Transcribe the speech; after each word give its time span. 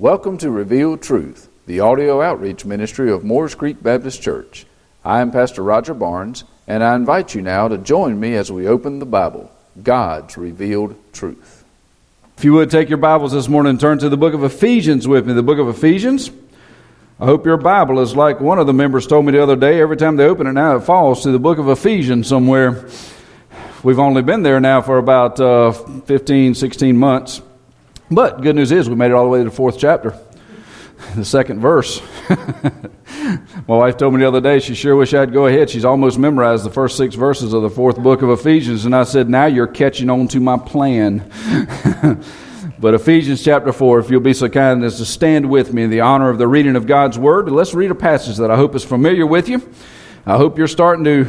Welcome 0.00 0.38
to 0.38 0.50
Revealed 0.52 1.02
Truth, 1.02 1.48
the 1.66 1.80
audio 1.80 2.22
outreach 2.22 2.64
ministry 2.64 3.10
of 3.10 3.24
Moores 3.24 3.56
Creek 3.56 3.82
Baptist 3.82 4.22
Church. 4.22 4.64
I 5.04 5.20
am 5.20 5.32
Pastor 5.32 5.60
Roger 5.64 5.92
Barnes, 5.92 6.44
and 6.68 6.84
I 6.84 6.94
invite 6.94 7.34
you 7.34 7.42
now 7.42 7.66
to 7.66 7.76
join 7.76 8.20
me 8.20 8.36
as 8.36 8.52
we 8.52 8.68
open 8.68 9.00
the 9.00 9.06
Bible, 9.06 9.50
God's 9.82 10.36
revealed 10.36 10.94
truth. 11.12 11.64
If 12.36 12.44
you 12.44 12.52
would 12.52 12.70
take 12.70 12.88
your 12.88 12.98
Bibles 12.98 13.32
this 13.32 13.48
morning 13.48 13.70
and 13.70 13.80
turn 13.80 13.98
to 13.98 14.08
the 14.08 14.16
book 14.16 14.34
of 14.34 14.44
Ephesians 14.44 15.08
with 15.08 15.26
me, 15.26 15.32
the 15.32 15.42
book 15.42 15.58
of 15.58 15.66
Ephesians. 15.66 16.30
I 17.18 17.24
hope 17.24 17.44
your 17.44 17.56
Bible 17.56 17.98
is 17.98 18.14
like 18.14 18.38
one 18.38 18.60
of 18.60 18.68
the 18.68 18.72
members 18.72 19.04
told 19.04 19.26
me 19.26 19.32
the 19.32 19.42
other 19.42 19.56
day. 19.56 19.80
Every 19.80 19.96
time 19.96 20.14
they 20.14 20.26
open 20.26 20.46
it 20.46 20.52
now, 20.52 20.76
it 20.76 20.84
falls 20.84 21.24
to 21.24 21.32
the 21.32 21.40
book 21.40 21.58
of 21.58 21.68
Ephesians 21.68 22.28
somewhere. 22.28 22.88
We've 23.82 23.98
only 23.98 24.22
been 24.22 24.44
there 24.44 24.60
now 24.60 24.80
for 24.80 24.98
about 24.98 25.40
uh, 25.40 25.72
15, 25.72 26.54
16 26.54 26.96
months. 26.96 27.42
But 28.10 28.40
good 28.40 28.56
news 28.56 28.72
is 28.72 28.88
we 28.88 28.96
made 28.96 29.10
it 29.10 29.14
all 29.14 29.24
the 29.24 29.30
way 29.30 29.38
to 29.38 29.44
the 29.44 29.50
fourth 29.50 29.78
chapter, 29.78 30.18
the 31.14 31.24
second 31.24 31.60
verse. 31.60 32.00
My 33.68 33.76
wife 33.76 33.98
told 33.98 34.14
me 34.14 34.20
the 34.20 34.28
other 34.28 34.40
day 34.40 34.60
she 34.60 34.74
sure 34.74 34.96
wish 34.96 35.12
I'd 35.12 35.32
go 35.32 35.46
ahead. 35.46 35.68
She's 35.68 35.84
almost 35.84 36.18
memorized 36.18 36.64
the 36.64 36.70
first 36.70 36.96
six 36.96 37.14
verses 37.14 37.52
of 37.52 37.62
the 37.62 37.68
fourth 37.68 38.02
book 38.02 38.22
of 38.22 38.30
Ephesians. 38.30 38.86
And 38.86 38.96
I 38.96 39.04
said, 39.04 39.28
Now 39.28 39.44
you're 39.44 39.66
catching 39.66 40.08
on 40.08 40.26
to 40.28 40.40
my 40.40 40.56
plan. 40.56 41.30
but 42.78 42.94
Ephesians 42.94 43.44
chapter 43.44 43.72
4, 43.72 43.98
if 43.98 44.10
you'll 44.10 44.20
be 44.20 44.32
so 44.32 44.48
kind 44.48 44.82
as 44.84 44.96
to 44.96 45.04
stand 45.04 45.50
with 45.50 45.74
me 45.74 45.82
in 45.82 45.90
the 45.90 46.00
honor 46.00 46.30
of 46.30 46.38
the 46.38 46.48
reading 46.48 46.76
of 46.76 46.86
God's 46.86 47.18
word, 47.18 47.50
let's 47.50 47.74
read 47.74 47.90
a 47.90 47.94
passage 47.94 48.38
that 48.38 48.50
I 48.50 48.56
hope 48.56 48.74
is 48.74 48.84
familiar 48.84 49.26
with 49.26 49.50
you. 49.50 49.70
I 50.24 50.38
hope 50.38 50.56
you're 50.56 50.66
starting 50.66 51.04
to 51.04 51.28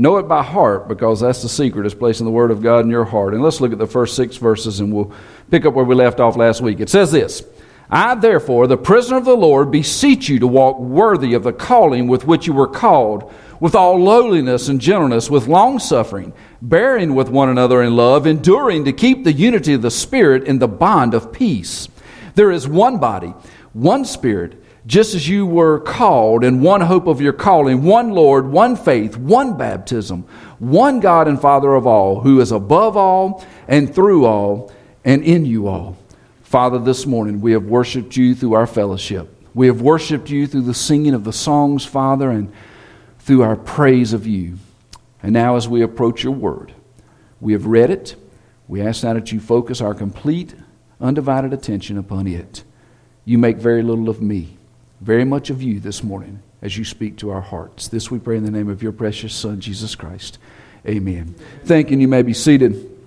know 0.00 0.16
it 0.16 0.26
by 0.26 0.42
heart 0.42 0.88
because 0.88 1.20
that's 1.20 1.42
the 1.42 1.48
secret 1.48 1.84
is 1.84 1.94
placing 1.94 2.24
the 2.24 2.32
word 2.32 2.50
of 2.50 2.62
God 2.62 2.84
in 2.84 2.90
your 2.90 3.04
heart. 3.04 3.34
And 3.34 3.42
let's 3.42 3.60
look 3.60 3.72
at 3.72 3.78
the 3.78 3.86
first 3.86 4.16
six 4.16 4.36
verses 4.36 4.80
and 4.80 4.92
we'll 4.92 5.12
pick 5.50 5.66
up 5.66 5.74
where 5.74 5.84
we 5.84 5.94
left 5.94 6.20
off 6.20 6.36
last 6.36 6.62
week. 6.62 6.80
It 6.80 6.88
says 6.88 7.12
this 7.12 7.42
I, 7.90 8.14
therefore, 8.14 8.66
the 8.66 8.78
prisoner 8.78 9.18
of 9.18 9.26
the 9.26 9.36
Lord, 9.36 9.70
beseech 9.70 10.28
you 10.28 10.38
to 10.38 10.46
walk 10.46 10.78
worthy 10.78 11.34
of 11.34 11.42
the 11.42 11.52
calling 11.52 12.08
with 12.08 12.24
which 12.24 12.46
you 12.46 12.54
were 12.54 12.66
called, 12.66 13.30
with 13.60 13.74
all 13.74 14.02
lowliness 14.02 14.68
and 14.68 14.80
gentleness, 14.80 15.28
with 15.28 15.48
long 15.48 15.78
suffering, 15.78 16.32
bearing 16.62 17.14
with 17.14 17.28
one 17.28 17.50
another 17.50 17.82
in 17.82 17.94
love, 17.94 18.26
enduring 18.26 18.86
to 18.86 18.92
keep 18.92 19.24
the 19.24 19.32
unity 19.32 19.74
of 19.74 19.82
the 19.82 19.90
Spirit 19.90 20.44
in 20.44 20.60
the 20.60 20.68
bond 20.68 21.12
of 21.12 21.30
peace. 21.30 21.88
There 22.36 22.50
is 22.50 22.66
one 22.66 22.98
body, 22.98 23.34
one 23.74 24.06
Spirit 24.06 24.59
just 24.86 25.14
as 25.14 25.28
you 25.28 25.46
were 25.46 25.80
called 25.80 26.42
in 26.42 26.62
one 26.62 26.80
hope 26.80 27.06
of 27.06 27.20
your 27.20 27.32
calling, 27.32 27.82
one 27.82 28.10
Lord, 28.10 28.46
one 28.46 28.76
faith, 28.76 29.16
one 29.16 29.56
baptism, 29.56 30.22
one 30.58 31.00
God 31.00 31.28
and 31.28 31.40
Father 31.40 31.74
of 31.74 31.86
all, 31.86 32.20
who 32.20 32.40
is 32.40 32.52
above 32.52 32.96
all 32.96 33.44
and 33.68 33.94
through 33.94 34.24
all 34.24 34.72
and 35.04 35.22
in 35.22 35.44
you 35.44 35.68
all. 35.68 35.96
Father, 36.42 36.78
this 36.78 37.06
morning 37.06 37.40
we 37.40 37.52
have 37.52 37.64
worshiped 37.64 38.16
you 38.16 38.34
through 38.34 38.54
our 38.54 38.66
fellowship. 38.66 39.36
We 39.54 39.66
have 39.66 39.82
worshiped 39.82 40.30
you 40.30 40.46
through 40.46 40.62
the 40.62 40.74
singing 40.74 41.14
of 41.14 41.24
the 41.24 41.32
songs, 41.32 41.84
Father, 41.84 42.30
and 42.30 42.52
through 43.18 43.42
our 43.42 43.56
praise 43.56 44.12
of 44.12 44.26
you. 44.26 44.58
And 45.22 45.32
now, 45.32 45.56
as 45.56 45.68
we 45.68 45.82
approach 45.82 46.24
your 46.24 46.32
word, 46.32 46.72
we 47.40 47.52
have 47.52 47.66
read 47.66 47.90
it. 47.90 48.16
We 48.68 48.80
ask 48.80 49.04
now 49.04 49.14
that 49.14 49.32
you 49.32 49.40
focus 49.40 49.80
our 49.80 49.94
complete, 49.94 50.54
undivided 51.00 51.52
attention 51.52 51.98
upon 51.98 52.26
it. 52.26 52.62
You 53.24 53.36
make 53.38 53.58
very 53.58 53.82
little 53.82 54.08
of 54.08 54.22
me, 54.22 54.56
very 55.00 55.24
much 55.24 55.50
of 55.50 55.62
you 55.62 55.80
this 55.80 56.02
morning 56.02 56.42
as 56.62 56.76
you 56.76 56.84
speak 56.84 57.16
to 57.18 57.30
our 57.30 57.40
hearts. 57.40 57.88
This 57.88 58.10
we 58.10 58.18
pray 58.18 58.36
in 58.36 58.44
the 58.44 58.50
name 58.50 58.68
of 58.68 58.82
your 58.82 58.92
precious 58.92 59.34
Son, 59.34 59.60
Jesus 59.60 59.94
Christ. 59.94 60.38
Amen. 60.86 61.34
Thank 61.64 61.90
you, 61.90 61.98
you 61.98 62.08
may 62.08 62.22
be 62.22 62.34
seated. 62.34 62.98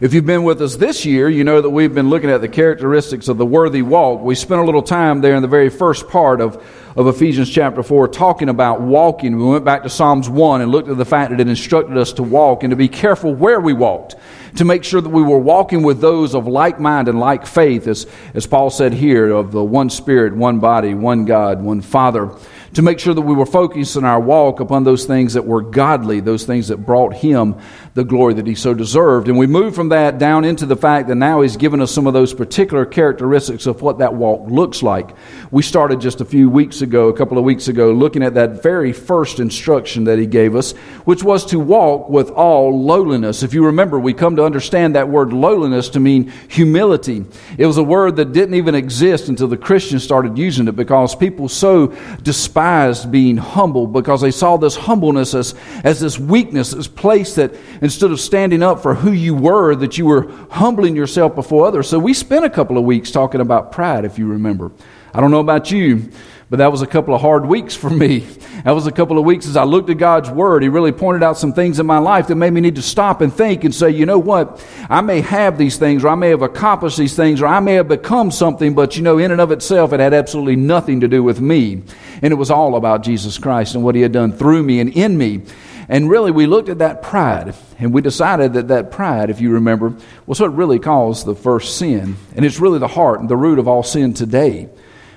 If 0.00 0.14
you've 0.14 0.24
been 0.24 0.44
with 0.44 0.62
us 0.62 0.76
this 0.76 1.04
year, 1.04 1.28
you 1.28 1.44
know 1.44 1.60
that 1.60 1.68
we've 1.68 1.94
been 1.94 2.08
looking 2.08 2.30
at 2.30 2.40
the 2.40 2.48
characteristics 2.48 3.28
of 3.28 3.36
the 3.36 3.44
worthy 3.44 3.82
walk. 3.82 4.22
We 4.22 4.34
spent 4.34 4.60
a 4.60 4.64
little 4.64 4.82
time 4.82 5.20
there 5.20 5.34
in 5.34 5.42
the 5.42 5.48
very 5.48 5.68
first 5.68 6.08
part 6.08 6.40
of, 6.40 6.64
of 6.96 7.06
Ephesians 7.06 7.50
chapter 7.50 7.82
4 7.82 8.08
talking 8.08 8.48
about 8.48 8.80
walking. 8.80 9.36
We 9.36 9.44
went 9.44 9.64
back 9.66 9.82
to 9.82 9.90
Psalms 9.90 10.26
1 10.26 10.62
and 10.62 10.70
looked 10.72 10.88
at 10.88 10.96
the 10.96 11.04
fact 11.04 11.32
that 11.32 11.40
it 11.40 11.48
instructed 11.48 11.98
us 11.98 12.14
to 12.14 12.22
walk 12.22 12.62
and 12.62 12.70
to 12.70 12.76
be 12.76 12.88
careful 12.88 13.34
where 13.34 13.60
we 13.60 13.74
walked, 13.74 14.16
to 14.56 14.64
make 14.64 14.84
sure 14.84 15.00
that 15.00 15.08
we 15.08 15.22
were 15.22 15.38
walking 15.38 15.82
with 15.82 16.00
those 16.00 16.34
of 16.34 16.46
like 16.46 16.80
mind 16.80 17.08
and 17.08 17.18
like 17.18 17.46
faith, 17.46 17.86
as, 17.86 18.06
as 18.34 18.46
Paul 18.46 18.70
said 18.70 18.92
here, 18.92 19.30
of 19.30 19.52
the 19.52 19.62
one 19.62 19.90
Spirit, 19.90 20.34
one 20.34 20.60
body, 20.60 20.94
one 20.94 21.24
God, 21.24 21.62
one 21.62 21.80
Father 21.80 22.30
to 22.74 22.82
make 22.82 22.98
sure 22.98 23.14
that 23.14 23.20
we 23.20 23.34
were 23.34 23.46
focused 23.46 23.96
in 23.96 24.04
our 24.04 24.20
walk 24.20 24.60
upon 24.60 24.84
those 24.84 25.04
things 25.04 25.34
that 25.34 25.44
were 25.44 25.62
godly, 25.62 26.20
those 26.20 26.44
things 26.44 26.68
that 26.68 26.78
brought 26.78 27.14
him 27.14 27.56
the 27.94 28.04
glory 28.04 28.34
that 28.34 28.46
he 28.46 28.54
so 28.54 28.72
deserved. 28.72 29.28
And 29.28 29.36
we 29.36 29.46
moved 29.46 29.74
from 29.74 29.88
that 29.88 30.18
down 30.18 30.44
into 30.44 30.64
the 30.64 30.76
fact 30.76 31.08
that 31.08 31.16
now 31.16 31.40
he's 31.40 31.56
given 31.56 31.80
us 31.80 31.90
some 31.90 32.06
of 32.06 32.12
those 32.12 32.32
particular 32.32 32.86
characteristics 32.86 33.66
of 33.66 33.82
what 33.82 33.98
that 33.98 34.14
walk 34.14 34.48
looks 34.48 34.82
like. 34.82 35.16
We 35.50 35.62
started 35.62 36.00
just 36.00 36.20
a 36.20 36.24
few 36.24 36.48
weeks 36.48 36.82
ago, 36.82 37.08
a 37.08 37.16
couple 37.16 37.36
of 37.36 37.44
weeks 37.44 37.66
ago, 37.66 37.90
looking 37.92 38.22
at 38.22 38.34
that 38.34 38.62
very 38.62 38.92
first 38.92 39.40
instruction 39.40 40.04
that 40.04 40.18
he 40.18 40.26
gave 40.26 40.54
us, 40.54 40.72
which 41.04 41.24
was 41.24 41.44
to 41.46 41.58
walk 41.58 42.08
with 42.08 42.30
all 42.30 42.80
lowliness. 42.80 43.42
If 43.42 43.54
you 43.54 43.66
remember, 43.66 43.98
we 43.98 44.14
come 44.14 44.36
to 44.36 44.44
understand 44.44 44.94
that 44.94 45.08
word 45.08 45.32
lowliness 45.32 45.88
to 45.90 46.00
mean 46.00 46.32
humility. 46.48 47.24
It 47.58 47.66
was 47.66 47.76
a 47.76 47.82
word 47.82 48.16
that 48.16 48.32
didn't 48.32 48.54
even 48.54 48.76
exist 48.76 49.28
until 49.28 49.48
the 49.48 49.56
Christians 49.56 50.04
started 50.04 50.38
using 50.38 50.68
it 50.68 50.76
because 50.76 51.16
people 51.16 51.48
so 51.48 51.88
despised 52.22 53.10
being 53.10 53.36
humble 53.36 53.88
because 53.88 54.20
they 54.20 54.30
saw 54.30 54.56
this 54.56 54.76
humbleness 54.76 55.34
as, 55.34 55.54
as 55.82 55.98
this 55.98 56.18
weakness, 56.18 56.70
this 56.70 56.86
place 56.86 57.34
that 57.34 57.54
instead 57.80 58.10
of 58.10 58.20
standing 58.20 58.62
up 58.62 58.82
for 58.82 58.94
who 58.94 59.12
you 59.12 59.34
were, 59.34 59.74
that 59.74 59.98
you 59.98 60.06
were 60.06 60.30
humbling 60.50 60.96
yourself 60.96 61.34
before 61.34 61.66
others. 61.66 61.88
So 61.88 61.98
we 61.98 62.14
spent 62.14 62.44
a 62.44 62.50
couple 62.50 62.78
of 62.78 62.84
weeks 62.84 63.10
talking 63.10 63.40
about 63.40 63.72
pride, 63.72 64.04
if 64.04 64.18
you 64.18 64.26
remember. 64.26 64.70
I 65.12 65.20
don't 65.20 65.30
know 65.32 65.40
about 65.40 65.70
you, 65.70 66.10
but 66.50 66.58
that 66.58 66.70
was 66.70 66.82
a 66.82 66.86
couple 66.86 67.14
of 67.14 67.20
hard 67.20 67.46
weeks 67.46 67.74
for 67.74 67.90
me. 67.90 68.20
That 68.64 68.72
was 68.72 68.86
a 68.86 68.92
couple 68.92 69.18
of 69.18 69.24
weeks 69.24 69.46
as 69.46 69.56
I 69.56 69.64
looked 69.64 69.90
at 69.90 69.98
God's 69.98 70.30
Word. 70.30 70.62
He 70.62 70.68
really 70.68 70.92
pointed 70.92 71.22
out 71.22 71.38
some 71.38 71.52
things 71.52 71.80
in 71.80 71.86
my 71.86 71.98
life 71.98 72.28
that 72.28 72.36
made 72.36 72.52
me 72.52 72.60
need 72.60 72.76
to 72.76 72.82
stop 72.82 73.20
and 73.20 73.32
think 73.32 73.64
and 73.64 73.74
say, 73.74 73.90
you 73.90 74.06
know 74.06 74.18
what? 74.18 74.64
I 74.88 75.00
may 75.00 75.20
have 75.20 75.58
these 75.58 75.78
things, 75.78 76.04
or 76.04 76.08
I 76.08 76.14
may 76.14 76.30
have 76.30 76.42
accomplished 76.42 76.98
these 76.98 77.16
things, 77.16 77.40
or 77.40 77.46
I 77.46 77.60
may 77.60 77.74
have 77.74 77.88
become 77.88 78.30
something, 78.30 78.74
but 78.74 78.96
you 78.96 79.02
know, 79.02 79.18
in 79.18 79.30
and 79.30 79.40
of 79.40 79.50
itself, 79.50 79.92
it 79.92 80.00
had 80.00 80.14
absolutely 80.14 80.56
nothing 80.56 81.00
to 81.00 81.08
do 81.08 81.22
with 81.22 81.40
me. 81.40 81.82
And 82.22 82.32
it 82.32 82.36
was 82.36 82.50
all 82.50 82.76
about 82.76 83.02
Jesus 83.02 83.38
Christ 83.38 83.74
and 83.74 83.82
what 83.82 83.94
He 83.94 84.02
had 84.02 84.12
done 84.12 84.32
through 84.32 84.62
me 84.62 84.80
and 84.80 84.92
in 84.92 85.16
me. 85.16 85.42
And 85.90 86.08
really, 86.08 86.30
we 86.30 86.46
looked 86.46 86.68
at 86.68 86.78
that 86.78 87.02
pride, 87.02 87.52
and 87.80 87.92
we 87.92 88.00
decided 88.00 88.52
that 88.52 88.68
that 88.68 88.92
pride, 88.92 89.28
if 89.28 89.40
you 89.40 89.50
remember, 89.50 89.96
was 90.24 90.38
what 90.38 90.54
really 90.54 90.78
caused 90.78 91.26
the 91.26 91.34
first 91.34 91.78
sin. 91.78 92.16
And 92.36 92.44
it's 92.44 92.60
really 92.60 92.78
the 92.78 92.86
heart 92.86 93.18
and 93.18 93.28
the 93.28 93.36
root 93.36 93.58
of 93.58 93.66
all 93.66 93.82
sin 93.82 94.14
today. 94.14 94.68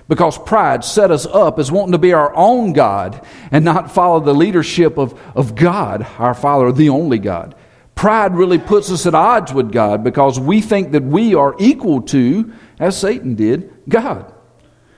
Because 0.07 0.35
pride 0.35 0.83
set 0.83 1.11
us 1.11 1.27
up 1.27 1.59
as 1.59 1.71
wanting 1.71 1.91
to 1.91 1.99
be 1.99 2.13
our 2.13 2.35
own 2.35 2.73
God 2.73 3.23
and 3.51 3.63
not 3.63 3.91
follow 3.91 4.19
the 4.19 4.33
leadership 4.33 4.97
of, 4.97 5.13
of 5.37 5.53
God, 5.53 6.07
our 6.17 6.33
Father, 6.33 6.71
the 6.71 6.89
only 6.89 7.19
God. 7.19 7.53
Pride 7.93 8.33
really 8.33 8.57
puts 8.57 8.91
us 8.91 9.05
at 9.05 9.13
odds 9.13 9.53
with 9.53 9.71
God 9.71 10.03
because 10.03 10.39
we 10.39 10.59
think 10.59 10.93
that 10.93 11.03
we 11.03 11.35
are 11.35 11.55
equal 11.59 12.01
to, 12.01 12.51
as 12.79 12.99
Satan 12.99 13.35
did, 13.35 13.71
God. 13.87 14.33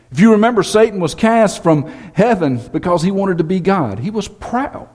If 0.09 0.22
you 0.22 0.31
remember, 0.31 0.63
Satan 0.63 1.02
was 1.02 1.16
cast 1.16 1.62
from 1.62 1.90
heaven 2.13 2.62
because 2.72 3.03
he 3.03 3.12
wanted 3.12 3.40
to 3.40 3.44
be 3.44 3.59
God. 3.59 4.00
He 4.00 4.09
was 4.09 4.30
proud. 4.30 4.94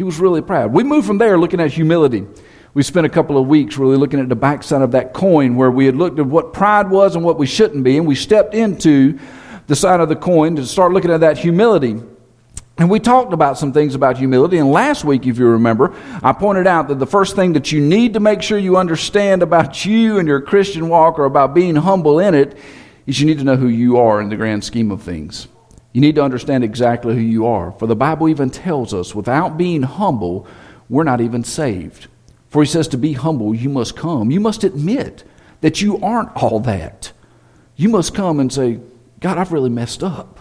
He 0.00 0.04
was 0.04 0.18
really 0.18 0.40
proud. 0.40 0.72
We 0.72 0.82
moved 0.82 1.06
from 1.06 1.18
there 1.18 1.38
looking 1.38 1.60
at 1.60 1.72
humility. 1.72 2.26
We 2.72 2.82
spent 2.82 3.04
a 3.04 3.10
couple 3.10 3.36
of 3.36 3.46
weeks 3.46 3.76
really 3.76 3.98
looking 3.98 4.18
at 4.18 4.30
the 4.30 4.34
backside 4.34 4.80
of 4.80 4.92
that 4.92 5.12
coin 5.12 5.56
where 5.56 5.70
we 5.70 5.84
had 5.84 5.94
looked 5.94 6.18
at 6.18 6.24
what 6.24 6.54
pride 6.54 6.88
was 6.88 7.16
and 7.16 7.22
what 7.22 7.38
we 7.38 7.46
shouldn't 7.46 7.84
be, 7.84 7.98
and 7.98 8.06
we 8.06 8.14
stepped 8.14 8.54
into 8.54 9.18
the 9.66 9.76
side 9.76 10.00
of 10.00 10.08
the 10.08 10.16
coin 10.16 10.56
to 10.56 10.64
start 10.64 10.92
looking 10.92 11.10
at 11.10 11.20
that 11.20 11.36
humility. 11.36 12.00
And 12.78 12.88
we 12.88 12.98
talked 12.98 13.34
about 13.34 13.58
some 13.58 13.74
things 13.74 13.94
about 13.94 14.16
humility. 14.16 14.56
And 14.56 14.72
last 14.72 15.04
week, 15.04 15.26
if 15.26 15.36
you 15.36 15.48
remember, 15.48 15.94
I 16.22 16.32
pointed 16.32 16.66
out 16.66 16.88
that 16.88 16.98
the 16.98 17.06
first 17.06 17.36
thing 17.36 17.52
that 17.52 17.70
you 17.70 17.82
need 17.82 18.14
to 18.14 18.20
make 18.20 18.40
sure 18.40 18.56
you 18.56 18.78
understand 18.78 19.42
about 19.42 19.84
you 19.84 20.18
and 20.18 20.26
your 20.26 20.40
Christian 20.40 20.88
walk 20.88 21.18
or 21.18 21.26
about 21.26 21.52
being 21.52 21.76
humble 21.76 22.20
in 22.20 22.34
it 22.34 22.56
is 23.06 23.20
you 23.20 23.26
need 23.26 23.36
to 23.36 23.44
know 23.44 23.56
who 23.56 23.68
you 23.68 23.98
are 23.98 24.18
in 24.22 24.30
the 24.30 24.36
grand 24.36 24.64
scheme 24.64 24.90
of 24.90 25.02
things. 25.02 25.46
You 25.92 26.00
need 26.00 26.14
to 26.14 26.22
understand 26.22 26.62
exactly 26.62 27.14
who 27.14 27.20
you 27.20 27.46
are. 27.46 27.72
For 27.72 27.86
the 27.86 27.96
Bible 27.96 28.28
even 28.28 28.50
tells 28.50 28.94
us 28.94 29.14
without 29.14 29.58
being 29.58 29.82
humble, 29.82 30.46
we're 30.88 31.04
not 31.04 31.20
even 31.20 31.44
saved. 31.44 32.06
For 32.48 32.62
he 32.62 32.68
says 32.68 32.88
to 32.88 32.98
be 32.98 33.12
humble, 33.12 33.54
you 33.54 33.68
must 33.68 33.96
come. 33.96 34.30
You 34.30 34.40
must 34.40 34.64
admit 34.64 35.24
that 35.60 35.80
you 35.80 36.00
aren't 36.00 36.36
all 36.36 36.60
that. 36.60 37.12
You 37.76 37.88
must 37.88 38.14
come 38.14 38.40
and 38.40 38.52
say, 38.52 38.80
God, 39.20 39.38
I've 39.38 39.52
really 39.52 39.70
messed 39.70 40.02
up. 40.02 40.40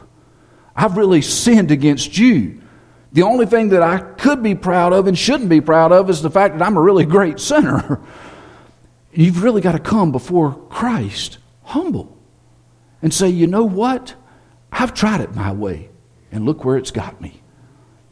I've 0.75 0.97
really 0.97 1.21
sinned 1.21 1.71
against 1.71 2.17
you. 2.17 2.61
The 3.11 3.23
only 3.23 3.45
thing 3.45 3.69
that 3.69 3.81
I 3.81 3.99
could 3.99 4.43
be 4.43 4.55
proud 4.55 4.93
of 4.93 5.07
and 5.07 5.17
shouldn't 5.17 5.49
be 5.49 5.61
proud 5.61 5.91
of 5.91 6.09
is 6.09 6.21
the 6.21 6.29
fact 6.29 6.57
that 6.57 6.65
I'm 6.65 6.77
a 6.77 6.81
really 6.81 7.05
great 7.05 7.39
sinner. 7.39 7.99
You've 9.11 9.43
really 9.43 9.61
got 9.61 9.71
to 9.71 9.79
come 9.79 10.11
before 10.11 10.53
Christ 10.69 11.39
humble 11.63 12.15
and 13.01 13.13
say, 13.13 13.29
you 13.29 13.47
know 13.47 13.63
what? 13.63 14.15
I've 14.71 14.93
tried 14.93 15.21
it 15.21 15.35
my 15.35 15.51
way, 15.51 15.89
and 16.31 16.45
look 16.45 16.63
where 16.63 16.77
it's 16.77 16.91
got 16.91 17.19
me. 17.21 17.41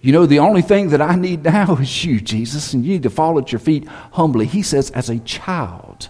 You 0.02 0.12
know, 0.12 0.26
the 0.26 0.40
only 0.40 0.62
thing 0.62 0.90
that 0.90 1.02
I 1.02 1.16
need 1.16 1.44
now 1.44 1.76
is 1.76 2.06
you, 2.06 2.20
Jesus, 2.20 2.74
and 2.74 2.86
you 2.86 2.94
need 2.94 3.04
to 3.04 3.10
fall 3.10 3.38
at 3.40 3.52
your 3.52 3.60
feet 3.60 3.88
humbly. 4.12 4.46
He 4.46 4.62
says, 4.62 4.92
as 4.92 5.10
a 5.10 5.20
child, 5.20 6.10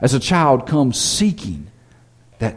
as 0.00 0.14
a 0.14 0.20
child 0.20 0.66
comes 0.66 1.00
seeking 1.00 1.70
that, 2.38 2.56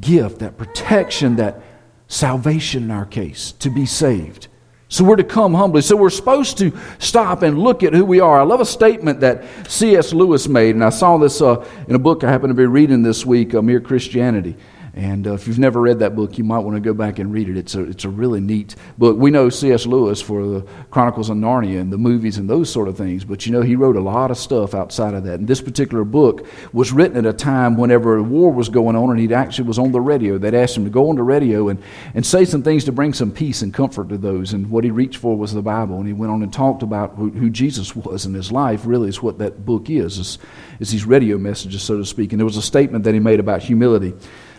gift, 0.00 0.40
that 0.40 0.58
protection, 0.58 1.36
that 1.36 1.62
salvation 2.08 2.84
in 2.84 2.90
our 2.90 3.06
case, 3.06 3.52
to 3.52 3.70
be 3.70 3.86
saved. 3.86 4.48
So 4.88 5.02
we're 5.02 5.16
to 5.16 5.24
come 5.24 5.54
humbly. 5.54 5.82
So 5.82 5.96
we're 5.96 6.10
supposed 6.10 6.58
to 6.58 6.72
stop 7.00 7.42
and 7.42 7.58
look 7.58 7.82
at 7.82 7.92
who 7.92 8.04
we 8.04 8.20
are. 8.20 8.38
I 8.38 8.44
love 8.44 8.60
a 8.60 8.66
statement 8.66 9.20
that 9.20 9.44
C.S. 9.68 10.12
Lewis 10.12 10.46
made, 10.46 10.76
and 10.76 10.84
I 10.84 10.90
saw 10.90 11.18
this 11.18 11.42
uh, 11.42 11.66
in 11.88 11.96
a 11.96 11.98
book 11.98 12.22
I 12.22 12.30
happen 12.30 12.48
to 12.48 12.54
be 12.54 12.66
reading 12.66 13.02
this 13.02 13.26
week, 13.26 13.54
uh, 13.54 13.62
Mere 13.62 13.80
Christianity. 13.80 14.56
And 14.96 15.26
uh, 15.26 15.34
if 15.34 15.46
you've 15.46 15.58
never 15.58 15.78
read 15.78 15.98
that 15.98 16.16
book, 16.16 16.38
you 16.38 16.44
might 16.44 16.60
want 16.60 16.74
to 16.74 16.80
go 16.80 16.94
back 16.94 17.18
and 17.18 17.30
read 17.30 17.50
it. 17.50 17.58
It's 17.58 17.74
a, 17.74 17.82
it's 17.82 18.04
a 18.06 18.08
really 18.08 18.40
neat 18.40 18.74
book. 18.96 19.18
We 19.18 19.30
know 19.30 19.50
C.S. 19.50 19.84
Lewis 19.84 20.22
for 20.22 20.46
the 20.46 20.66
Chronicles 20.90 21.28
of 21.28 21.36
Narnia 21.36 21.82
and 21.82 21.92
the 21.92 21.98
movies 21.98 22.38
and 22.38 22.48
those 22.48 22.72
sort 22.72 22.88
of 22.88 22.96
things, 22.96 23.22
but 23.22 23.44
you 23.44 23.52
know, 23.52 23.60
he 23.60 23.76
wrote 23.76 23.96
a 23.96 24.00
lot 24.00 24.30
of 24.30 24.38
stuff 24.38 24.74
outside 24.74 25.12
of 25.12 25.24
that. 25.24 25.38
And 25.38 25.46
this 25.46 25.60
particular 25.60 26.02
book 26.02 26.46
was 26.72 26.92
written 26.92 27.18
at 27.18 27.26
a 27.26 27.34
time 27.34 27.76
whenever 27.76 28.16
a 28.16 28.22
war 28.22 28.50
was 28.50 28.70
going 28.70 28.96
on, 28.96 29.10
and 29.10 29.20
he 29.20 29.34
actually 29.34 29.68
was 29.68 29.78
on 29.78 29.92
the 29.92 30.00
radio. 30.00 30.38
They'd 30.38 30.54
asked 30.54 30.78
him 30.78 30.84
to 30.84 30.90
go 30.90 31.10
on 31.10 31.16
the 31.16 31.22
radio 31.22 31.68
and, 31.68 31.82
and 32.14 32.24
say 32.24 32.46
some 32.46 32.62
things 32.62 32.84
to 32.84 32.92
bring 32.92 33.12
some 33.12 33.30
peace 33.30 33.60
and 33.60 33.74
comfort 33.74 34.08
to 34.08 34.16
those. 34.16 34.54
And 34.54 34.70
what 34.70 34.82
he 34.82 34.90
reached 34.90 35.18
for 35.18 35.36
was 35.36 35.52
the 35.52 35.60
Bible. 35.60 35.98
And 35.98 36.06
he 36.06 36.14
went 36.14 36.32
on 36.32 36.42
and 36.42 36.50
talked 36.50 36.82
about 36.82 37.16
who, 37.16 37.28
who 37.28 37.50
Jesus 37.50 37.94
was 37.94 38.24
in 38.24 38.32
his 38.32 38.50
life, 38.50 38.86
really, 38.86 39.10
is 39.10 39.20
what 39.20 39.36
that 39.40 39.66
book 39.66 39.90
is, 39.90 40.16
is, 40.16 40.38
is 40.80 40.90
these 40.90 41.04
radio 41.04 41.36
messages, 41.36 41.82
so 41.82 41.98
to 41.98 42.04
speak. 42.06 42.32
And 42.32 42.40
there 42.40 42.46
was 42.46 42.56
a 42.56 42.62
statement 42.62 43.04
that 43.04 43.12
he 43.12 43.20
made 43.20 43.40
about 43.40 43.60
humility. 43.60 44.14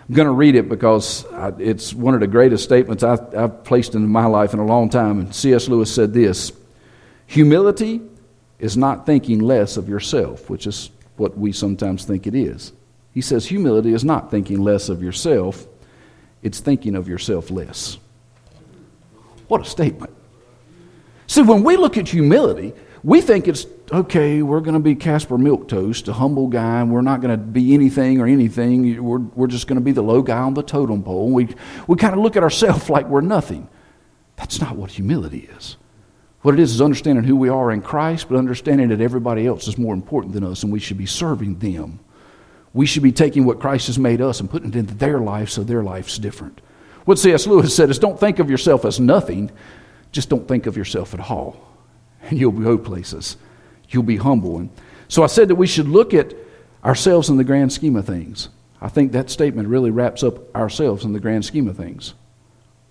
I'm 0.08 0.16
going 0.16 0.28
to 0.28 0.32
read 0.32 0.56
it 0.56 0.70
because 0.70 1.26
it's 1.60 1.94
one 1.94 2.14
of 2.14 2.22
the 2.22 2.28
greatest 2.28 2.64
statements 2.64 3.04
I've, 3.04 3.64
placed 3.66 3.94
in 3.94 4.08
my 4.08 4.26
life 4.26 4.54
in 4.54 4.60
a 4.60 4.66
long 4.66 4.90
time. 4.90 5.20
And 5.20 5.36
C.S. 5.36 5.68
Lewis 5.68 5.94
said 5.94 6.14
this 6.14 6.54
Humility 7.28 8.02
is 8.58 8.78
not 8.78 9.06
thinking 9.06 9.40
less 9.40 9.76
of 9.76 9.90
yourself, 9.90 10.50
which 10.50 10.66
is 10.66 10.92
what 11.18 11.38
we 11.38 11.52
sometimes 11.52 12.06
think 12.06 12.26
it 12.26 12.36
is. 12.36 12.72
He 13.14 13.22
says, 13.22 13.48
Humility 13.48 13.94
is 13.94 14.06
not 14.06 14.32
thinking 14.32 14.62
less 14.62 14.88
of 14.88 15.04
yourself, 15.04 15.68
it's 16.42 16.62
thinking 16.62 16.96
of 16.96 17.10
yourself 17.10 17.52
less. 17.52 17.98
What 19.50 19.62
a 19.62 19.66
statement. 19.66 20.14
See, 21.28 21.42
when 21.42 21.64
we 21.64 21.76
look 21.76 21.98
at 21.98 22.08
humility, 22.08 22.74
we 23.04 23.22
think 23.22 23.48
it's 23.48 23.66
okay, 23.92 24.42
we're 24.42 24.60
going 24.60 24.74
to 24.74 24.80
be 24.80 24.96
Caspar 24.96 25.38
Milquetoast, 25.38 26.08
a 26.08 26.14
humble 26.14 26.48
guy, 26.48 26.82
and 26.82 26.92
we're 26.92 27.02
not 27.02 27.22
going 27.22 27.32
to 27.32 27.38
be 27.38 27.74
anything 27.74 28.20
or 28.20 28.28
anything. 28.28 29.04
We're, 29.04 29.20
we're 29.20 29.48
just 29.48 29.68
going 29.68 29.78
to 29.78 29.84
be 29.84 29.92
the 29.92 30.02
low 30.02 30.22
guy 30.22 30.40
on 30.40 30.54
the 30.54 30.64
totem 30.64 31.04
pole. 31.04 31.30
We, 31.30 31.48
we 31.88 31.96
kind 31.96 32.14
of 32.14 32.20
look 32.20 32.36
at 32.36 32.44
ourselves 32.44 32.90
like 32.90 33.08
we're 33.08 33.22
nothing. 33.22 33.70
That's 34.36 34.60
not 34.62 34.76
what 34.76 34.92
humility 34.92 35.50
is. 35.58 35.78
What 36.42 36.54
it 36.54 36.60
is 36.60 36.74
is 36.74 36.82
understanding 36.82 37.24
who 37.24 37.36
we 37.36 37.50
are 37.50 37.72
in 37.72 37.82
Christ, 37.82 38.30
but 38.30 38.38
understanding 38.38 38.90
that 38.90 39.02
everybody 39.02 39.48
else 39.48 39.68
is 39.68 39.78
more 39.78 39.94
important 39.94 40.34
than 40.34 40.44
us 40.44 40.64
and 40.64 40.72
we 40.72 40.80
should 40.80 40.98
be 40.98 41.06
serving 41.06 41.60
them. 41.60 42.00
We 42.74 42.86
should 42.86 43.04
be 43.04 43.12
taking 43.12 43.46
what 43.46 43.60
Christ 43.60 43.88
has 43.88 43.98
made 43.98 44.22
us 44.22 44.40
and 44.40 44.50
putting 44.50 44.70
it 44.70 44.76
into 44.76 44.94
their 44.94 45.20
life 45.20 45.50
so 45.50 45.64
their 45.64 45.84
life's 45.84 46.18
different. 46.18 46.62
What 47.06 47.18
C.S. 47.18 47.48
Lewis 47.48 47.76
said 47.76 47.90
is 47.90 48.00
don't 48.00 48.20
think 48.20 48.40
of 48.40 48.50
yourself 48.50 48.86
as 48.86 49.00
nothing, 49.00 49.50
just 50.12 50.30
don't 50.30 50.48
think 50.48 50.68
of 50.68 50.78
yourself 50.78 51.14
at 51.14 51.20
all. 51.20 51.77
And 52.28 52.38
you'll 52.40 52.52
go 52.52 52.78
places 52.78 53.38
you'll 53.90 54.04
be 54.04 54.18
humble. 54.18 54.58
And 54.58 54.70
so 55.08 55.24
I 55.24 55.28
said 55.28 55.48
that 55.50 55.56
we 55.56 55.68
should 55.68 55.88
look 55.88 56.14
at 56.14 56.34
ourselves 56.84 57.30
in 57.30 57.38
the 57.38 57.44
grand 57.44 57.72
scheme 57.74 57.96
of 57.96 58.06
things. 58.06 58.50
I 58.82 58.90
think 58.90 59.12
that 59.12 59.30
statement 59.30 59.68
really 59.68 59.92
wraps 59.92 60.24
up 60.24 60.56
ourselves 60.56 61.04
in 61.04 61.14
the 61.14 61.20
grand 61.20 61.46
scheme 61.46 61.68
of 61.68 61.78
things. 61.78 62.14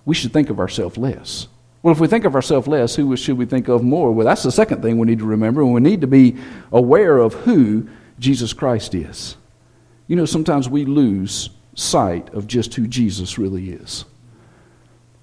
We 0.04 0.14
should 0.14 0.32
think 0.32 0.50
of 0.50 0.58
ourselves 0.58 0.96
less. 0.96 1.48
Well, 1.82 1.92
if 1.92 2.00
we 2.00 2.08
think 2.08 2.24
of 2.24 2.34
ourselves 2.34 2.66
less, 2.66 2.96
who 2.96 3.16
should 3.16 3.38
we 3.38 3.46
think 3.46 3.68
of 3.68 3.82
more? 3.82 4.10
Well, 4.10 4.26
that's 4.26 4.42
the 4.42 4.50
second 4.50 4.82
thing 4.82 4.98
we 4.98 5.06
need 5.06 5.20
to 5.20 5.24
remember. 5.24 5.62
and 5.62 5.72
We 5.72 5.80
need 5.80 6.00
to 6.00 6.06
be 6.06 6.36
aware 6.72 7.18
of 7.18 7.34
who 7.34 7.88
Jesus 8.18 8.52
Christ 8.52 8.94
is. 8.94 9.36
You 10.08 10.16
know, 10.16 10.24
sometimes 10.24 10.68
we 10.68 10.84
lose 10.84 11.50
sight 11.74 12.32
of 12.34 12.46
just 12.46 12.74
who 12.74 12.86
Jesus 12.86 13.38
really 13.38 13.70
is. 13.70 14.04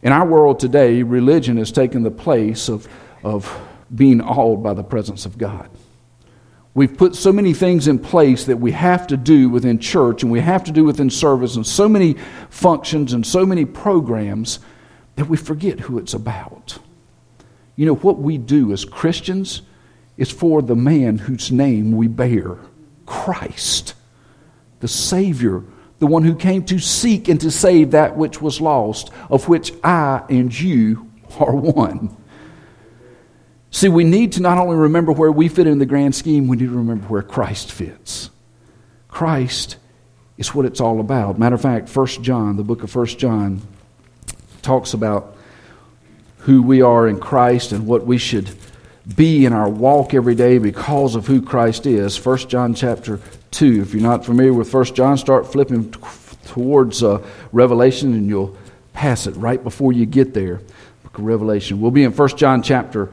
In 0.02 0.12
our 0.12 0.26
world 0.26 0.60
today, 0.60 1.02
religion 1.04 1.58
has 1.58 1.72
taken 1.72 2.04
the 2.04 2.12
place 2.12 2.70
of, 2.70 2.88
of 3.24 3.46
being 3.94 4.22
awed 4.22 4.64
by 4.64 4.74
the 4.74 4.84
presence 4.84 5.26
of 5.26 5.38
God. 5.38 5.70
We've 6.76 6.98
put 6.98 7.16
so 7.16 7.32
many 7.32 7.54
things 7.54 7.88
in 7.88 8.00
place 8.00 8.46
that 8.46 8.58
we 8.58 8.72
have 8.72 9.06
to 9.08 9.18
do 9.18 9.50
within 9.50 9.78
church 9.78 10.24
and 10.24 10.32
we 10.32 10.40
have 10.40 10.64
to 10.64 10.72
do 10.72 10.84
within 10.84 11.12
service 11.12 11.56
and 11.56 11.66
so 11.66 11.88
many 11.88 12.16
functions 12.50 13.14
and 13.14 13.26
so 13.26 13.46
many 13.46 13.64
programs 13.64 14.60
that 15.16 15.30
we 15.30 15.38
forget 15.38 15.82
who 15.82 16.00
it's 16.00 16.16
about. 16.16 16.80
You 17.76 17.86
know, 17.86 17.96
what 17.96 18.20
we 18.20 18.40
do 18.40 18.72
as 18.72 18.86
Christians 18.86 19.62
is 20.18 20.32
for 20.32 20.62
the 20.62 20.76
man 20.76 21.20
whose 21.20 21.52
name 21.52 21.92
we 21.92 22.08
bear 22.08 22.58
Christ, 23.06 23.94
the 24.80 24.88
Savior, 24.88 25.64
the 26.00 26.08
one 26.08 26.24
who 26.24 26.36
came 26.36 26.66
to 26.66 26.80
seek 26.80 27.28
and 27.28 27.40
to 27.42 27.52
save 27.52 27.92
that 27.92 28.18
which 28.18 28.42
was 28.42 28.60
lost, 28.60 29.12
of 29.30 29.48
which 29.48 29.74
I 29.84 30.24
and 30.30 30.58
you 30.60 31.12
are 31.40 31.56
one. 31.56 32.16
See, 33.74 33.90
we 33.90 34.04
need 34.04 34.34
to 34.34 34.42
not 34.42 34.60
only 34.60 34.76
remember 34.76 35.12
where 35.12 35.32
we 35.32 35.48
fit 35.48 35.66
in 35.66 35.80
the 35.80 35.86
grand 35.88 36.14
scheme, 36.14 36.48
we 36.48 36.58
need 36.58 36.70
to 36.70 36.78
remember 36.78 37.08
where 37.08 37.24
Christ 37.24 37.72
fits. 37.72 38.30
Christ 39.08 39.78
is 40.38 40.54
what 40.54 40.68
it's 40.68 40.80
all 40.80 41.00
about. 41.00 41.40
Matter 41.40 41.56
of 41.56 41.62
fact, 41.62 41.94
1 41.94 42.08
John, 42.22 42.56
the 42.56 42.64
book 42.64 42.84
of 42.84 42.96
1 42.96 43.08
John, 43.08 43.64
talks 44.62 44.94
about 44.94 45.36
who 46.38 46.62
we 46.62 46.84
are 46.84 47.08
in 47.08 47.20
Christ 47.20 47.72
and 47.72 47.88
what 47.88 48.06
we 48.06 48.20
should 48.20 48.52
be 49.16 49.44
in 49.44 49.54
our 49.54 49.68
walk 49.68 50.14
every 50.14 50.36
day 50.36 50.60
because 50.60 51.16
of 51.16 51.26
who 51.26 51.42
Christ 51.42 51.88
is. 51.88 52.24
1 52.24 52.38
John 52.50 52.76
chapter 52.76 53.20
2. 53.52 53.82
If 53.82 53.96
you're 53.96 54.04
not 54.04 54.24
familiar 54.24 54.54
with 54.54 54.72
1 54.72 54.86
John, 54.94 55.18
start 55.18 55.52
flipping 55.52 55.92
towards 56.46 57.02
uh, 57.02 57.26
Revelation 57.52 58.14
and 58.14 58.28
you'll 58.28 58.56
pass 58.94 59.26
it 59.26 59.32
right 59.32 59.62
before 59.64 59.94
you 59.94 60.06
get 60.06 60.36
there. 60.36 60.62
Book 61.02 61.18
of 61.18 61.24
Revelation. 61.24 61.82
We'll 61.82 61.90
be 61.90 62.04
in 62.04 62.16
1 62.16 62.30
John 62.38 62.62
chapter 62.62 63.10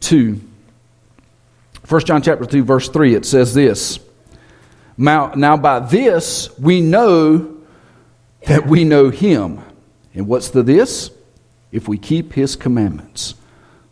2. 0.00 0.40
1 1.88 2.00
John 2.04 2.22
chapter 2.22 2.44
2, 2.44 2.64
verse 2.64 2.88
3, 2.88 3.14
it 3.14 3.26
says 3.26 3.54
this. 3.54 3.98
Now, 4.96 5.32
now 5.34 5.56
by 5.56 5.80
this 5.80 6.56
we 6.58 6.80
know 6.80 7.56
that 8.46 8.66
we 8.66 8.84
know 8.84 9.10
him. 9.10 9.60
And 10.14 10.26
what's 10.26 10.50
the 10.50 10.62
this? 10.62 11.10
If 11.72 11.88
we 11.88 11.98
keep 11.98 12.32
his 12.32 12.56
commandments. 12.56 13.34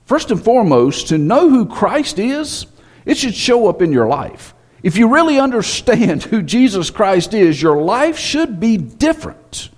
First 0.04 0.30
and 0.30 0.42
foremost, 0.42 1.08
to 1.08 1.18
know 1.18 1.48
who 1.48 1.66
Christ 1.66 2.18
is, 2.18 2.66
it 3.04 3.16
should 3.16 3.34
show 3.34 3.68
up 3.68 3.82
in 3.82 3.92
your 3.92 4.08
life. 4.08 4.54
If 4.82 4.96
you 4.96 5.08
really 5.08 5.38
understand 5.38 6.22
who 6.24 6.42
Jesus 6.42 6.90
Christ 6.90 7.34
is, 7.34 7.60
your 7.60 7.80
life 7.82 8.18
should 8.18 8.60
be 8.60 8.76
different. 8.76 9.70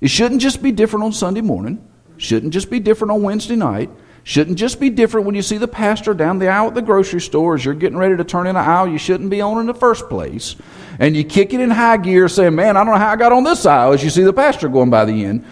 It 0.00 0.08
shouldn't 0.08 0.42
just 0.42 0.62
be 0.62 0.72
different 0.72 1.04
on 1.04 1.12
Sunday 1.12 1.42
morning, 1.42 1.86
shouldn't 2.16 2.52
just 2.52 2.70
be 2.70 2.80
different 2.80 3.12
on 3.12 3.22
Wednesday 3.22 3.56
night, 3.56 3.90
Shouldn't 4.24 4.56
just 4.56 4.78
be 4.78 4.88
different 4.88 5.26
when 5.26 5.34
you 5.34 5.42
see 5.42 5.58
the 5.58 5.66
pastor 5.66 6.14
down 6.14 6.38
the 6.38 6.48
aisle 6.48 6.68
at 6.68 6.74
the 6.74 6.82
grocery 6.82 7.20
store 7.20 7.56
as 7.56 7.64
you're 7.64 7.74
getting 7.74 7.98
ready 7.98 8.16
to 8.16 8.24
turn 8.24 8.46
in 8.46 8.54
an 8.54 8.64
aisle 8.64 8.86
you 8.86 8.98
shouldn't 8.98 9.30
be 9.30 9.40
on 9.40 9.58
in 9.58 9.66
the 9.66 9.74
first 9.74 10.08
place. 10.08 10.54
And 11.00 11.16
you 11.16 11.24
kick 11.24 11.52
it 11.52 11.60
in 11.60 11.70
high 11.70 11.96
gear 11.96 12.28
saying, 12.28 12.54
Man, 12.54 12.76
I 12.76 12.84
don't 12.84 12.92
know 12.92 12.98
how 13.00 13.10
I 13.10 13.16
got 13.16 13.32
on 13.32 13.42
this 13.42 13.66
aisle 13.66 13.92
as 13.92 14.04
you 14.04 14.10
see 14.10 14.22
the 14.22 14.32
pastor 14.32 14.68
going 14.68 14.90
by 14.90 15.04
the 15.04 15.24
end. 15.24 15.44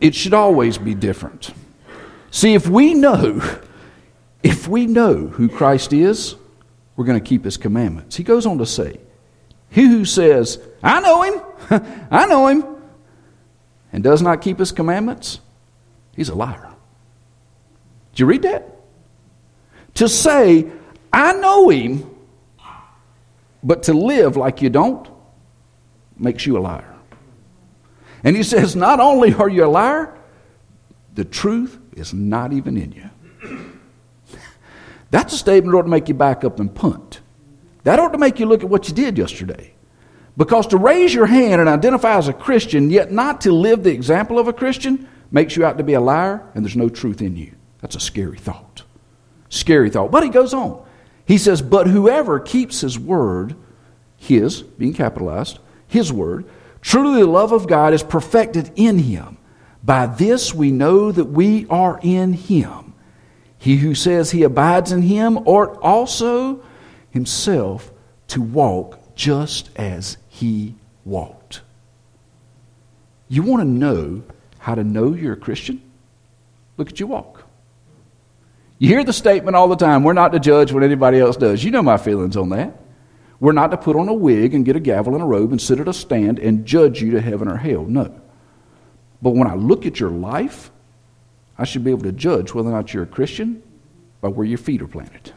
It 0.00 0.14
should 0.14 0.34
always 0.34 0.78
be 0.78 0.94
different. 0.94 1.52
See, 2.30 2.54
if 2.54 2.66
we 2.66 2.94
know, 2.94 3.40
if 4.42 4.66
we 4.66 4.86
know 4.86 5.28
who 5.28 5.48
Christ 5.48 5.92
is, 5.92 6.34
we're 6.96 7.04
going 7.04 7.20
to 7.20 7.26
keep 7.26 7.44
his 7.44 7.56
commandments. 7.56 8.16
He 8.16 8.24
goes 8.24 8.46
on 8.46 8.58
to 8.58 8.66
say, 8.66 8.98
He 9.70 9.86
who 9.86 10.04
says, 10.04 10.58
I 10.82 11.00
know 11.00 11.22
him, 11.22 11.40
I 12.10 12.26
know 12.26 12.48
him, 12.48 12.64
and 13.92 14.02
does 14.02 14.22
not 14.22 14.42
keep 14.42 14.58
his 14.58 14.72
commandments, 14.72 15.38
he's 16.16 16.28
a 16.28 16.34
liar. 16.34 16.63
Did 18.14 18.20
you 18.20 18.26
read 18.26 18.42
that? 18.42 18.76
To 19.94 20.08
say, 20.08 20.70
I 21.12 21.32
know 21.32 21.68
him, 21.68 22.08
but 23.64 23.82
to 23.84 23.92
live 23.92 24.36
like 24.36 24.62
you 24.62 24.70
don't 24.70 25.08
makes 26.16 26.46
you 26.46 26.56
a 26.56 26.60
liar. 26.60 26.94
And 28.22 28.36
he 28.36 28.44
says, 28.44 28.76
not 28.76 29.00
only 29.00 29.34
are 29.34 29.48
you 29.48 29.64
a 29.64 29.66
liar, 29.66 30.16
the 31.16 31.24
truth 31.24 31.76
is 31.96 32.14
not 32.14 32.52
even 32.52 32.76
in 32.76 32.92
you. 32.92 33.10
That's 35.10 35.34
a 35.34 35.36
statement 35.38 35.72
that 35.72 35.78
ought 35.78 35.82
to 35.82 35.88
make 35.88 36.08
you 36.08 36.14
back 36.14 36.44
up 36.44 36.60
and 36.60 36.72
punt. 36.72 37.20
That 37.82 37.98
ought 37.98 38.12
to 38.12 38.18
make 38.18 38.38
you 38.38 38.46
look 38.46 38.62
at 38.62 38.68
what 38.68 38.88
you 38.88 38.94
did 38.94 39.18
yesterday. 39.18 39.74
Because 40.36 40.68
to 40.68 40.76
raise 40.76 41.12
your 41.12 41.26
hand 41.26 41.60
and 41.60 41.68
identify 41.68 42.16
as 42.16 42.28
a 42.28 42.32
Christian, 42.32 42.90
yet 42.90 43.10
not 43.10 43.40
to 43.40 43.52
live 43.52 43.82
the 43.82 43.92
example 43.92 44.38
of 44.38 44.46
a 44.46 44.52
Christian, 44.52 45.08
makes 45.32 45.56
you 45.56 45.64
out 45.64 45.78
to 45.78 45.84
be 45.84 45.94
a 45.94 46.00
liar, 46.00 46.48
and 46.54 46.64
there's 46.64 46.76
no 46.76 46.88
truth 46.88 47.20
in 47.20 47.34
you. 47.34 47.52
That's 47.84 47.96
a 47.96 48.00
scary 48.00 48.38
thought. 48.38 48.82
Scary 49.50 49.90
thought. 49.90 50.10
But 50.10 50.22
he 50.22 50.30
goes 50.30 50.54
on. 50.54 50.82
He 51.26 51.36
says, 51.36 51.60
But 51.60 51.86
whoever 51.86 52.40
keeps 52.40 52.80
his 52.80 52.98
word, 52.98 53.56
his, 54.16 54.62
being 54.62 54.94
capitalized, 54.94 55.58
his 55.86 56.10
word, 56.10 56.46
truly 56.80 57.20
the 57.20 57.26
love 57.26 57.52
of 57.52 57.68
God 57.68 57.92
is 57.92 58.02
perfected 58.02 58.72
in 58.74 59.00
him. 59.00 59.36
By 59.82 60.06
this 60.06 60.54
we 60.54 60.70
know 60.70 61.12
that 61.12 61.26
we 61.26 61.66
are 61.68 62.00
in 62.02 62.32
him. 62.32 62.94
He 63.58 63.76
who 63.76 63.94
says 63.94 64.30
he 64.30 64.44
abides 64.44 64.90
in 64.90 65.02
him 65.02 65.36
ought 65.46 65.78
also 65.82 66.64
himself 67.10 67.92
to 68.28 68.40
walk 68.40 69.14
just 69.14 69.68
as 69.76 70.16
he 70.30 70.74
walked. 71.04 71.60
You 73.28 73.42
want 73.42 73.60
to 73.60 73.68
know 73.68 74.22
how 74.58 74.74
to 74.74 74.84
know 74.84 75.12
you're 75.12 75.34
a 75.34 75.36
Christian? 75.36 75.82
Look 76.76 76.88
at 76.88 76.98
your 76.98 77.08
walk. 77.08 77.33
You 78.84 78.90
hear 78.90 79.02
the 79.02 79.14
statement 79.14 79.56
all 79.56 79.68
the 79.68 79.76
time 79.76 80.04
we're 80.04 80.12
not 80.12 80.32
to 80.32 80.38
judge 80.38 80.70
what 80.70 80.82
anybody 80.82 81.18
else 81.18 81.38
does. 81.38 81.64
You 81.64 81.70
know 81.70 81.82
my 81.82 81.96
feelings 81.96 82.36
on 82.36 82.50
that. 82.50 82.78
We're 83.40 83.52
not 83.52 83.70
to 83.70 83.78
put 83.78 83.96
on 83.96 84.10
a 84.10 84.12
wig 84.12 84.52
and 84.52 84.62
get 84.62 84.76
a 84.76 84.80
gavel 84.80 85.14
and 85.14 85.22
a 85.22 85.26
robe 85.26 85.52
and 85.52 85.60
sit 85.60 85.80
at 85.80 85.88
a 85.88 85.92
stand 85.94 86.38
and 86.38 86.66
judge 86.66 87.00
you 87.00 87.12
to 87.12 87.20
heaven 87.22 87.48
or 87.48 87.56
hell. 87.56 87.86
No. 87.86 88.14
But 89.22 89.30
when 89.30 89.48
I 89.48 89.54
look 89.54 89.86
at 89.86 89.98
your 89.98 90.10
life, 90.10 90.70
I 91.56 91.64
should 91.64 91.82
be 91.82 91.92
able 91.92 92.02
to 92.02 92.12
judge 92.12 92.52
whether 92.52 92.68
or 92.68 92.72
not 92.72 92.92
you're 92.92 93.04
a 93.04 93.06
Christian 93.06 93.62
by 94.20 94.28
where 94.28 94.46
your 94.46 94.58
feet 94.58 94.82
are 94.82 94.86
planted. 94.86 95.32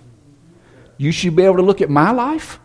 You 0.97 1.13
should 1.13 1.37
be 1.37 1.43
able 1.43 1.55
to 1.55 1.61
look 1.61 1.79
at 1.79 1.89
my 1.89 2.11
life 2.11 2.59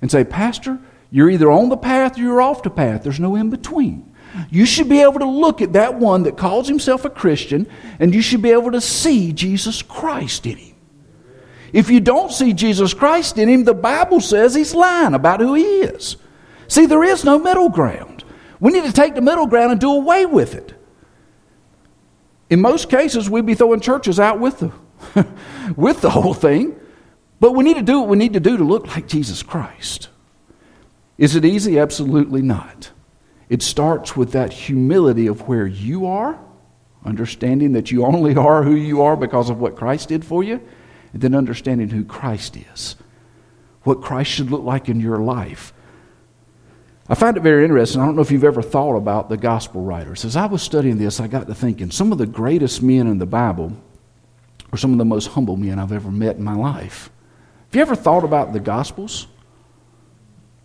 and 0.00 0.10
say, 0.10 0.24
Pastor, 0.24 0.78
you're 1.10 1.28
either 1.28 1.50
on 1.50 1.68
the 1.68 1.76
path 1.76 2.16
or 2.16 2.22
you're 2.22 2.40
off 2.40 2.62
the 2.62 2.70
path. 2.70 3.02
There's 3.02 3.20
no 3.20 3.36
in 3.36 3.50
between. 3.50 4.11
You 4.50 4.66
should 4.66 4.88
be 4.88 5.00
able 5.00 5.18
to 5.18 5.28
look 5.28 5.60
at 5.60 5.74
that 5.74 5.94
one 5.94 6.22
that 6.24 6.36
calls 6.36 6.68
himself 6.68 7.04
a 7.04 7.10
Christian 7.10 7.66
and 7.98 8.14
you 8.14 8.22
should 8.22 8.42
be 8.42 8.50
able 8.50 8.72
to 8.72 8.80
see 8.80 9.32
Jesus 9.32 9.82
Christ 9.82 10.46
in 10.46 10.56
him. 10.56 10.76
If 11.72 11.90
you 11.90 12.00
don't 12.00 12.30
see 12.30 12.52
Jesus 12.52 12.92
Christ 12.92 13.38
in 13.38 13.48
him, 13.48 13.64
the 13.64 13.74
Bible 13.74 14.20
says 14.20 14.54
he's 14.54 14.74
lying 14.74 15.14
about 15.14 15.40
who 15.40 15.54
he 15.54 15.64
is. 15.64 16.16
See, 16.68 16.86
there 16.86 17.04
is 17.04 17.24
no 17.24 17.38
middle 17.38 17.68
ground. 17.68 18.24
We 18.60 18.72
need 18.72 18.84
to 18.84 18.92
take 18.92 19.14
the 19.14 19.20
middle 19.20 19.46
ground 19.46 19.72
and 19.72 19.80
do 19.80 19.92
away 19.92 20.26
with 20.26 20.54
it. 20.54 20.74
In 22.48 22.60
most 22.60 22.90
cases, 22.90 23.30
we'd 23.30 23.46
be 23.46 23.54
throwing 23.54 23.80
churches 23.80 24.20
out 24.20 24.38
with 24.38 24.58
the, 24.58 25.26
with 25.76 26.02
the 26.02 26.10
whole 26.10 26.34
thing. 26.34 26.78
But 27.40 27.52
we 27.52 27.64
need 27.64 27.74
to 27.74 27.82
do 27.82 28.00
what 28.00 28.08
we 28.08 28.16
need 28.16 28.34
to 28.34 28.40
do 28.40 28.56
to 28.56 28.64
look 28.64 28.86
like 28.88 29.08
Jesus 29.08 29.42
Christ. 29.42 30.10
Is 31.18 31.34
it 31.34 31.44
easy? 31.44 31.78
Absolutely 31.78 32.42
not. 32.42 32.92
It 33.52 33.60
starts 33.60 34.16
with 34.16 34.32
that 34.32 34.50
humility 34.50 35.26
of 35.26 35.46
where 35.46 35.66
you 35.66 36.06
are, 36.06 36.42
understanding 37.04 37.72
that 37.72 37.90
you 37.90 38.06
only 38.06 38.34
are 38.48 38.62
who 38.62 38.74
you 38.74 39.02
are 39.02 39.14
because 39.14 39.50
of 39.50 39.60
what 39.60 39.76
Christ 39.76 40.08
did 40.08 40.24
for 40.24 40.42
you, 40.42 40.58
and 41.12 41.20
then 41.20 41.34
understanding 41.34 41.90
who 41.90 42.02
Christ 42.02 42.56
is, 42.56 42.96
what 43.82 44.00
Christ 44.00 44.30
should 44.30 44.50
look 44.50 44.62
like 44.62 44.88
in 44.88 45.00
your 45.00 45.18
life. 45.18 45.74
I 47.10 47.14
find 47.14 47.36
it 47.36 47.42
very 47.42 47.64
interesting. 47.64 48.00
I 48.00 48.06
don't 48.06 48.16
know 48.16 48.22
if 48.22 48.30
you've 48.30 48.42
ever 48.42 48.62
thought 48.62 48.96
about 48.96 49.28
the 49.28 49.36
gospel 49.36 49.82
writers. 49.82 50.24
As 50.24 50.34
I 50.34 50.46
was 50.46 50.62
studying 50.62 50.96
this, 50.96 51.20
I 51.20 51.26
got 51.26 51.46
to 51.46 51.54
thinking 51.54 51.90
some 51.90 52.10
of 52.10 52.16
the 52.16 52.24
greatest 52.24 52.82
men 52.82 53.06
in 53.06 53.18
the 53.18 53.26
Bible 53.26 53.76
are 54.72 54.78
some 54.78 54.92
of 54.92 54.98
the 54.98 55.04
most 55.04 55.26
humble 55.26 55.58
men 55.58 55.78
I've 55.78 55.92
ever 55.92 56.10
met 56.10 56.36
in 56.36 56.42
my 56.42 56.54
life. 56.54 57.10
Have 57.66 57.74
you 57.74 57.82
ever 57.82 57.96
thought 57.96 58.24
about 58.24 58.54
the 58.54 58.60
gospels? 58.60 59.26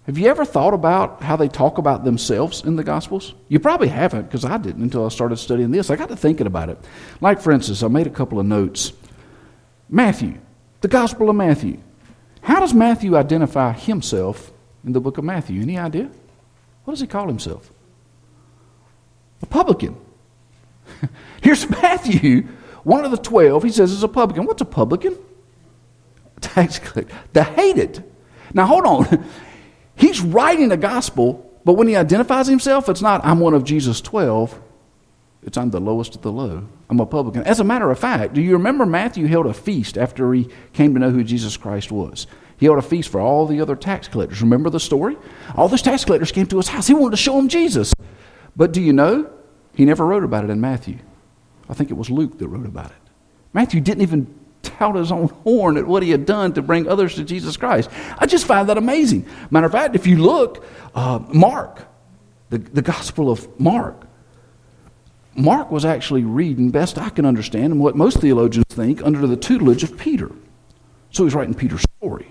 Have 0.08 0.18
you 0.18 0.28
ever 0.28 0.46
thought 0.46 0.74
about 0.74 1.22
how 1.22 1.36
they 1.36 1.50
talk 1.50 1.78
about 1.78 2.06
themselves 2.06 2.64
in 2.64 2.78
the 2.78 2.84
Gospels? 2.84 3.34
You 3.50 3.60
probably 3.60 3.90
haven't, 3.90 4.24
because 4.24 4.46
I 4.46 4.58
didn't 4.58 4.82
until 4.82 5.06
I 5.06 5.10
started 5.10 5.36
studying 5.36 5.72
this. 5.72 5.90
I 5.90 5.98
got 5.98 6.08
to 6.08 6.16
thinking 6.16 6.48
about 6.48 6.70
it. 6.70 6.80
Like, 7.20 7.42
for 7.42 7.52
instance, 7.52 7.84
I 7.84 7.90
made 7.90 8.08
a 8.08 8.12
couple 8.12 8.40
of 8.40 8.46
notes. 8.46 8.94
Matthew, 9.90 10.38
the 10.80 10.88
Gospel 10.88 11.30
of 11.30 11.36
Matthew. 11.36 11.80
How 12.42 12.62
does 12.62 12.74
Matthew 12.74 13.18
identify 13.18 13.74
himself 13.74 14.54
in 14.86 14.94
the 14.94 15.02
book 15.02 15.18
of 15.18 15.26
Matthew? 15.26 15.62
Any 15.62 15.78
idea? 15.78 16.10
What 16.86 16.94
does 16.94 17.02
he 17.02 17.08
call 17.08 17.28
himself? 17.28 17.70
A 19.42 19.46
publican. 19.46 19.98
Here's 21.42 21.70
Matthew, 21.70 22.44
one 22.84 23.04
of 23.04 23.12
the 23.12 23.18
twelve. 23.18 23.64
He 23.64 23.72
says 23.72 23.92
he's 23.92 24.04
a 24.04 24.08
publican. 24.08 24.46
What's 24.46 24.62
a 24.62 24.66
publican? 24.66 25.18
Tax 26.40 26.80
collector. 26.80 27.14
The 27.34 27.44
hated. 27.44 28.06
Now, 28.54 28.66
hold 28.68 28.86
on. 28.86 29.26
He's 29.98 30.22
writing 30.22 30.70
the 30.70 30.78
gospel, 30.78 31.52
but 31.66 31.74
when 31.74 31.88
he 31.88 31.96
identifies 31.96 32.48
himself, 32.48 32.88
it's 32.88 33.02
not, 33.02 33.26
I'm 33.26 33.40
one 33.40 33.54
of 33.54 33.64
Jesus' 33.64 34.00
12. 34.00 34.62
It's, 35.44 35.58
I'm 35.58 35.72
the 35.72 35.80
lowest 35.80 36.16
of 36.16 36.22
the 36.22 36.32
low. 36.32 36.68
I'm 36.90 37.00
a 37.00 37.06
publican. 37.06 37.44
As 37.44 37.60
a 37.60 37.64
matter 37.64 37.90
of 37.90 38.00
fact, 38.00 38.34
do 38.34 38.42
you 38.42 38.54
remember 38.54 38.86
Matthew 38.86 39.28
held 39.28 39.46
a 39.46 39.54
feast 39.54 39.98
after 39.98 40.34
he 40.34 40.50
came 40.74 40.94
to 40.94 41.00
know 41.00 41.12
who 41.12 41.24
Jesus 41.24 41.58
Christ 41.58 41.92
was? 41.92 42.28
He 42.58 42.66
held 42.66 42.80
a 42.80 42.82
feast 42.82 43.10
for 43.10 43.22
all 43.22 43.46
the 43.46 43.62
other 43.62 43.76
tax 43.76 44.08
collectors. 44.08 44.42
Remember 44.42 44.70
the 44.70 44.80
story? 44.80 45.16
All 45.56 45.68
those 45.68 45.82
tax 45.82 46.06
collectors 46.06 46.32
came 46.32 46.48
to 46.48 46.58
his 46.58 46.68
house. 46.68 46.88
He 46.88 46.94
wanted 46.94 47.12
to 47.12 47.18
show 47.18 47.36
them 47.36 47.48
Jesus. 47.48 47.94
But 48.56 48.72
do 48.72 48.82
you 48.82 48.94
know? 48.94 49.30
He 49.74 49.86
never 49.86 50.06
wrote 50.06 50.24
about 50.24 50.44
it 50.44 50.50
in 50.50 50.60
Matthew. 50.60 50.98
I 51.70 51.74
think 51.76 51.92
it 51.92 51.98
was 51.98 52.10
Luke 52.10 52.40
that 52.40 52.48
wrote 52.48 52.66
about 52.66 52.92
it. 52.92 52.98
Matthew 53.54 53.80
didn't 53.80 54.02
even 54.02 54.34
tout 54.70 54.96
his 54.96 55.12
own 55.12 55.28
horn 55.28 55.78
at 55.78 55.88
what 55.88 56.04
he 56.04 56.10
had 56.10 56.26
done 56.26 56.54
to 56.54 56.62
bring 56.62 56.88
others 56.88 57.16
to 57.16 57.24
Jesus 57.24 57.58
Christ. 57.58 57.90
I 58.18 58.26
just 58.26 58.46
find 58.46 58.70
that 58.70 58.78
amazing. 58.78 59.26
Matter 59.50 59.66
of 59.66 59.72
fact, 59.72 59.96
if 59.96 60.08
you 60.08 60.18
look, 60.18 60.66
uh, 60.96 61.20
Mark, 61.34 61.88
the, 62.50 62.58
the 62.58 62.82
Gospel 62.82 63.30
of 63.30 63.60
Mark, 63.60 64.08
Mark 65.36 65.70
was 65.70 65.86
actually 65.86 66.24
reading, 66.24 66.72
best 66.72 66.98
I 66.98 67.10
can 67.10 67.26
understand, 67.26 67.74
and 67.74 67.80
what 67.80 67.96
most 67.96 68.20
theologians 68.20 68.66
think, 68.70 69.04
under 69.04 69.28
the 69.28 69.38
tutelage 69.38 69.84
of 69.84 69.98
Peter. 69.98 70.32
So 71.12 71.24
he's 71.24 71.36
writing 71.36 71.54
Peter's 71.54 71.86
story, 72.00 72.28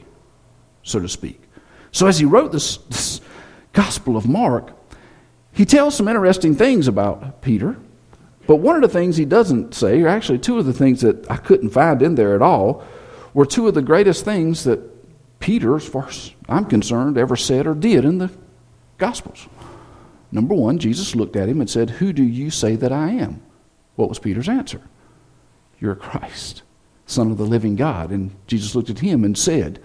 so 0.83 0.99
to 0.99 1.09
speak. 1.09 1.41
So 1.93 2.07
as 2.09 2.19
he 2.19 2.25
wrote 2.25 2.53
this, 2.53 2.79
this 2.89 3.21
Gospel 3.73 4.17
of 4.17 4.29
Mark, 4.29 4.73
he 5.53 5.65
tells 5.65 5.97
some 5.97 6.09
interesting 6.09 6.55
things 6.55 6.89
about 6.89 7.41
Peter. 7.43 7.77
But 8.47 8.57
one 8.57 8.77
of 8.77 8.83
the 8.83 8.89
things 8.89 9.17
he 9.17 9.25
doesn't 9.25 9.75
say, 9.75 10.01
or 10.03 10.09
actually 10.09 10.39
two 10.39 10.59
of 10.59 10.67
the 10.67 10.73
things 10.73 11.01
that 11.01 11.29
I 11.31 11.37
couldn't 11.37 11.71
find 11.71 12.01
in 12.01 12.15
there 12.15 12.35
at 12.35 12.43
all, 12.43 12.85
were 13.35 13.47
two 13.47 13.69
of 13.69 13.75
the 13.75 13.83
greatest 13.83 14.25
things 14.25 14.65
that 14.65 14.81
Peter, 15.41 15.77
as 15.77 15.87
far 15.87 16.09
as 16.09 16.33
I'm 16.49 16.65
concerned, 16.65 17.19
ever 17.19 17.37
said 17.37 17.67
or 17.67 17.75
did 17.75 18.05
in 18.05 18.19
the 18.19 18.31
Gospels. 18.99 19.47
Number 20.33 20.55
one, 20.55 20.79
Jesus 20.79 21.15
looked 21.15 21.37
at 21.37 21.49
him 21.49 21.61
and 21.61 21.69
said, 21.69 21.91
Who 21.91 22.13
do 22.13 22.23
you 22.23 22.51
say 22.51 22.77
that 22.77 22.93
I 22.93 23.11
am? 23.11 23.43
What 23.97 24.09
was 24.09 24.19
Peter's 24.19 24.49
answer? 24.49 24.81
You're 25.79 25.95
Christ, 25.95 26.63
Son 27.07 27.31
of 27.31 27.39
the 27.39 27.45
living 27.45 27.77
God. 27.77 28.11
And 28.11 28.35
Jesus 28.47 28.75
looked 28.75 28.91
at 28.91 29.01
him 29.01 29.25
and 29.25 29.37
said, 29.37 29.83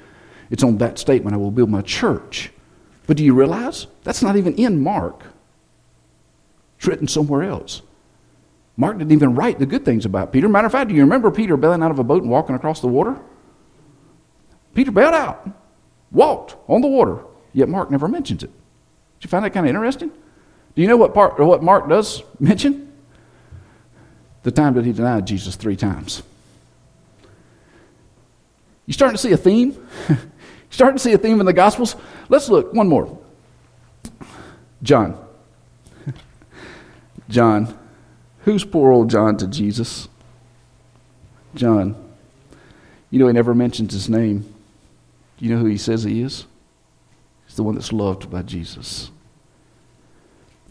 It's 0.50 0.64
on 0.64 0.78
that 0.78 0.98
statement 0.98 1.34
I 1.34 1.38
will 1.38 1.52
build 1.52 1.70
my 1.70 1.82
church. 1.82 2.52
But 3.08 3.18
do 3.18 3.24
you 3.24 3.34
realize 3.34 3.88
that's 4.04 4.24
not 4.24 4.38
even 4.38 4.56
in 4.56 4.82
Mark? 4.82 5.26
It's 6.78 6.88
written 6.88 7.08
somewhere 7.08 7.44
else. 7.44 7.82
Mark 8.82 8.98
didn't 8.98 9.12
even 9.12 9.36
write 9.36 9.60
the 9.60 9.68
good 9.68 9.86
things 9.86 10.06
about 10.06 10.34
Peter. 10.34 10.50
Matter 10.50 10.66
of 10.66 10.72
fact, 10.72 10.90
do 10.90 10.96
you 10.96 11.02
remember 11.02 11.30
Peter 11.30 11.56
bailing 11.56 11.84
out 11.84 11.92
of 11.92 12.00
a 12.00 12.04
boat 12.04 12.24
and 12.24 12.32
walking 12.32 12.56
across 12.56 12.82
the 12.82 12.88
water? 12.88 13.16
Peter 14.74 14.90
bailed 14.90 15.14
out, 15.14 15.48
walked 16.12 16.56
on 16.68 16.82
the 16.82 16.88
water, 16.88 17.20
yet 17.54 17.70
Mark 17.70 17.92
never 17.92 18.08
mentions 18.08 18.42
it. 18.42 18.48
Did 18.48 19.26
you 19.26 19.30
find 19.30 19.46
that 19.46 19.52
kind 19.52 19.68
of 19.68 19.70
interesting? 19.70 20.10
Do 20.74 20.82
you 20.82 20.88
know 20.88 20.98
what, 20.98 21.14
part, 21.14 21.40
what 21.40 21.62
Mark 21.62 21.90
does 21.90 22.24
mention? 22.40 22.92
The 24.42 24.50
time 24.50 24.74
that 24.74 24.84
he 24.84 24.94
denied 24.94 25.28
Jesus 25.28 25.56
three 25.56 25.76
times. 25.76 26.24
You 28.88 28.94
starting 28.94 29.16
to 29.16 29.22
see 29.22 29.32
a 29.32 29.38
theme? 29.38 29.88
you 30.10 30.18
starting 30.72 30.98
to 30.98 31.04
see 31.04 31.14
a 31.14 31.20
theme 31.20 31.40
in 31.40 31.46
the 31.46 31.54
Gospels? 31.54 31.96
Let's 32.30 32.50
look 32.50 32.74
one 32.74 32.90
more. 32.90 33.16
John. 34.82 35.24
John 37.30 37.78
Who's 38.44 38.64
poor 38.64 38.92
old 38.92 39.10
John 39.10 39.38
to 39.38 39.48
Jesus? 39.48 40.08
John. 41.56 41.96
You 43.10 43.20
know, 43.20 43.28
he 43.28 43.34
never 43.34 43.54
mentions 43.54 43.94
his 43.94 44.10
name. 44.10 44.54
You 45.40 45.54
know 45.54 45.60
who 45.60 45.66
he 45.66 45.78
says 45.78 46.04
he 46.04 46.22
is? 46.22 46.46
He's 47.46 47.56
the 47.56 47.64
one 47.64 47.76
that's 47.76 47.92
loved 47.92 48.32
by 48.32 48.42
Jesus. 48.44 49.12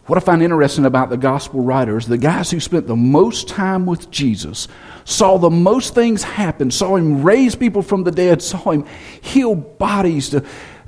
What 0.07 0.17
I 0.17 0.21
find 0.21 0.43
interesting 0.43 0.87
about 0.87 1.11
the 1.11 1.17
gospel 1.17 1.61
writers, 1.61 2.07
the 2.07 2.19
guys 2.19 2.51
who 2.51 2.59
spent 2.59 2.89
the 2.89 2.97
most 2.97 3.47
time 3.49 3.87
with 3.87 4.11
Jesus, 4.11 4.67
saw 5.05 5.39
the 5.39 5.51
most 5.51 5.95
things 5.95 6.25
happen, 6.25 6.71
saw 6.71 6.97
him 6.97 7.23
raise 7.23 7.55
people 7.55 7.83
from 7.83 8.03
the 8.03 8.11
dead, 8.11 8.43
saw 8.43 8.73
him 8.73 8.87
heal 9.21 9.55
bodies, 9.55 10.31
to, 10.31 10.45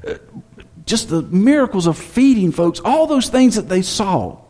uh, 0.09 0.15
just 0.87 1.09
the 1.09 1.23
miracles 1.23 1.87
of 1.87 1.97
feeding 1.97 2.51
folks, 2.51 2.81
all 2.85 3.07
those 3.07 3.29
things 3.29 3.55
that 3.55 3.69
they 3.69 3.83
saw. 3.83 4.42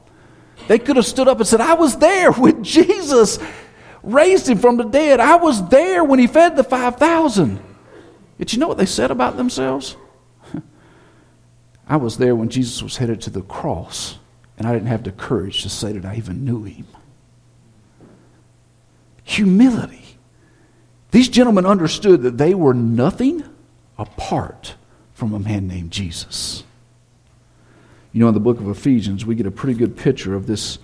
They 0.68 0.78
could 0.78 0.96
have 0.96 1.06
stood 1.06 1.28
up 1.28 1.38
and 1.38 1.46
said, 1.46 1.60
I 1.60 1.74
was 1.74 1.96
there 1.96 2.32
when 2.32 2.64
Jesus 2.78 3.38
raised 4.02 4.48
him 4.48 4.58
from 4.58 4.76
the 4.76 4.84
dead. 4.84 5.20
I 5.20 5.36
was 5.36 5.68
there 5.68 6.04
when 6.04 6.18
he 6.18 6.26
fed 6.26 6.56
the 6.56 6.64
5,000. 6.64 7.60
Did 8.38 8.52
you 8.52 8.58
know 8.58 8.68
what 8.68 8.78
they 8.78 8.86
said 8.86 9.10
about 9.10 9.36
themselves? 9.36 9.96
I 11.86 11.96
was 11.96 12.18
there 12.18 12.34
when 12.34 12.48
Jesus 12.48 12.82
was 12.82 12.96
headed 12.96 13.20
to 13.22 13.30
the 13.30 13.42
cross, 13.42 14.18
and 14.58 14.66
I 14.66 14.72
didn't 14.72 14.88
have 14.88 15.04
the 15.04 15.12
courage 15.12 15.62
to 15.62 15.68
say 15.68 15.92
that 15.92 16.04
I 16.04 16.16
even 16.16 16.44
knew 16.44 16.64
him. 16.64 16.86
Humility. 19.24 20.18
These 21.12 21.28
gentlemen 21.28 21.66
understood 21.66 22.22
that 22.22 22.38
they 22.38 22.54
were 22.54 22.74
nothing 22.74 23.44
apart 23.98 24.74
from 25.12 25.34
a 25.34 25.38
man 25.38 25.68
named 25.68 25.92
Jesus. 25.92 26.64
You 28.12 28.20
know, 28.20 28.28
in 28.28 28.34
the 28.34 28.40
book 28.40 28.60
of 28.60 28.68
Ephesians, 28.68 29.24
we 29.24 29.34
get 29.34 29.46
a 29.46 29.50
pretty 29.50 29.78
good 29.78 29.96
picture 29.96 30.34
of 30.34 30.46
this 30.46 30.78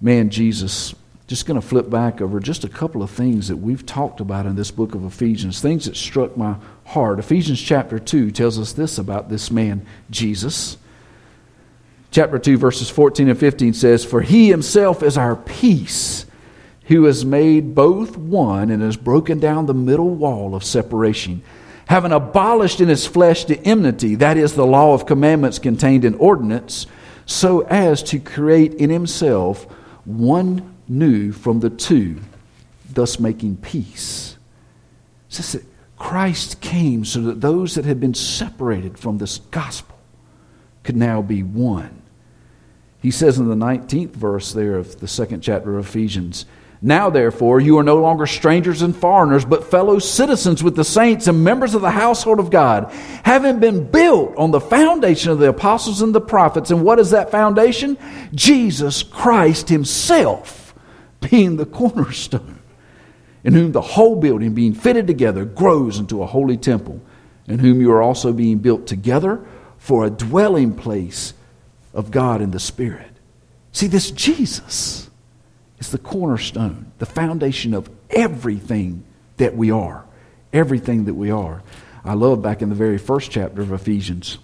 man, 0.00 0.30
Jesus. 0.30 0.94
Just 1.26 1.46
going 1.46 1.60
to 1.60 1.66
flip 1.66 1.90
back 1.90 2.20
over 2.20 2.40
just 2.40 2.64
a 2.64 2.68
couple 2.68 3.02
of 3.02 3.10
things 3.10 3.48
that 3.48 3.56
we've 3.56 3.84
talked 3.84 4.20
about 4.20 4.46
in 4.46 4.56
this 4.56 4.70
book 4.70 4.94
of 4.94 5.04
Ephesians, 5.04 5.60
things 5.60 5.84
that 5.84 5.96
struck 5.96 6.36
my 6.36 6.56
heart. 6.86 7.18
Ephesians 7.18 7.60
chapter 7.60 7.98
2 7.98 8.30
tells 8.30 8.58
us 8.58 8.72
this 8.72 8.98
about 8.98 9.28
this 9.28 9.50
man, 9.50 9.86
Jesus. 10.10 10.78
Chapter 12.10 12.38
2, 12.38 12.58
verses 12.58 12.90
14 12.90 13.28
and 13.28 13.38
15 13.38 13.72
says, 13.72 14.04
For 14.04 14.20
he 14.20 14.48
himself 14.48 15.02
is 15.02 15.16
our 15.16 15.36
peace, 15.36 16.26
who 16.84 17.04
has 17.04 17.24
made 17.24 17.74
both 17.74 18.16
one 18.16 18.70
and 18.70 18.82
has 18.82 18.96
broken 18.96 19.38
down 19.38 19.66
the 19.66 19.74
middle 19.74 20.10
wall 20.10 20.54
of 20.54 20.64
separation, 20.64 21.42
having 21.86 22.12
abolished 22.12 22.80
in 22.80 22.88
his 22.88 23.06
flesh 23.06 23.44
the 23.44 23.60
enmity, 23.66 24.14
that 24.16 24.36
is, 24.36 24.54
the 24.54 24.66
law 24.66 24.94
of 24.94 25.06
commandments 25.06 25.58
contained 25.58 26.04
in 26.04 26.14
ordinance, 26.14 26.86
so 27.26 27.60
as 27.62 28.02
to 28.02 28.18
create 28.18 28.74
in 28.74 28.90
himself 28.90 29.64
one 30.04 30.74
new 30.88 31.32
from 31.32 31.60
the 31.60 31.70
two, 31.70 32.20
thus 32.90 33.18
making 33.18 33.56
peace. 33.56 34.36
Says 35.28 35.52
that 35.52 35.64
Christ 35.96 36.60
came 36.60 37.04
so 37.04 37.20
that 37.22 37.40
those 37.40 37.74
that 37.76 37.84
had 37.84 38.00
been 38.00 38.14
separated 38.14 38.98
from 38.98 39.18
this 39.18 39.38
gospel 39.38 39.96
could 40.82 40.96
now 40.96 41.22
be 41.22 41.42
one. 41.42 42.02
He 43.00 43.10
says 43.10 43.38
in 43.38 43.48
the 43.48 43.54
19th 43.54 44.10
verse 44.10 44.52
there 44.52 44.76
of 44.76 45.00
the 45.00 45.08
second 45.08 45.40
chapter 45.42 45.78
of 45.78 45.86
Ephesians, 45.86 46.44
now, 46.84 47.10
therefore, 47.10 47.60
you 47.60 47.78
are 47.78 47.84
no 47.84 47.98
longer 47.98 48.26
strangers 48.26 48.82
and 48.82 48.94
foreigners, 48.94 49.44
but 49.44 49.70
fellow 49.70 50.00
citizens 50.00 50.64
with 50.64 50.74
the 50.74 50.84
saints 50.84 51.28
and 51.28 51.44
members 51.44 51.76
of 51.76 51.80
the 51.80 51.92
household 51.92 52.40
of 52.40 52.50
God, 52.50 52.90
having 53.22 53.60
been 53.60 53.88
built 53.88 54.36
on 54.36 54.50
the 54.50 54.60
foundation 54.60 55.30
of 55.30 55.38
the 55.38 55.48
apostles 55.48 56.02
and 56.02 56.12
the 56.12 56.20
prophets. 56.20 56.72
And 56.72 56.82
what 56.82 56.98
is 56.98 57.10
that 57.10 57.30
foundation? 57.30 57.96
Jesus 58.34 59.04
Christ 59.04 59.68
Himself 59.68 60.74
being 61.20 61.56
the 61.56 61.66
cornerstone, 61.66 62.58
in 63.44 63.54
whom 63.54 63.70
the 63.70 63.80
whole 63.80 64.16
building, 64.16 64.52
being 64.52 64.74
fitted 64.74 65.06
together, 65.06 65.44
grows 65.44 66.00
into 66.00 66.20
a 66.20 66.26
holy 66.26 66.56
temple, 66.56 67.00
in 67.46 67.60
whom 67.60 67.80
you 67.80 67.92
are 67.92 68.02
also 68.02 68.32
being 68.32 68.58
built 68.58 68.88
together 68.88 69.46
for 69.78 70.04
a 70.04 70.10
dwelling 70.10 70.74
place 70.74 71.32
of 71.94 72.10
God 72.10 72.42
in 72.42 72.50
the 72.50 72.58
Spirit. 72.58 73.10
See, 73.70 73.86
this 73.86 74.10
Jesus 74.10 75.10
it's 75.82 75.90
the 75.90 75.98
cornerstone, 75.98 76.92
the 77.00 77.06
foundation 77.06 77.74
of 77.74 77.90
everything 78.08 79.02
that 79.38 79.56
we 79.56 79.72
are. 79.72 80.04
Everything 80.52 81.06
that 81.06 81.14
we 81.14 81.32
are. 81.32 81.60
I 82.04 82.14
love 82.14 82.40
back 82.40 82.62
in 82.62 82.68
the 82.68 82.76
very 82.76 82.98
first 82.98 83.32
chapter 83.32 83.62
of 83.62 83.72
Ephesians 83.72 84.38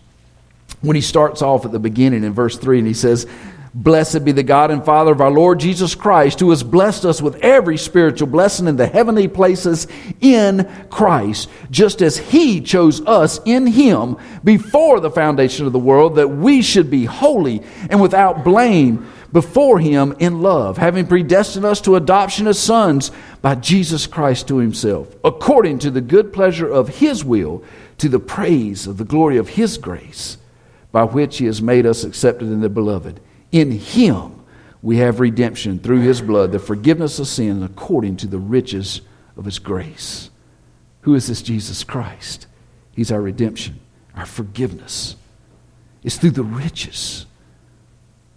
when 0.80 0.96
he 0.96 1.00
starts 1.00 1.40
off 1.40 1.64
at 1.64 1.70
the 1.70 1.78
beginning 1.78 2.24
in 2.24 2.32
verse 2.32 2.58
3 2.58 2.78
and 2.78 2.88
he 2.88 2.92
says, 2.92 3.28
Blessed 3.72 4.24
be 4.24 4.32
the 4.32 4.42
God 4.42 4.72
and 4.72 4.84
Father 4.84 5.12
of 5.12 5.20
our 5.20 5.30
Lord 5.30 5.60
Jesus 5.60 5.94
Christ, 5.94 6.40
who 6.40 6.50
has 6.50 6.64
blessed 6.64 7.04
us 7.04 7.22
with 7.22 7.36
every 7.36 7.76
spiritual 7.76 8.26
blessing 8.26 8.66
in 8.66 8.74
the 8.74 8.88
heavenly 8.88 9.28
places 9.28 9.86
in 10.20 10.68
Christ, 10.90 11.48
just 11.70 12.02
as 12.02 12.16
He 12.16 12.62
chose 12.62 13.00
us 13.02 13.38
in 13.44 13.68
Him 13.68 14.16
before 14.42 14.98
the 14.98 15.10
foundation 15.12 15.66
of 15.66 15.72
the 15.72 15.78
world, 15.78 16.16
that 16.16 16.26
we 16.26 16.62
should 16.62 16.90
be 16.90 17.04
holy 17.04 17.62
and 17.90 18.02
without 18.02 18.42
blame 18.42 19.06
before 19.32 19.78
him 19.78 20.14
in 20.18 20.40
love, 20.40 20.78
having 20.78 21.06
predestined 21.06 21.64
us 21.64 21.80
to 21.82 21.96
adoption 21.96 22.46
as 22.46 22.58
sons 22.58 23.10
by 23.42 23.54
Jesus 23.54 24.06
Christ 24.06 24.48
to 24.48 24.58
himself, 24.58 25.14
according 25.24 25.78
to 25.80 25.90
the 25.90 26.00
good 26.00 26.32
pleasure 26.32 26.68
of 26.68 26.88
his 26.88 27.24
will, 27.24 27.62
to 27.98 28.08
the 28.08 28.18
praise 28.18 28.86
of 28.86 28.96
the 28.96 29.04
glory 29.04 29.36
of 29.36 29.50
his 29.50 29.76
grace, 29.76 30.38
by 30.92 31.04
which 31.04 31.38
he 31.38 31.46
has 31.46 31.60
made 31.60 31.84
us 31.84 32.04
accepted 32.04 32.48
in 32.48 32.60
the 32.60 32.68
beloved. 32.68 33.20
In 33.52 33.72
him 33.72 34.44
we 34.82 34.98
have 34.98 35.20
redemption 35.20 35.78
through 35.78 36.00
his 36.00 36.22
blood, 36.22 36.52
the 36.52 36.58
forgiveness 36.58 37.18
of 37.18 37.26
sin 37.26 37.62
according 37.62 38.16
to 38.18 38.26
the 38.26 38.38
riches 38.38 39.02
of 39.36 39.44
his 39.44 39.58
grace. 39.58 40.30
Who 41.02 41.14
is 41.14 41.26
this 41.26 41.42
Jesus 41.42 41.84
Christ? 41.84 42.46
He's 42.94 43.12
our 43.12 43.20
redemption, 43.20 43.80
our 44.14 44.26
forgiveness. 44.26 45.16
It's 46.02 46.16
through 46.16 46.32
the 46.32 46.44
riches 46.44 47.26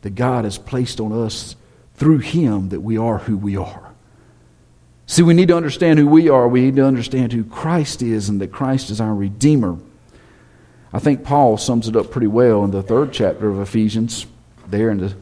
that 0.02 0.16
God 0.16 0.46
has 0.46 0.58
placed 0.58 1.00
on 1.00 1.12
us 1.12 1.56
through 1.96 2.20
Him 2.20 2.70
that 2.70 2.82
we 2.82 2.98
are 2.98 3.20
who 3.20 3.38
we 3.38 3.58
are. 3.58 3.92
See, 5.12 5.24
we 5.24 5.34
need 5.34 5.50
to 5.50 5.58
understand 5.58 6.00
who 6.00 6.08
we 6.08 6.30
are. 6.30 6.48
We 6.48 6.62
need 6.62 6.78
to 6.78 6.86
understand 6.86 7.34
who 7.34 7.44
Christ 7.44 8.02
is 8.02 8.30
and 8.30 8.40
that 8.40 8.52
Christ 8.52 8.90
is 8.90 9.02
our 9.02 9.14
Redeemer. 9.14 9.78
I 10.94 11.00
think 11.00 11.24
Paul 11.24 11.58
sums 11.58 11.88
it 11.88 11.96
up 11.96 12.12
pretty 12.12 12.28
well 12.28 12.64
in 12.64 12.72
the 12.72 12.82
third 12.82 13.12
chapter 13.14 13.50
of 13.50 13.60
Ephesians, 13.60 14.26
there 14.68 14.90
in 14.90 15.00
the 15.00 15.14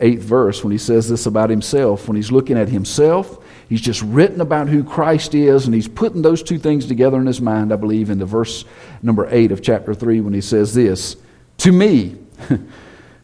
eighth 0.00 0.22
verse, 0.22 0.62
when 0.62 0.70
he 0.70 0.78
says 0.78 1.08
this 1.08 1.26
about 1.26 1.50
himself. 1.50 2.08
When 2.08 2.16
he's 2.16 2.32
looking 2.32 2.56
at 2.58 2.68
himself, 2.68 3.44
he's 3.68 3.80
just 3.80 4.02
written 4.02 4.40
about 4.40 4.68
who 4.68 4.84
Christ 4.84 5.34
is, 5.34 5.66
and 5.66 5.74
he's 5.74 5.88
putting 5.88 6.22
those 6.22 6.42
two 6.42 6.58
things 6.58 6.86
together 6.86 7.18
in 7.18 7.26
his 7.26 7.40
mind, 7.40 7.72
I 7.72 7.76
believe, 7.76 8.10
in 8.10 8.18
the 8.18 8.26
verse 8.26 8.64
number 9.02 9.28
eight 9.30 9.52
of 9.52 9.62
chapter 9.62 9.94
three, 9.94 10.20
when 10.20 10.34
he 10.34 10.40
says 10.40 10.74
this 10.74 11.16
To 11.58 11.72
me, 11.72 12.16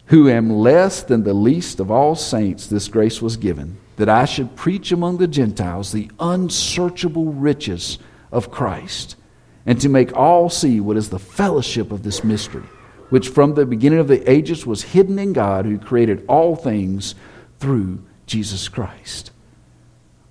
who 0.07 0.29
am 0.29 0.51
less 0.51 1.03
than 1.03 1.23
the 1.23 1.35
least 1.35 1.81
of 1.81 1.91
all 1.91 2.15
saints, 2.15 2.67
this 2.67 2.89
grace 2.89 3.23
was 3.23 3.37
given, 3.37 3.79
that 3.97 4.09
I 4.09 4.25
should 4.25 4.55
preach 4.57 4.93
among 4.93 5.17
the 5.17 5.29
Gentiles 5.29 5.93
the 5.93 6.11
unsearchable 6.21 7.33
riches 7.33 7.99
of 8.31 8.51
Christ, 8.51 9.17
and 9.65 9.81
to 9.81 9.89
make 9.89 10.15
all 10.15 10.51
see 10.51 10.81
what 10.81 10.97
is 10.97 11.09
the 11.09 11.19
fellowship 11.19 11.91
of 11.91 12.03
this 12.03 12.23
mystery, 12.23 12.65
which 13.09 13.29
from 13.29 13.55
the 13.55 13.65
beginning 13.65 13.99
of 13.99 14.09
the 14.09 14.31
ages 14.31 14.67
was 14.67 14.83
hidden 14.83 15.19
in 15.19 15.33
God, 15.33 15.65
who 15.65 15.79
created 15.79 16.25
all 16.29 16.55
things 16.55 17.15
through 17.59 18.05
Jesus 18.27 18.69
Christ. 18.69 19.31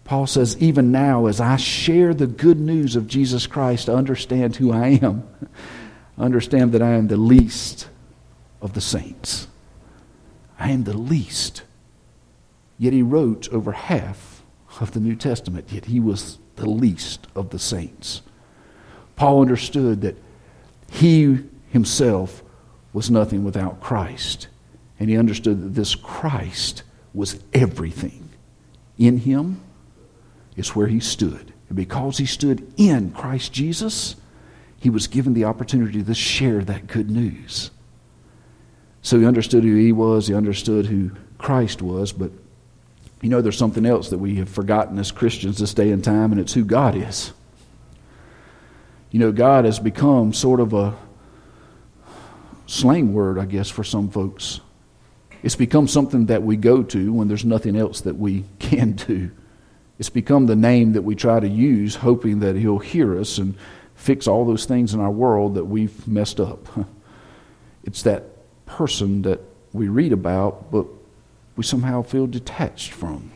Paul 0.03 0.27
says, 0.27 0.57
even 0.57 0.91
now, 0.91 1.27
as 1.27 1.39
I 1.39 1.55
share 1.55 2.13
the 2.13 2.27
good 2.27 2.59
news 2.59 2.95
of 2.95 3.07
Jesus 3.07 3.47
Christ, 3.47 3.89
understand 3.89 4.57
who 4.57 4.71
I 4.71 4.99
am. 5.01 5.27
Understand 6.17 6.73
that 6.73 6.81
I 6.83 6.91
am 6.91 7.07
the 7.07 7.17
least 7.17 7.88
of 8.62 8.73
the 8.73 8.81
saints. 8.81 9.47
I 10.60 10.72
am 10.72 10.84
the 10.84 10.98
least. 10.98 11.63
Yet 12.78 12.94
he 12.94 13.02
wrote 13.02 13.50
over 13.50 13.72
half 13.72 14.44
of 14.80 14.92
the 14.92 15.00
New 15.00 15.16
Testament, 15.16 15.72
yet 15.72 15.86
he 15.86 16.00
was 16.00 16.39
the 16.56 16.70
least 16.70 17.28
of 17.36 17.50
the 17.50 17.60
saints. 17.60 18.22
Paul 19.16 19.42
understood 19.42 20.02
that 20.02 20.18
he 20.92 21.39
himself 21.70 22.44
was 22.94 23.10
nothing 23.10 23.44
without 23.44 23.82
Christ. 23.82 24.48
And 25.00 25.10
he 25.10 25.18
understood 25.18 25.62
that 25.62 25.74
this 25.74 25.96
Christ 25.96 26.84
was 27.13 27.44
everything. 27.54 28.30
In 28.98 29.18
him 29.18 29.62
is 30.56 30.76
where 30.76 30.88
he 30.88 31.00
stood. 31.00 31.54
And 31.68 31.76
because 31.76 32.20
he 32.20 32.26
stood 32.26 32.72
in 32.78 33.12
Christ 33.12 33.52
Jesus, 33.52 34.16
he 34.78 34.89
was 34.89 35.08
given 35.08 35.34
the 35.34 35.46
opportunity 35.46 36.04
to 36.04 36.13
share 36.13 36.63
that 36.63 36.88
good 36.88 37.10
news. 37.10 37.72
So 39.04 39.20
he 39.20 39.26
understood 39.26 39.63
who 39.63 39.76
he 39.76 39.92
was, 39.92 40.28
he 40.28 40.34
understood 40.34 40.86
who 40.86 41.12
Christ 41.38 41.82
was, 41.82 42.13
but 42.13 42.32
you 43.22 43.30
know, 43.30 43.42
there's 43.42 43.58
something 43.58 43.86
else 43.86 44.10
that 44.10 44.18
we 44.18 44.36
have 44.36 44.50
forgotten 44.50 44.98
as 44.98 45.12
Christians 45.12 45.60
this 45.60 45.74
day 45.74 45.92
and 45.92 46.04
time, 46.04 46.32
and 46.32 46.42
it's 46.42 46.54
who 46.54 46.66
God 46.66 46.96
is. 46.96 47.32
You 49.12 49.20
know, 49.20 49.32
God 49.32 49.66
has 49.66 49.80
become 49.80 50.34
sort 50.34 50.60
of 50.60 50.74
a 50.74 50.96
slang 52.66 53.13
word, 53.13 53.38
I 53.38 53.46
guess, 53.46 53.70
for 53.70 53.84
some 53.84 54.10
folks. 54.10 54.62
It's 55.42 55.56
become 55.56 55.88
something 55.88 56.28
that 56.28 56.44
we 56.44 56.56
go 56.56 56.82
to 56.84 57.13
when 57.13 57.28
there's 57.28 57.46
nothing 57.46 57.76
else 57.76 58.02
that 58.02 58.16
we 58.16 58.46
can 58.60 58.94
do. 58.94 59.32
It's 60.00 60.10
become 60.10 60.46
the 60.46 60.56
name 60.56 60.94
that 60.94 61.04
we 61.04 61.16
try 61.16 61.39
to 61.39 61.48
use, 61.48 61.96
hoping 61.96 62.39
that 62.39 62.56
He'll 62.56 62.80
hear 62.80 63.20
us 63.20 63.38
and 63.38 63.56
fix 63.96 64.28
all 64.28 64.46
those 64.46 64.66
things 64.66 64.94
in 64.94 65.00
our 65.00 65.12
world 65.12 65.56
that 65.56 65.66
we've 65.66 66.08
messed 66.08 66.39
up. 66.39 66.68
It's 67.86 68.04
that 68.04 68.24
person 68.73 69.21
that 69.21 69.39
we 69.71 69.88
read 69.88 70.12
about, 70.12 70.71
but 70.71 70.86
we 71.55 71.63
somehow 71.63 72.01
feel 72.01 72.27
detached 72.27 72.91
from. 72.91 73.31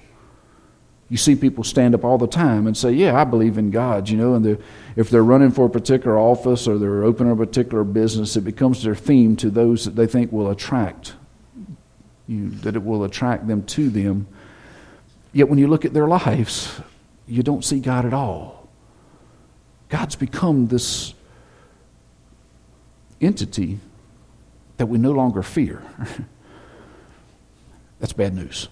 You 1.09 1.17
see 1.17 1.35
people 1.35 1.63
stand 1.63 1.95
up 1.95 2.03
all 2.03 2.17
the 2.17 2.27
time 2.27 2.67
and 2.67 2.75
say, 2.75 2.91
Yeah, 2.91 3.19
I 3.19 3.23
believe 3.23 3.57
in 3.57 3.71
God, 3.71 4.09
you 4.09 4.17
know, 4.17 4.33
and 4.33 4.43
they're, 4.43 4.57
if 4.95 5.09
they're 5.09 5.23
running 5.23 5.51
for 5.51 5.65
a 5.65 5.69
particular 5.69 6.17
office 6.17 6.67
or 6.67 6.77
they're 6.77 7.03
opening 7.03 7.31
a 7.31 7.35
particular 7.35 7.83
business, 7.83 8.35
it 8.35 8.41
becomes 8.41 8.83
their 8.83 8.95
theme 8.95 9.35
to 9.37 9.49
those 9.49 9.85
that 9.85 9.95
they 9.95 10.07
think 10.07 10.31
will 10.31 10.49
attract 10.49 11.13
you, 12.27 12.49
that 12.49 12.75
it 12.75 12.83
will 12.83 13.03
attract 13.03 13.47
them 13.47 13.63
to 13.63 13.89
them. 13.89 14.27
Yet 15.31 15.47
when 15.47 15.59
you 15.59 15.67
look 15.67 15.85
at 15.85 15.93
their 15.93 16.07
lives, 16.07 16.81
you 17.25 17.41
don't 17.43 17.63
see 17.63 17.79
God 17.79 18.05
at 18.05 18.13
all. 18.13 18.67
God's 19.89 20.15
become 20.15 20.67
this 20.67 21.13
entity 23.21 23.79
that 24.77 24.85
we 24.85 24.97
no 24.97 25.11
longer 25.11 25.43
fear. 25.43 25.81
That's 27.99 28.13
bad 28.13 28.35
news. 28.35 28.69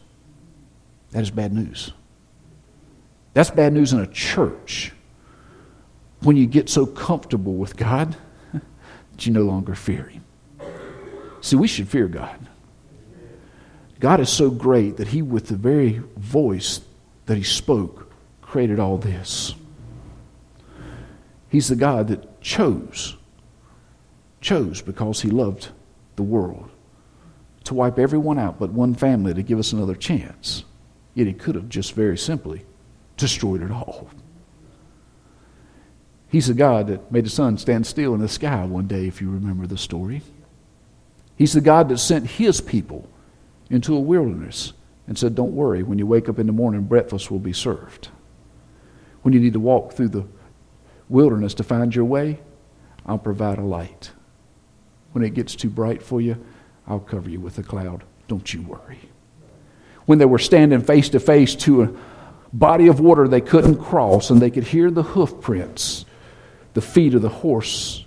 That 1.11 1.23
is 1.23 1.31
bad 1.31 1.53
news. 1.53 1.91
That's 3.33 3.49
bad 3.49 3.73
news 3.73 3.91
in 3.91 3.99
a 3.99 4.07
church 4.07 4.93
when 6.21 6.37
you 6.37 6.45
get 6.45 6.69
so 6.69 6.85
comfortable 6.85 7.53
with 7.53 7.75
God 7.75 8.15
that 8.53 9.25
you 9.25 9.33
no 9.33 9.43
longer 9.43 9.75
fear 9.75 10.03
Him. 10.03 10.23
See, 11.41 11.55
we 11.55 11.67
should 11.67 11.87
fear 11.87 12.07
God. 12.07 12.47
God 13.99 14.19
is 14.19 14.29
so 14.29 14.49
great 14.49 14.97
that 14.97 15.07
He, 15.07 15.21
with 15.21 15.47
the 15.47 15.55
very 15.55 16.01
voice 16.17 16.81
that 17.25 17.37
He 17.37 17.43
spoke, 17.43 18.11
created 18.41 18.79
all 18.79 18.97
this. 18.97 19.55
He's 21.49 21.67
the 21.67 21.75
God 21.75 22.07
that 22.09 22.41
chose, 22.41 23.15
chose 24.41 24.81
because 24.81 25.21
He 25.21 25.29
loved 25.29 25.69
the 26.15 26.23
world. 26.23 26.69
to 27.65 27.73
wipe 27.73 27.97
everyone 27.97 28.37
out 28.37 28.59
but 28.59 28.71
one 28.71 28.93
family 28.93 29.33
to 29.33 29.41
give 29.41 29.57
us 29.57 29.73
another 29.73 29.95
chance. 29.95 30.63
Yet 31.15 31.27
he 31.27 31.33
could 31.33 31.55
have 31.55 31.67
just 31.67 31.93
very 31.93 32.17
simply 32.17 32.63
destroyed 33.17 33.61
it 33.61 33.71
all. 33.71 34.09
He's 36.29 36.47
the 36.47 36.53
God 36.53 36.87
that 36.87 37.11
made 37.11 37.25
the 37.25 37.29
sun 37.29 37.57
stand 37.57 37.87
still 37.87 38.13
in 38.13 38.19
the 38.19 38.27
sky 38.27 38.65
one 38.65 38.87
day, 38.87 39.07
if 39.07 39.21
you 39.21 39.29
remember 39.29 39.65
the 39.65 39.77
story. 39.77 40.21
He's 41.37 41.53
the 41.53 41.61
God 41.61 41.89
that 41.89 41.97
sent 41.97 42.27
his 42.27 42.61
people 42.61 43.07
into 43.69 43.95
a 43.95 43.99
wilderness 43.99 44.73
and 45.07 45.17
said, 45.17 45.35
Don't 45.35 45.55
worry, 45.55 45.81
when 45.81 45.97
you 45.97 46.05
wake 46.05 46.29
up 46.29 46.39
in 46.39 46.47
the 46.47 46.53
morning, 46.53 46.81
breakfast 46.81 47.31
will 47.31 47.39
be 47.39 47.53
served. 47.53 48.09
When 49.21 49.33
you 49.33 49.39
need 49.39 49.53
to 49.53 49.59
walk 49.59 49.93
through 49.93 50.09
the 50.09 50.25
wilderness 51.09 51.53
to 51.55 51.63
find 51.63 51.95
your 51.95 52.05
way, 52.05 52.39
I'll 53.05 53.17
provide 53.17 53.57
a 53.57 53.63
light. 53.63 54.11
When 55.15 55.23
it 55.23 55.33
gets 55.33 55.55
too 55.55 55.69
bright 55.69 56.03
for 56.03 56.19
you, 56.19 56.35
I'll 56.85 56.99
cover 56.99 57.29
you 57.29 57.39
with 57.39 57.57
a 57.57 57.63
cloud. 57.63 58.03
Don't 58.27 58.53
you 58.53 58.63
worry. 58.63 58.99
When 60.05 60.19
they 60.19 60.25
were 60.25 60.39
standing 60.39 60.81
face 60.81 61.07
to 61.07 61.21
face 61.21 61.55
to 61.55 61.83
a 61.83 61.91
body 62.51 62.87
of 62.87 62.99
water 62.99 63.25
they 63.25 63.39
couldn't 63.39 63.77
cross, 63.77 64.29
and 64.29 64.41
they 64.41 64.49
could 64.49 64.65
hear 64.65 64.91
the 64.91 65.03
hoof 65.03 65.39
prints, 65.39 66.03
the 66.73 66.81
feet 66.81 67.13
of 67.13 67.21
the 67.21 67.29
horse, 67.29 68.03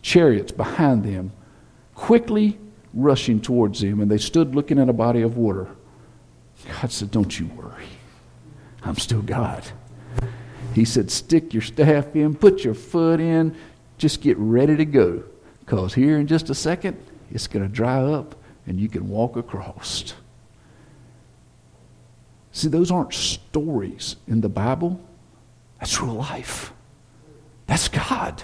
chariots 0.00 0.52
behind 0.52 1.02
them, 1.02 1.32
quickly 1.96 2.56
rushing 2.92 3.40
towards 3.40 3.80
them, 3.80 4.00
and 4.00 4.08
they 4.08 4.18
stood 4.18 4.54
looking 4.54 4.78
at 4.78 4.88
a 4.88 4.92
body 4.92 5.22
of 5.22 5.36
water. 5.36 5.66
God 6.80 6.92
said, 6.92 7.10
Don't 7.10 7.36
you 7.36 7.46
worry. 7.46 7.88
I'm 8.84 8.96
still 8.96 9.22
God. 9.22 9.64
He 10.72 10.84
said, 10.84 11.10
Stick 11.10 11.52
your 11.52 11.62
staff 11.62 12.14
in, 12.14 12.36
put 12.36 12.62
your 12.62 12.74
foot 12.74 13.18
in, 13.18 13.56
just 13.98 14.20
get 14.20 14.38
ready 14.38 14.76
to 14.76 14.84
go. 14.84 15.24
Because 15.64 15.94
here 15.94 16.18
in 16.18 16.26
just 16.26 16.50
a 16.50 16.54
second, 16.54 16.98
it's 17.30 17.46
going 17.46 17.66
to 17.66 17.72
dry 17.72 17.98
up 17.98 18.34
and 18.66 18.78
you 18.78 18.88
can 18.88 19.08
walk 19.08 19.36
across. 19.36 20.14
See, 22.52 22.68
those 22.68 22.90
aren't 22.90 23.14
stories 23.14 24.16
in 24.28 24.40
the 24.40 24.48
Bible. 24.48 25.00
That's 25.80 26.00
real 26.00 26.14
life. 26.14 26.72
That's 27.66 27.88
God. 27.88 28.42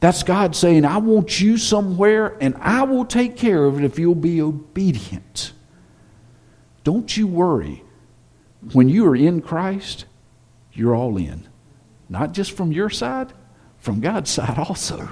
That's 0.00 0.22
God 0.22 0.54
saying, 0.54 0.84
I 0.84 0.98
want 0.98 1.40
you 1.40 1.56
somewhere 1.56 2.36
and 2.40 2.54
I 2.60 2.82
will 2.82 3.04
take 3.04 3.36
care 3.36 3.64
of 3.64 3.78
it 3.78 3.84
if 3.84 3.98
you'll 3.98 4.14
be 4.14 4.40
obedient. 4.40 5.52
Don't 6.84 7.16
you 7.16 7.26
worry. 7.26 7.82
When 8.72 8.88
you 8.88 9.06
are 9.06 9.16
in 9.16 9.40
Christ, 9.40 10.04
you're 10.72 10.94
all 10.94 11.16
in. 11.16 11.48
Not 12.08 12.32
just 12.32 12.52
from 12.52 12.70
your 12.70 12.90
side, 12.90 13.32
from 13.78 14.00
God's 14.00 14.30
side 14.30 14.58
also. 14.58 15.08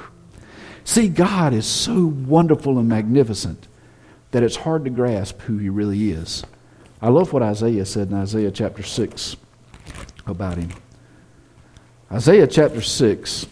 See, 0.84 1.08
God 1.08 1.52
is 1.52 1.66
so 1.66 2.06
wonderful 2.06 2.78
and 2.78 2.88
magnificent 2.88 3.68
that 4.30 4.42
it's 4.42 4.56
hard 4.56 4.84
to 4.84 4.90
grasp 4.90 5.40
who 5.42 5.58
He 5.58 5.68
really 5.68 6.10
is. 6.10 6.44
I 7.04 7.08
love 7.08 7.32
what 7.32 7.42
Isaiah 7.42 7.84
said 7.84 8.08
in 8.08 8.14
Isaiah 8.14 8.50
chapter 8.50 8.82
6 8.82 9.36
about 10.26 10.56
him. 10.56 10.70
Isaiah 12.10 12.46
chapter 12.46 12.80
6, 12.80 13.46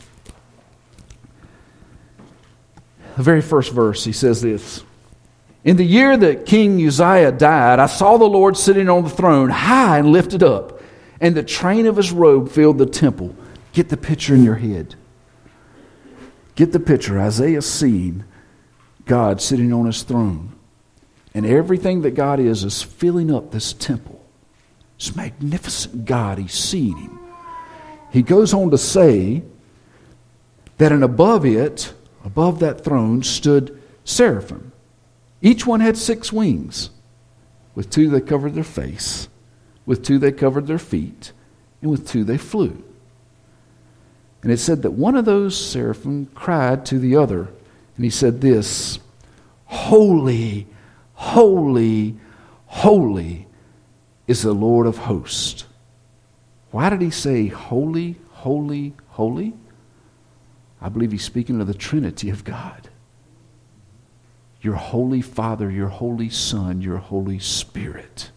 the 3.16 3.22
very 3.22 3.42
first 3.42 3.72
verse, 3.72 4.04
he 4.04 4.12
says 4.12 4.40
this 4.40 4.82
In 5.64 5.76
the 5.76 5.84
year 5.84 6.16
that 6.16 6.46
King 6.46 6.80
Uzziah 6.86 7.32
died, 7.32 7.78
I 7.78 7.86
saw 7.86 8.16
the 8.16 8.24
Lord 8.24 8.56
sitting 8.56 8.88
on 8.88 9.04
the 9.04 9.10
throne, 9.10 9.50
high 9.50 9.98
and 9.98 10.12
lifted 10.12 10.42
up, 10.42 10.80
and 11.20 11.34
the 11.34 11.42
train 11.42 11.86
of 11.86 11.96
his 11.96 12.10
robe 12.10 12.50
filled 12.50 12.78
the 12.78 12.86
temple. 12.86 13.34
Get 13.72 13.90
the 13.90 13.96
picture 13.96 14.34
in 14.34 14.44
your 14.44 14.54
head. 14.54 14.94
Get 16.62 16.70
the 16.70 16.78
picture. 16.78 17.18
Isaiah 17.18 17.60
seeing 17.60 18.22
God 19.04 19.42
sitting 19.42 19.72
on 19.72 19.86
his 19.86 20.04
throne. 20.04 20.52
And 21.34 21.44
everything 21.44 22.02
that 22.02 22.12
God 22.12 22.38
is 22.38 22.62
is 22.62 22.84
filling 22.84 23.34
up 23.34 23.50
this 23.50 23.72
temple. 23.72 24.24
This 24.96 25.16
magnificent 25.16 26.04
God, 26.04 26.38
he's 26.38 26.54
seeing 26.54 26.96
him. 26.96 27.18
He 28.12 28.22
goes 28.22 28.54
on 28.54 28.70
to 28.70 28.78
say 28.78 29.42
that, 30.78 30.92
and 30.92 31.02
above 31.02 31.44
it, 31.44 31.92
above 32.24 32.60
that 32.60 32.84
throne, 32.84 33.24
stood 33.24 33.82
seraphim. 34.04 34.70
Each 35.40 35.66
one 35.66 35.80
had 35.80 35.98
six 35.98 36.32
wings. 36.32 36.90
With 37.74 37.90
two, 37.90 38.08
they 38.08 38.20
covered 38.20 38.54
their 38.54 38.62
face. 38.62 39.28
With 39.84 40.04
two, 40.04 40.20
they 40.20 40.30
covered 40.30 40.68
their 40.68 40.78
feet. 40.78 41.32
And 41.80 41.90
with 41.90 42.06
two, 42.06 42.22
they 42.22 42.38
flew. 42.38 42.84
And 44.42 44.50
it 44.50 44.58
said 44.58 44.82
that 44.82 44.92
one 44.92 45.16
of 45.16 45.24
those 45.24 45.56
seraphim 45.56 46.26
cried 46.34 46.84
to 46.86 46.98
the 46.98 47.16
other, 47.16 47.48
and 47.96 48.04
he 48.04 48.10
said, 48.10 48.40
This, 48.40 48.98
Holy, 49.66 50.66
Holy, 51.22 52.16
holy 52.66 53.46
is 54.26 54.42
the 54.42 54.52
Lord 54.52 54.88
of 54.88 54.98
hosts. 54.98 55.64
Why 56.72 56.90
did 56.90 57.00
he 57.00 57.10
say 57.10 57.46
holy, 57.46 58.16
holy, 58.30 58.94
holy? 59.10 59.54
I 60.80 60.88
believe 60.88 61.12
he's 61.12 61.22
speaking 61.22 61.60
of 61.60 61.68
the 61.68 61.74
Trinity 61.74 62.28
of 62.28 62.42
God. 62.42 62.88
Your 64.62 64.74
Holy 64.74 65.22
Father, 65.22 65.70
your 65.70 65.88
Holy 65.88 66.28
Son, 66.28 66.82
your 66.82 66.98
Holy 66.98 67.38
Spirit. 67.38 68.32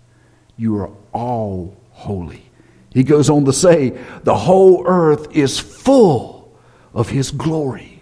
You 0.58 0.78
are 0.78 0.92
all 1.12 1.76
holy. 1.90 2.52
He 2.96 3.04
goes 3.04 3.30
on 3.30 3.44
to 3.44 3.52
say, 3.52 3.90
the 4.24 4.34
whole 4.34 4.88
earth 4.88 5.36
is 5.36 5.60
full 5.60 6.58
of 6.94 7.10
his 7.10 7.30
glory. 7.30 8.02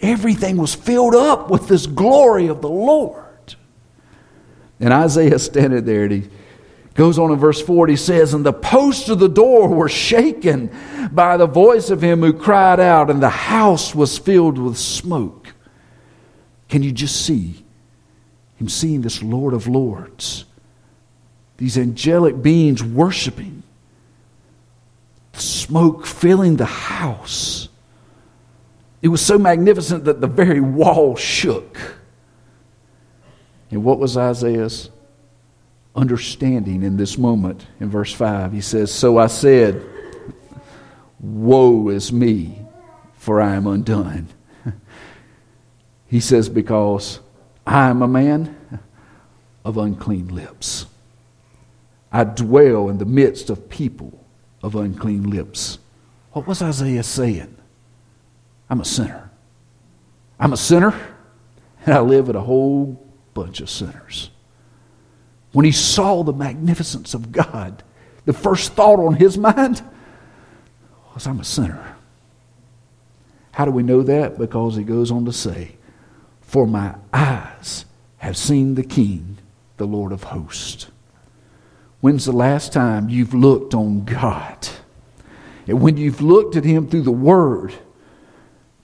Everything 0.00 0.56
was 0.56 0.74
filled 0.74 1.14
up 1.14 1.50
with 1.50 1.68
this 1.68 1.86
glory 1.86 2.48
of 2.48 2.60
the 2.62 2.68
Lord. 2.68 3.54
And 4.80 4.92
Isaiah 4.92 5.38
standing 5.38 5.84
there 5.84 6.02
and 6.02 6.12
he 6.12 6.28
goes 6.94 7.16
on 7.16 7.30
in 7.30 7.38
verse 7.38 7.62
4 7.62 7.86
he 7.86 7.94
says, 7.94 8.34
And 8.34 8.44
the 8.44 8.52
posts 8.52 9.08
of 9.08 9.20
the 9.20 9.28
door 9.28 9.68
were 9.68 9.88
shaken 9.88 10.76
by 11.12 11.36
the 11.36 11.46
voice 11.46 11.88
of 11.88 12.02
him 12.02 12.22
who 12.22 12.32
cried 12.32 12.80
out, 12.80 13.08
and 13.08 13.22
the 13.22 13.30
house 13.30 13.94
was 13.94 14.18
filled 14.18 14.58
with 14.58 14.76
smoke. 14.76 15.54
Can 16.68 16.82
you 16.82 16.90
just 16.90 17.24
see 17.24 17.64
him 18.56 18.68
seeing 18.68 19.02
this 19.02 19.22
Lord 19.22 19.54
of 19.54 19.68
Lords? 19.68 20.44
These 21.58 21.78
angelic 21.78 22.42
beings 22.42 22.82
worshiping, 22.82 23.62
smoke 25.40 26.06
filling 26.06 26.56
the 26.56 26.64
house. 26.64 27.68
It 29.02 29.08
was 29.08 29.24
so 29.24 29.38
magnificent 29.38 30.04
that 30.04 30.20
the 30.20 30.26
very 30.26 30.60
wall 30.60 31.16
shook. 31.16 31.78
And 33.70 33.84
what 33.84 33.98
was 33.98 34.16
Isaiah's 34.16 34.90
understanding 35.94 36.82
in 36.82 36.96
this 36.96 37.18
moment 37.18 37.66
in 37.80 37.88
verse 37.90 38.12
5? 38.12 38.52
He 38.52 38.60
says, 38.60 38.92
So 38.92 39.18
I 39.18 39.26
said, 39.26 39.84
Woe 41.20 41.88
is 41.88 42.12
me, 42.12 42.60
for 43.14 43.40
I 43.40 43.54
am 43.54 43.66
undone. 43.66 44.28
he 46.06 46.20
says, 46.20 46.48
Because 46.48 47.20
I 47.66 47.88
am 47.88 48.02
a 48.02 48.08
man 48.08 48.56
of 49.64 49.78
unclean 49.78 50.28
lips. 50.28 50.86
I 52.12 52.24
dwell 52.24 52.88
in 52.88 52.98
the 52.98 53.04
midst 53.04 53.50
of 53.50 53.68
people 53.68 54.25
of 54.66 54.74
unclean 54.74 55.30
lips. 55.30 55.78
What 56.32 56.48
was 56.48 56.60
Isaiah 56.60 57.04
saying? 57.04 57.56
I'm 58.68 58.80
a 58.80 58.84
sinner. 58.84 59.30
I'm 60.40 60.52
a 60.52 60.56
sinner, 60.56 60.92
and 61.86 61.94
I 61.94 62.00
live 62.00 62.26
with 62.26 62.34
a 62.36 62.40
whole 62.40 63.00
bunch 63.32 63.60
of 63.60 63.70
sinners. 63.70 64.30
When 65.52 65.64
he 65.64 65.70
saw 65.70 66.24
the 66.24 66.32
magnificence 66.32 67.14
of 67.14 67.30
God, 67.30 67.84
the 68.24 68.32
first 68.32 68.72
thought 68.72 68.98
on 68.98 69.14
his 69.14 69.38
mind 69.38 69.82
was, 71.14 71.28
I'm 71.28 71.38
a 71.38 71.44
sinner. 71.44 71.96
How 73.52 73.64
do 73.64 73.70
we 73.70 73.84
know 73.84 74.02
that? 74.02 74.36
Because 74.36 74.74
he 74.74 74.82
goes 74.82 75.12
on 75.12 75.24
to 75.26 75.32
say, 75.32 75.76
For 76.40 76.66
my 76.66 76.96
eyes 77.12 77.84
have 78.18 78.36
seen 78.36 78.74
the 78.74 78.82
King, 78.82 79.38
the 79.76 79.86
Lord 79.86 80.10
of 80.10 80.24
hosts. 80.24 80.88
When's 82.06 82.24
the 82.24 82.30
last 82.30 82.72
time 82.72 83.08
you've 83.08 83.34
looked 83.34 83.74
on 83.74 84.04
God? 84.04 84.68
And 85.66 85.82
when 85.82 85.96
you've 85.96 86.20
looked 86.20 86.54
at 86.54 86.62
him 86.62 86.86
through 86.86 87.02
the 87.02 87.10
Word, 87.10 87.74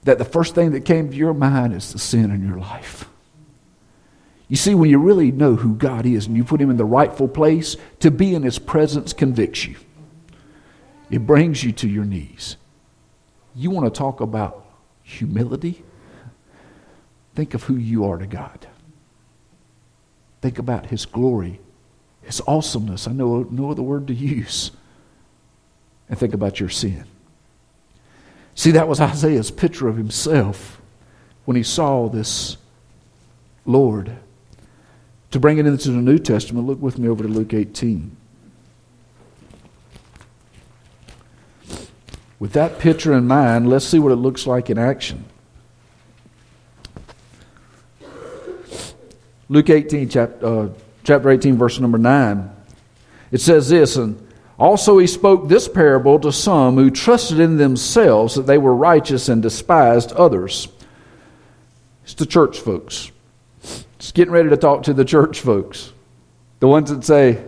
that 0.01 0.17
the 0.17 0.25
first 0.25 0.55
thing 0.55 0.71
that 0.71 0.83
came 0.83 1.09
to 1.09 1.15
your 1.15 1.33
mind 1.33 1.73
is 1.73 1.93
the 1.93 1.99
sin 1.99 2.31
in 2.31 2.45
your 2.45 2.57
life. 2.57 3.07
You 4.49 4.57
see, 4.57 4.75
when 4.75 4.89
you 4.89 4.99
really 4.99 5.31
know 5.31 5.55
who 5.55 5.73
God 5.73 6.05
is 6.05 6.27
and 6.27 6.35
you 6.35 6.43
put 6.43 6.59
Him 6.59 6.69
in 6.69 6.75
the 6.75 6.83
rightful 6.83 7.29
place, 7.29 7.77
to 8.01 8.11
be 8.11 8.35
in 8.35 8.43
His 8.43 8.59
presence 8.59 9.13
convicts 9.13 9.65
you. 9.67 9.77
It 11.09 11.25
brings 11.25 11.63
you 11.63 11.71
to 11.71 11.87
your 11.87 12.03
knees. 12.03 12.57
You 13.55 13.69
want 13.69 13.85
to 13.85 13.97
talk 13.97 14.19
about 14.19 14.65
humility? 15.01 15.81
Think 17.35 17.53
of 17.53 17.63
who 17.63 17.77
you 17.77 18.03
are 18.03 18.17
to 18.17 18.27
God. 18.27 18.67
Think 20.41 20.59
about 20.59 20.87
His 20.87 21.05
glory, 21.05 21.61
His 22.23 22.41
awesomeness. 22.47 23.07
I 23.07 23.11
know 23.11 23.47
no 23.49 23.71
other 23.71 23.81
word 23.81 24.07
to 24.07 24.13
use. 24.13 24.71
And 26.09 26.17
think 26.17 26.33
about 26.33 26.59
your 26.59 26.69
sin. 26.69 27.05
See, 28.55 28.71
that 28.71 28.87
was 28.87 29.01
Isaiah's 29.01 29.51
picture 29.51 29.87
of 29.87 29.97
himself 29.97 30.81
when 31.45 31.57
he 31.57 31.63
saw 31.63 32.07
this 32.07 32.57
Lord 33.65 34.17
To 35.31 35.39
bring 35.39 35.57
it 35.57 35.65
into 35.65 35.89
the 35.89 35.97
New 35.97 36.19
Testament, 36.19 36.67
look 36.67 36.81
with 36.81 36.99
me 36.99 37.07
over 37.07 37.23
to 37.23 37.29
Luke 37.29 37.53
18. 37.53 38.15
With 42.39 42.53
that 42.53 42.77
picture 42.77 43.13
in 43.13 43.25
mind, 43.25 43.69
let's 43.69 43.85
see 43.85 43.99
what 43.99 44.11
it 44.11 44.17
looks 44.17 44.45
like 44.45 44.69
in 44.69 44.77
action. 44.77 45.25
Luke 49.49 49.69
18, 49.69 50.09
chapter, 50.09 50.45
uh, 50.45 50.69
chapter 51.03 51.29
18, 51.29 51.57
verse 51.57 51.79
number 51.79 51.97
9. 51.97 52.49
It 53.31 53.41
says 53.41 53.69
this, 53.69 53.95
and 53.95 54.25
also 54.57 54.97
he 54.97 55.07
spoke 55.07 55.47
this 55.47 55.67
parable 55.67 56.19
to 56.19 56.31
some 56.31 56.75
who 56.75 56.89
trusted 56.89 57.39
in 57.39 57.57
themselves 57.57 58.35
that 58.35 58.47
they 58.47 58.57
were 58.57 58.75
righteous 58.75 59.29
and 59.29 59.41
despised 59.41 60.11
others. 60.13 60.67
It's 62.03 62.13
the 62.13 62.25
church 62.25 62.59
folks. 62.59 63.11
It's 63.95 64.11
getting 64.11 64.33
ready 64.33 64.49
to 64.49 64.57
talk 64.57 64.83
to 64.83 64.93
the 64.93 65.05
church 65.05 65.39
folks. 65.39 65.91
The 66.59 66.67
ones 66.67 66.89
that 66.89 67.03
say, 67.03 67.43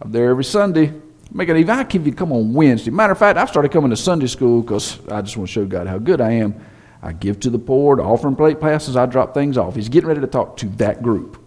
I'm 0.00 0.12
there 0.12 0.30
every 0.30 0.44
Sunday. 0.44 0.92
Make 1.30 1.48
it 1.48 1.56
even. 1.56 1.70
I 1.70 1.82
give 1.82 2.06
you 2.06 2.12
come 2.12 2.32
on 2.32 2.54
Wednesday. 2.54 2.90
Matter 2.90 3.12
of 3.12 3.18
fact, 3.18 3.38
I've 3.38 3.48
started 3.48 3.70
coming 3.70 3.90
to 3.90 3.96
Sunday 3.96 4.28
school 4.28 4.62
because 4.62 4.98
I 5.08 5.20
just 5.20 5.36
want 5.36 5.48
to 5.48 5.52
show 5.52 5.66
God 5.66 5.86
how 5.86 5.98
good 5.98 6.20
I 6.20 6.30
am. 6.32 6.54
I 7.02 7.12
give 7.12 7.40
to 7.40 7.50
the 7.50 7.58
poor, 7.58 7.96
the 7.96 8.02
offering 8.02 8.34
plate 8.34 8.60
passes, 8.60 8.96
I 8.96 9.06
drop 9.06 9.34
things 9.34 9.56
off. 9.56 9.76
He's 9.76 9.88
getting 9.88 10.08
ready 10.08 10.20
to 10.20 10.26
talk 10.26 10.56
to 10.58 10.66
that 10.76 11.02
group. 11.02 11.44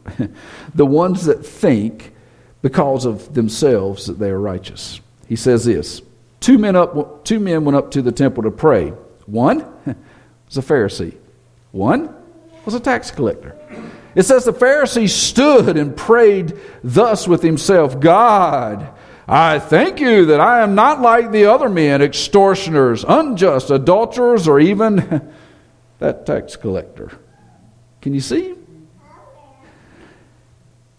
the 0.75 0.85
ones 0.85 1.25
that 1.25 1.45
think 1.45 2.13
because 2.61 3.05
of 3.05 3.33
themselves 3.33 4.05
that 4.05 4.19
they 4.19 4.29
are 4.29 4.39
righteous. 4.39 5.01
He 5.27 5.35
says 5.35 5.65
this 5.65 6.01
two 6.39 6.57
men, 6.57 6.75
up, 6.75 7.25
two 7.25 7.39
men 7.39 7.65
went 7.65 7.75
up 7.75 7.91
to 7.91 8.01
the 8.01 8.11
temple 8.11 8.43
to 8.43 8.51
pray. 8.51 8.89
One 9.25 9.59
was 9.85 10.57
a 10.57 10.61
Pharisee, 10.61 11.15
one 11.71 12.15
was 12.65 12.73
a 12.73 12.79
tax 12.79 13.11
collector. 13.11 13.57
It 14.13 14.23
says 14.23 14.43
the 14.45 14.53
Pharisee 14.53 15.09
stood 15.09 15.77
and 15.77 15.95
prayed 15.95 16.57
thus 16.83 17.27
with 17.27 17.41
himself 17.41 17.99
God, 17.99 18.93
I 19.27 19.59
thank 19.59 19.99
you 19.99 20.25
that 20.25 20.41
I 20.41 20.61
am 20.61 20.75
not 20.75 21.01
like 21.01 21.31
the 21.31 21.45
other 21.45 21.69
men, 21.69 22.01
extortioners, 22.01 23.05
unjust, 23.07 23.69
adulterers, 23.69 24.47
or 24.47 24.59
even 24.59 25.33
that 26.01 26.25
tax 26.25 26.55
collector. 26.55 27.11
Can 28.01 28.13
you 28.13 28.21
see? 28.21 28.55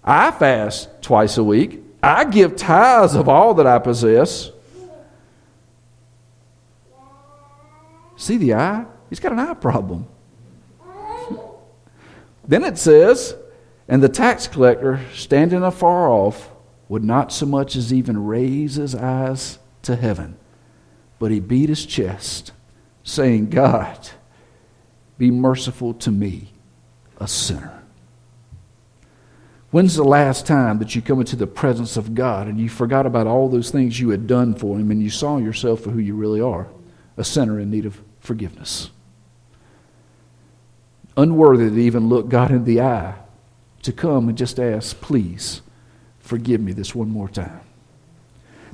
I 0.02 0.30
fast 0.30 0.88
twice 1.02 1.36
a 1.38 1.44
week. 1.44 1.82
I 2.02 2.24
give 2.24 2.56
tithes 2.56 3.14
of 3.14 3.28
all 3.28 3.54
that 3.54 3.66
I 3.66 3.78
possess. 3.80 4.50
See 8.16 8.36
the 8.36 8.54
eye? 8.54 8.86
He's 9.10 9.18
got 9.18 9.32
an 9.32 9.40
eye 9.40 9.54
problem. 9.54 10.06
then 12.46 12.62
it 12.62 12.78
says, 12.78 13.34
and 13.88 14.02
the 14.02 14.08
tax 14.08 14.46
collector, 14.46 15.00
standing 15.12 15.64
afar 15.64 16.08
off, 16.08 16.50
would 16.88 17.02
not 17.02 17.32
so 17.32 17.46
much 17.46 17.74
as 17.74 17.92
even 17.92 18.24
raise 18.24 18.76
his 18.76 18.94
eyes 18.94 19.58
to 19.82 19.96
heaven, 19.96 20.36
but 21.18 21.32
he 21.32 21.40
beat 21.40 21.68
his 21.68 21.84
chest, 21.84 22.52
saying, 23.02 23.50
God, 23.50 24.10
be 25.22 25.30
merciful 25.30 25.94
to 25.94 26.10
me, 26.10 26.48
a 27.18 27.28
sinner. 27.28 27.80
When's 29.70 29.94
the 29.94 30.02
last 30.02 30.48
time 30.48 30.80
that 30.80 30.96
you 30.96 31.00
come 31.00 31.20
into 31.20 31.36
the 31.36 31.46
presence 31.46 31.96
of 31.96 32.16
God 32.16 32.48
and 32.48 32.58
you 32.58 32.68
forgot 32.68 33.06
about 33.06 33.28
all 33.28 33.48
those 33.48 33.70
things 33.70 34.00
you 34.00 34.08
had 34.08 34.26
done 34.26 34.52
for 34.52 34.76
Him 34.76 34.90
and 34.90 35.00
you 35.00 35.10
saw 35.10 35.38
yourself 35.38 35.82
for 35.82 35.90
who 35.90 36.00
you 36.00 36.16
really 36.16 36.40
are? 36.40 36.66
A 37.16 37.22
sinner 37.22 37.60
in 37.60 37.70
need 37.70 37.86
of 37.86 38.02
forgiveness. 38.18 38.90
Unworthy 41.16 41.70
to 41.70 41.78
even 41.78 42.08
look 42.08 42.28
God 42.28 42.50
in 42.50 42.64
the 42.64 42.80
eye, 42.80 43.14
to 43.82 43.92
come 43.92 44.28
and 44.28 44.36
just 44.36 44.58
ask, 44.58 45.00
please 45.00 45.62
forgive 46.18 46.60
me 46.60 46.72
this 46.72 46.96
one 46.96 47.10
more 47.10 47.28
time. 47.28 47.60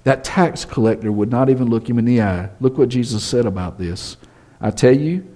That 0.05 0.25
tax 0.25 0.65
collector 0.65 1.13
would 1.13 1.31
not 1.31 1.51
even 1.51 1.69
look 1.69 1.91
him 1.91 1.99
in 1.99 2.07
the 2.07 2.23
eye. 2.23 2.49
Look 2.59 2.79
what 2.79 2.89
Jesus 2.89 3.23
said 3.23 3.45
about 3.45 3.77
this. 3.77 4.17
I 4.63 4.71
tell 4.71 4.97
you, 4.97 5.27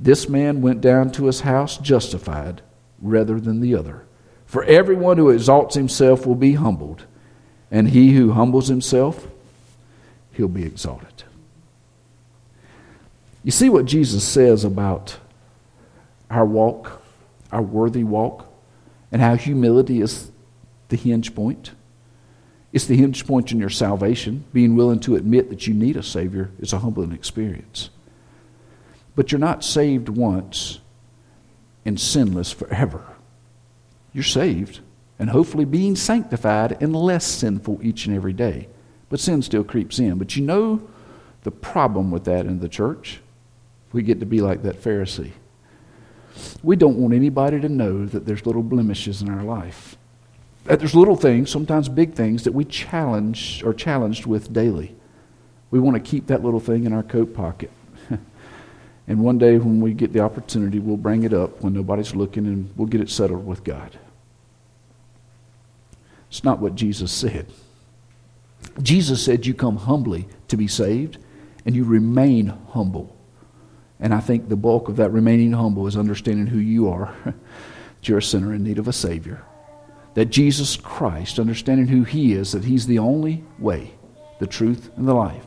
this 0.00 0.28
man 0.28 0.62
went 0.62 0.80
down 0.80 1.10
to 1.12 1.26
his 1.26 1.40
house 1.40 1.76
justified 1.78 2.62
rather 3.00 3.40
than 3.40 3.60
the 3.60 3.74
other. 3.74 4.04
For 4.46 4.64
everyone 4.64 5.18
who 5.18 5.30
exalts 5.30 5.74
himself 5.74 6.26
will 6.26 6.34
be 6.34 6.54
humbled, 6.54 7.04
and 7.70 7.90
he 7.90 8.14
who 8.14 8.32
humbles 8.32 8.68
himself, 8.68 9.28
he'll 10.32 10.48
be 10.48 10.64
exalted. 10.64 11.24
You 13.44 13.50
see 13.50 13.68
what 13.68 13.84
Jesus 13.84 14.26
says 14.26 14.64
about 14.64 15.18
our 16.30 16.44
walk, 16.44 17.02
our 17.52 17.62
worthy 17.62 18.04
walk, 18.04 18.46
and 19.12 19.20
how 19.22 19.36
humility 19.36 20.00
is 20.00 20.30
the 20.88 20.96
hinge 20.96 21.34
point? 21.34 21.72
It's 22.72 22.86
the 22.86 22.96
hinge 22.96 23.26
point 23.26 23.52
in 23.52 23.58
your 23.58 23.70
salvation. 23.70 24.44
Being 24.52 24.76
willing 24.76 25.00
to 25.00 25.16
admit 25.16 25.48
that 25.50 25.66
you 25.66 25.74
need 25.74 25.96
a 25.96 26.02
Savior 26.02 26.50
is 26.58 26.72
a 26.72 26.78
humbling 26.78 27.12
experience. 27.12 27.90
But 29.18 29.32
you're 29.32 29.40
not 29.40 29.64
saved 29.64 30.08
once 30.08 30.78
and 31.84 31.98
sinless 31.98 32.52
forever. 32.52 33.04
You're 34.12 34.22
saved 34.22 34.78
and 35.18 35.30
hopefully 35.30 35.64
being 35.64 35.96
sanctified 35.96 36.80
and 36.80 36.94
less 36.94 37.24
sinful 37.24 37.80
each 37.82 38.06
and 38.06 38.14
every 38.14 38.32
day. 38.32 38.68
But 39.08 39.18
sin 39.18 39.42
still 39.42 39.64
creeps 39.64 39.98
in. 39.98 40.18
But 40.18 40.36
you 40.36 40.44
know 40.44 40.88
the 41.42 41.50
problem 41.50 42.12
with 42.12 42.26
that 42.26 42.46
in 42.46 42.60
the 42.60 42.68
church? 42.68 43.18
We 43.90 44.02
get 44.02 44.20
to 44.20 44.26
be 44.26 44.40
like 44.40 44.62
that 44.62 44.80
Pharisee. 44.80 45.32
We 46.62 46.76
don't 46.76 46.98
want 46.98 47.12
anybody 47.12 47.60
to 47.60 47.68
know 47.68 48.06
that 48.06 48.24
there's 48.24 48.46
little 48.46 48.62
blemishes 48.62 49.20
in 49.20 49.28
our 49.28 49.42
life. 49.42 49.96
That 50.62 50.78
there's 50.78 50.94
little 50.94 51.16
things, 51.16 51.50
sometimes 51.50 51.88
big 51.88 52.14
things, 52.14 52.44
that 52.44 52.54
we 52.54 52.64
challenge 52.64 53.64
or 53.64 53.74
challenged 53.74 54.26
with 54.26 54.52
daily. 54.52 54.94
We 55.72 55.80
want 55.80 55.96
to 55.96 56.08
keep 56.08 56.28
that 56.28 56.44
little 56.44 56.60
thing 56.60 56.84
in 56.84 56.92
our 56.92 57.02
coat 57.02 57.34
pocket. 57.34 57.72
And 59.08 59.20
one 59.20 59.38
day 59.38 59.56
when 59.56 59.80
we 59.80 59.94
get 59.94 60.12
the 60.12 60.20
opportunity, 60.20 60.78
we'll 60.78 60.98
bring 60.98 61.24
it 61.24 61.32
up 61.32 61.62
when 61.62 61.72
nobody's 61.72 62.14
looking 62.14 62.46
and 62.46 62.70
we'll 62.76 62.86
get 62.86 63.00
it 63.00 63.08
settled 63.08 63.46
with 63.46 63.64
God. 63.64 63.98
It's 66.28 66.44
not 66.44 66.58
what 66.58 66.74
Jesus 66.74 67.10
said. 67.10 67.46
Jesus 68.82 69.24
said, 69.24 69.46
You 69.46 69.54
come 69.54 69.78
humbly 69.78 70.28
to 70.48 70.58
be 70.58 70.68
saved, 70.68 71.16
and 71.64 71.74
you 71.74 71.84
remain 71.84 72.48
humble. 72.72 73.16
And 73.98 74.12
I 74.12 74.20
think 74.20 74.48
the 74.48 74.56
bulk 74.56 74.90
of 74.90 74.96
that 74.96 75.10
remaining 75.10 75.52
humble 75.52 75.86
is 75.86 75.96
understanding 75.96 76.46
who 76.46 76.58
you 76.58 76.90
are. 76.90 77.14
that 77.24 78.08
you're 78.08 78.18
a 78.18 78.22
sinner 78.22 78.54
in 78.54 78.62
need 78.62 78.78
of 78.78 78.88
a 78.88 78.92
Savior. 78.92 79.42
That 80.14 80.26
Jesus 80.26 80.76
Christ, 80.76 81.38
understanding 81.38 81.88
who 81.88 82.04
He 82.04 82.34
is, 82.34 82.52
that 82.52 82.64
He's 82.64 82.86
the 82.86 82.98
only 82.98 83.42
way, 83.58 83.94
the 84.38 84.46
truth, 84.46 84.90
and 84.96 85.08
the 85.08 85.14
life. 85.14 85.46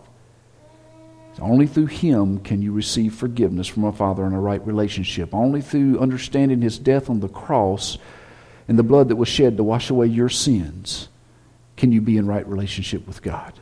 Only 1.39 1.65
through 1.65 1.87
Him 1.87 2.39
can 2.39 2.61
you 2.61 2.71
receive 2.71 3.15
forgiveness 3.15 3.67
from 3.67 3.85
a 3.85 3.91
Father 3.91 4.25
in 4.25 4.33
a 4.33 4.39
right 4.39 4.65
relationship. 4.65 5.33
Only 5.33 5.61
through 5.61 5.99
understanding 5.99 6.61
His 6.61 6.77
death 6.77 7.09
on 7.09 7.19
the 7.19 7.29
cross 7.29 7.97
and 8.67 8.77
the 8.77 8.83
blood 8.83 9.09
that 9.09 9.15
was 9.15 9.29
shed 9.29 9.57
to 9.57 9.63
wash 9.63 9.89
away 9.89 10.07
your 10.07 10.29
sins, 10.29 11.09
can 11.77 11.91
you 11.91 12.01
be 12.01 12.17
in 12.17 12.27
right 12.27 12.47
relationship 12.47 13.07
with 13.07 13.21
God. 13.21 13.59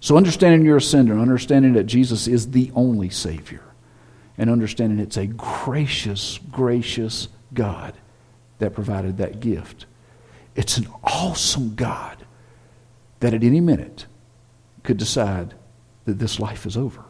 So, 0.00 0.16
understanding 0.16 0.64
you're 0.64 0.76
a 0.76 0.82
sinner, 0.82 1.18
understanding 1.18 1.72
that 1.74 1.84
Jesus 1.84 2.28
is 2.28 2.50
the 2.50 2.70
only 2.74 3.10
Savior, 3.10 3.62
and 4.36 4.50
understanding 4.50 4.98
it's 4.98 5.16
a 5.16 5.26
gracious, 5.26 6.38
gracious 6.50 7.28
God 7.52 7.94
that 8.58 8.74
provided 8.74 9.16
that 9.16 9.40
gift. 9.40 9.86
It's 10.54 10.76
an 10.76 10.86
awesome 11.02 11.74
God 11.74 12.24
that 13.20 13.34
at 13.34 13.42
any 13.42 13.60
minute 13.60 14.06
could 14.82 14.98
decide 14.98 15.54
that 16.04 16.18
this 16.18 16.38
life 16.38 16.66
is 16.66 16.76
over. 16.76 17.04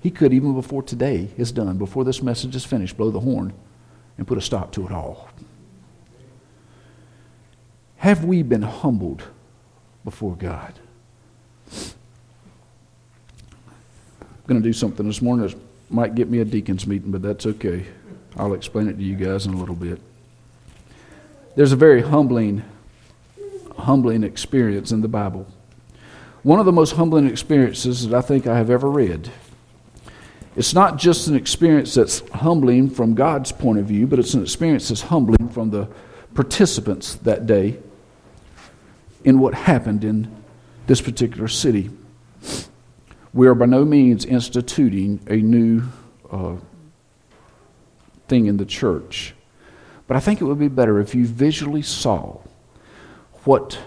He 0.00 0.10
could, 0.10 0.32
even 0.32 0.54
before 0.54 0.82
today 0.82 1.28
is 1.36 1.52
done, 1.52 1.76
before 1.76 2.04
this 2.04 2.22
message 2.22 2.54
is 2.54 2.64
finished, 2.64 2.96
blow 2.96 3.10
the 3.10 3.20
horn 3.20 3.52
and 4.16 4.26
put 4.26 4.38
a 4.38 4.40
stop 4.40 4.72
to 4.72 4.86
it 4.86 4.92
all. 4.92 5.28
Have 7.98 8.24
we 8.24 8.42
been 8.42 8.62
humbled 8.62 9.24
before 10.04 10.36
God? 10.36 10.72
I'm 14.30 14.46
going 14.46 14.62
to 14.62 14.66
do 14.66 14.72
something 14.72 15.06
this 15.06 15.20
morning 15.20 15.48
that 15.48 15.58
might 15.90 16.14
get 16.14 16.30
me 16.30 16.38
a 16.38 16.44
deacon's 16.44 16.86
meeting, 16.86 17.10
but 17.10 17.22
that's 17.22 17.44
okay. 17.44 17.84
I'll 18.36 18.54
explain 18.54 18.88
it 18.88 18.94
to 18.94 19.02
you 19.02 19.16
guys 19.16 19.46
in 19.46 19.52
a 19.52 19.56
little 19.56 19.74
bit. 19.74 20.00
There's 21.56 21.72
a 21.72 21.76
very 21.76 22.02
humbling, 22.02 22.62
humbling 23.76 24.22
experience 24.22 24.92
in 24.92 25.00
the 25.00 25.08
Bible. 25.08 25.46
One 26.42 26.60
of 26.60 26.66
the 26.66 26.72
most 26.72 26.92
humbling 26.92 27.28
experiences 27.28 28.06
that 28.06 28.16
I 28.16 28.20
think 28.20 28.46
I 28.46 28.56
have 28.56 28.70
ever 28.70 28.88
read 28.88 29.30
it's 30.58 30.74
not 30.74 30.96
just 30.96 31.28
an 31.28 31.36
experience 31.36 31.94
that's 31.94 32.28
humbling 32.30 32.90
from 32.90 33.14
God's 33.14 33.52
point 33.52 33.78
of 33.78 33.86
view, 33.86 34.08
but 34.08 34.18
it's 34.18 34.34
an 34.34 34.42
experience 34.42 34.88
that's 34.88 35.02
humbling 35.02 35.50
from 35.50 35.70
the 35.70 35.88
participants 36.34 37.14
that 37.14 37.46
day 37.46 37.78
in 39.22 39.38
what 39.38 39.54
happened 39.54 40.02
in 40.02 40.28
this 40.88 41.00
particular 41.00 41.46
city. 41.46 41.90
We 43.32 43.46
are 43.46 43.54
by 43.54 43.66
no 43.66 43.84
means 43.84 44.24
instituting 44.24 45.20
a 45.28 45.36
new 45.36 45.84
uh, 46.28 46.56
thing 48.26 48.46
in 48.46 48.56
the 48.56 48.66
church. 48.66 49.34
But 50.08 50.16
I 50.16 50.20
think 50.20 50.40
it 50.40 50.44
would 50.44 50.58
be 50.58 50.66
better 50.66 50.98
if 50.98 51.14
you 51.14 51.24
visually 51.24 51.82
saw 51.82 52.40
what 53.44 53.78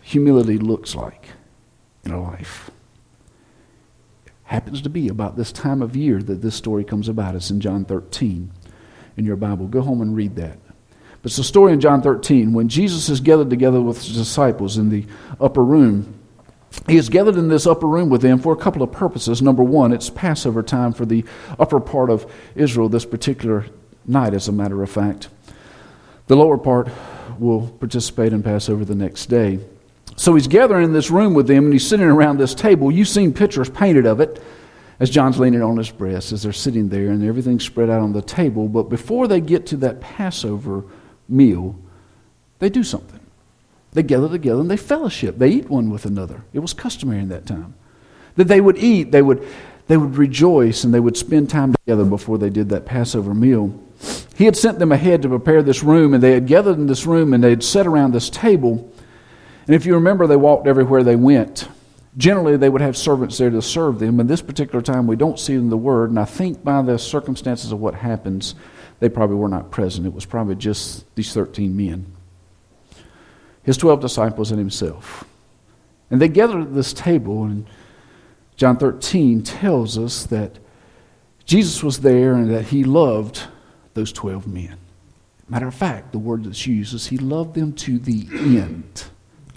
humility 0.00 0.58
looks 0.58 0.94
like 0.94 1.30
in 2.04 2.12
a 2.12 2.20
life. 2.20 2.70
Happens 4.44 4.82
to 4.82 4.90
be 4.90 5.08
about 5.08 5.36
this 5.36 5.52
time 5.52 5.80
of 5.80 5.94
year 5.94 6.22
that 6.22 6.42
this 6.42 6.56
story 6.56 6.82
comes 6.82 7.08
about. 7.08 7.36
It's 7.36 7.50
in 7.50 7.60
John 7.60 7.84
13 7.84 8.50
in 9.16 9.24
your 9.24 9.36
Bible. 9.36 9.66
Go 9.66 9.80
home 9.80 10.00
and 10.00 10.16
read 10.16 10.36
that. 10.36 10.58
But 11.22 11.30
it's 11.30 11.38
a 11.38 11.44
story 11.44 11.72
in 11.72 11.80
John 11.80 12.02
13 12.02 12.52
when 12.52 12.68
Jesus 12.68 13.08
is 13.08 13.20
gathered 13.20 13.50
together 13.50 13.80
with 13.80 14.02
his 14.02 14.16
disciples 14.16 14.78
in 14.78 14.88
the 14.88 15.04
upper 15.40 15.62
room. 15.62 16.14
He 16.88 16.96
is 16.96 17.08
gathered 17.08 17.36
in 17.36 17.48
this 17.48 17.66
upper 17.66 17.86
room 17.86 18.08
with 18.08 18.22
them 18.22 18.38
for 18.38 18.52
a 18.52 18.56
couple 18.56 18.82
of 18.82 18.90
purposes. 18.90 19.42
Number 19.42 19.62
one, 19.62 19.92
it's 19.92 20.08
Passover 20.08 20.62
time 20.62 20.92
for 20.92 21.04
the 21.04 21.24
upper 21.58 21.80
part 21.80 22.10
of 22.10 22.32
Israel 22.54 22.88
this 22.88 23.04
particular 23.04 23.66
night, 24.06 24.34
as 24.34 24.48
a 24.48 24.52
matter 24.52 24.82
of 24.82 24.90
fact. 24.90 25.28
The 26.28 26.36
lower 26.36 26.58
part 26.58 26.88
will 27.38 27.68
participate 27.68 28.32
in 28.32 28.42
Passover 28.42 28.84
the 28.84 28.94
next 28.94 29.26
day. 29.26 29.58
So 30.20 30.34
he's 30.34 30.48
gathering 30.48 30.84
in 30.84 30.92
this 30.92 31.10
room 31.10 31.32
with 31.32 31.46
them 31.46 31.64
and 31.64 31.72
he's 31.72 31.88
sitting 31.88 32.04
around 32.04 32.36
this 32.36 32.54
table. 32.54 32.92
You've 32.92 33.08
seen 33.08 33.32
pictures 33.32 33.70
painted 33.70 34.04
of 34.04 34.20
it 34.20 34.42
as 34.98 35.08
John's 35.08 35.38
leaning 35.38 35.62
on 35.62 35.78
his 35.78 35.90
breast 35.90 36.32
as 36.32 36.42
they're 36.42 36.52
sitting 36.52 36.90
there 36.90 37.08
and 37.08 37.24
everything's 37.24 37.64
spread 37.64 37.88
out 37.88 38.02
on 38.02 38.12
the 38.12 38.20
table. 38.20 38.68
But 38.68 38.90
before 38.90 39.28
they 39.28 39.40
get 39.40 39.64
to 39.68 39.78
that 39.78 40.02
Passover 40.02 40.84
meal, 41.26 41.74
they 42.58 42.68
do 42.68 42.84
something. 42.84 43.18
They 43.94 44.02
gather 44.02 44.28
together 44.28 44.60
and 44.60 44.70
they 44.70 44.76
fellowship. 44.76 45.38
They 45.38 45.48
eat 45.48 45.70
one 45.70 45.88
with 45.88 46.04
another. 46.04 46.42
It 46.52 46.58
was 46.58 46.74
customary 46.74 47.20
in 47.20 47.30
that 47.30 47.46
time. 47.46 47.72
That 48.36 48.46
they 48.46 48.60
would 48.60 48.76
eat, 48.76 49.12
they 49.12 49.22
would, 49.22 49.48
they 49.86 49.96
would 49.96 50.18
rejoice, 50.18 50.84
and 50.84 50.92
they 50.92 51.00
would 51.00 51.16
spend 51.16 51.48
time 51.48 51.72
together 51.72 52.04
before 52.04 52.36
they 52.36 52.50
did 52.50 52.68
that 52.68 52.84
Passover 52.84 53.32
meal. 53.32 53.72
He 54.36 54.44
had 54.44 54.56
sent 54.56 54.78
them 54.78 54.92
ahead 54.92 55.22
to 55.22 55.30
prepare 55.30 55.62
this 55.62 55.82
room, 55.82 56.12
and 56.12 56.22
they 56.22 56.32
had 56.32 56.46
gathered 56.46 56.76
in 56.76 56.88
this 56.88 57.06
room 57.06 57.32
and 57.32 57.42
they 57.42 57.48
had 57.48 57.64
sat 57.64 57.86
around 57.86 58.12
this 58.12 58.28
table. 58.28 58.89
And 59.70 59.76
if 59.76 59.86
you 59.86 59.94
remember, 59.94 60.26
they 60.26 60.34
walked 60.34 60.66
everywhere 60.66 61.04
they 61.04 61.14
went. 61.14 61.68
Generally, 62.16 62.56
they 62.56 62.68
would 62.68 62.80
have 62.80 62.96
servants 62.96 63.38
there 63.38 63.50
to 63.50 63.62
serve 63.62 64.00
them. 64.00 64.18
And 64.18 64.28
this 64.28 64.42
particular 64.42 64.82
time, 64.82 65.06
we 65.06 65.14
don't 65.14 65.38
see 65.38 65.54
them 65.54 65.66
in 65.66 65.70
the 65.70 65.76
word, 65.76 66.10
and 66.10 66.18
I 66.18 66.24
think 66.24 66.64
by 66.64 66.82
the 66.82 66.98
circumstances 66.98 67.70
of 67.70 67.78
what 67.78 67.94
happens, 67.94 68.56
they 68.98 69.08
probably 69.08 69.36
were 69.36 69.46
not 69.46 69.70
present. 69.70 70.08
It 70.08 70.12
was 70.12 70.26
probably 70.26 70.56
just 70.56 71.04
these 71.14 71.32
13 71.32 71.76
men, 71.76 72.04
his 73.62 73.76
12 73.76 74.00
disciples, 74.00 74.50
and 74.50 74.58
himself. 74.58 75.22
And 76.10 76.20
they 76.20 76.26
gathered 76.26 76.62
at 76.62 76.74
this 76.74 76.92
table, 76.92 77.44
and 77.44 77.64
John 78.56 78.76
13 78.76 79.44
tells 79.44 79.96
us 79.96 80.26
that 80.26 80.58
Jesus 81.44 81.80
was 81.80 82.00
there 82.00 82.32
and 82.32 82.50
that 82.50 82.64
he 82.64 82.82
loved 82.82 83.44
those 83.94 84.12
12 84.12 84.48
men. 84.48 84.78
Matter 85.48 85.68
of 85.68 85.76
fact, 85.76 86.10
the 86.10 86.18
word 86.18 86.42
that's 86.42 86.66
used 86.66 86.92
is 86.92 87.06
he 87.06 87.18
loved 87.18 87.54
them 87.54 87.72
to 87.74 88.00
the 88.00 88.26
end, 88.58 89.04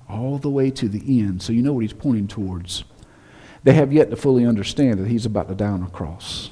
all 0.10 0.38
the 0.38 0.50
way 0.50 0.72
to 0.72 0.88
the 0.88 1.22
end. 1.22 1.42
So 1.42 1.54
you 1.54 1.62
know 1.62 1.74
what 1.74 1.82
he's 1.82 1.94
pointing 1.94 2.28
towards. 2.28 2.84
They 3.63 3.74
have 3.74 3.94
yet 3.94 4.10
to 4.10 4.16
fully 4.16 4.46
understand 4.46 5.00
that 5.00 5.08
he's 5.08 5.26
about 5.26 5.48
to 5.48 5.56
die 5.56 5.68
on 5.68 5.84
a 5.84 5.89
cross. 5.89 6.52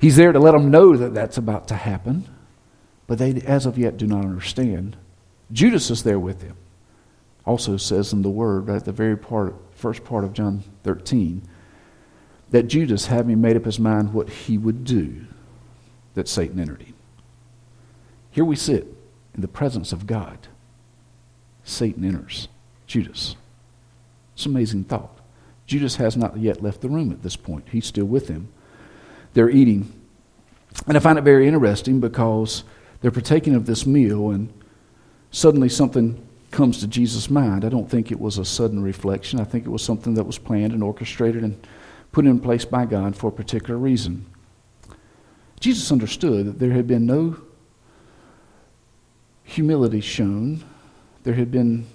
He's 0.00 0.16
there 0.16 0.32
to 0.32 0.38
let 0.38 0.52
them 0.52 0.70
know 0.70 0.96
that 0.96 1.12
that's 1.12 1.36
about 1.36 1.68
to 1.68 1.74
happen, 1.74 2.26
but 3.06 3.18
they, 3.18 3.34
as 3.42 3.66
of 3.66 3.76
yet, 3.76 3.98
do 3.98 4.06
not 4.06 4.24
understand. 4.24 4.96
Judas 5.52 5.90
is 5.90 6.02
there 6.02 6.18
with 6.18 6.42
him. 6.42 6.56
Also 7.44 7.76
says 7.76 8.12
in 8.12 8.22
the 8.22 8.30
word, 8.30 8.68
right 8.68 8.76
at 8.76 8.84
the 8.84 8.92
very 8.92 9.16
part, 9.16 9.54
first 9.72 10.04
part 10.04 10.24
of 10.24 10.32
John 10.32 10.62
13, 10.84 11.42
that 12.50 12.64
Judas, 12.64 13.06
having 13.06 13.40
made 13.40 13.56
up 13.56 13.64
his 13.64 13.78
mind 13.78 14.14
what 14.14 14.28
he 14.28 14.56
would 14.56 14.84
do, 14.84 15.26
that 16.14 16.28
Satan 16.28 16.58
entered 16.58 16.82
him. 16.82 16.94
Here 18.30 18.44
we 18.44 18.56
sit 18.56 18.86
in 19.34 19.40
the 19.40 19.48
presence 19.48 19.92
of 19.92 20.06
God. 20.06 20.48
Satan 21.70 22.04
enters 22.04 22.48
Judas. 22.86 23.36
It's 24.34 24.46
an 24.46 24.52
amazing 24.52 24.84
thought. 24.84 25.18
Judas 25.66 25.96
has 25.96 26.16
not 26.16 26.36
yet 26.36 26.62
left 26.62 26.80
the 26.80 26.88
room 26.88 27.12
at 27.12 27.22
this 27.22 27.36
point. 27.36 27.68
He's 27.70 27.86
still 27.86 28.06
with 28.06 28.28
him. 28.28 28.48
They're 29.34 29.50
eating. 29.50 29.92
And 30.86 30.96
I 30.96 31.00
find 31.00 31.18
it 31.18 31.22
very 31.22 31.46
interesting 31.46 32.00
because 32.00 32.64
they're 33.00 33.10
partaking 33.10 33.54
of 33.54 33.66
this 33.66 33.86
meal, 33.86 34.30
and 34.30 34.52
suddenly 35.30 35.68
something 35.68 36.26
comes 36.50 36.80
to 36.80 36.86
Jesus' 36.86 37.30
mind. 37.30 37.64
I 37.64 37.68
don't 37.68 37.88
think 37.88 38.10
it 38.10 38.18
was 38.18 38.38
a 38.38 38.44
sudden 38.44 38.82
reflection. 38.82 39.38
I 39.40 39.44
think 39.44 39.64
it 39.64 39.70
was 39.70 39.82
something 39.82 40.14
that 40.14 40.24
was 40.24 40.38
planned 40.38 40.72
and 40.72 40.82
orchestrated 40.82 41.44
and 41.44 41.64
put 42.12 42.26
in 42.26 42.40
place 42.40 42.64
by 42.64 42.86
God 42.86 43.14
for 43.14 43.28
a 43.28 43.32
particular 43.32 43.78
reason. 43.78 44.26
Jesus 45.60 45.92
understood 45.92 46.46
that 46.46 46.58
there 46.58 46.72
had 46.72 46.86
been 46.88 47.06
no 47.06 47.36
humility 49.44 50.00
shown, 50.00 50.64
there 51.22 51.34
had 51.34 51.50
been 51.50 51.86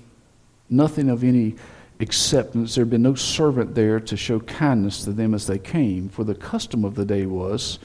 nothing 0.70 1.10
of 1.10 1.24
any 1.24 1.56
acceptance, 2.00 2.76
there 2.76 2.84
had 2.84 2.90
been 2.90 3.02
no 3.02 3.16
servant 3.16 3.76
there 3.76 4.00
to 4.00 4.18
show 4.18 4.40
kindness 4.42 5.04
to 5.06 5.12
them 5.12 5.34
as 5.34 5.48
they 5.48 5.58
came. 5.58 6.10
For 6.10 6.24
the 6.24 6.36
custom 6.36 6.84
of 6.84 6.96
the 6.96 7.06
day 7.06 7.26
was 7.26 7.80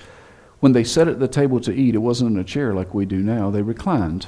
when 0.61 0.73
they 0.73 0.85
sat 0.85 1.09
at 1.09 1.19
the 1.19 1.29
table 1.29 1.61
to 1.61 1.73
eat, 1.73 1.95
it 1.95 1.99
wasn't 1.99 2.33
in 2.33 2.39
a 2.39 2.45
chair 2.45 2.75
like 2.75 2.95
we 2.95 3.07
do 3.07 3.19
now, 3.19 3.51
they 3.51 3.63
reclined. 3.63 4.27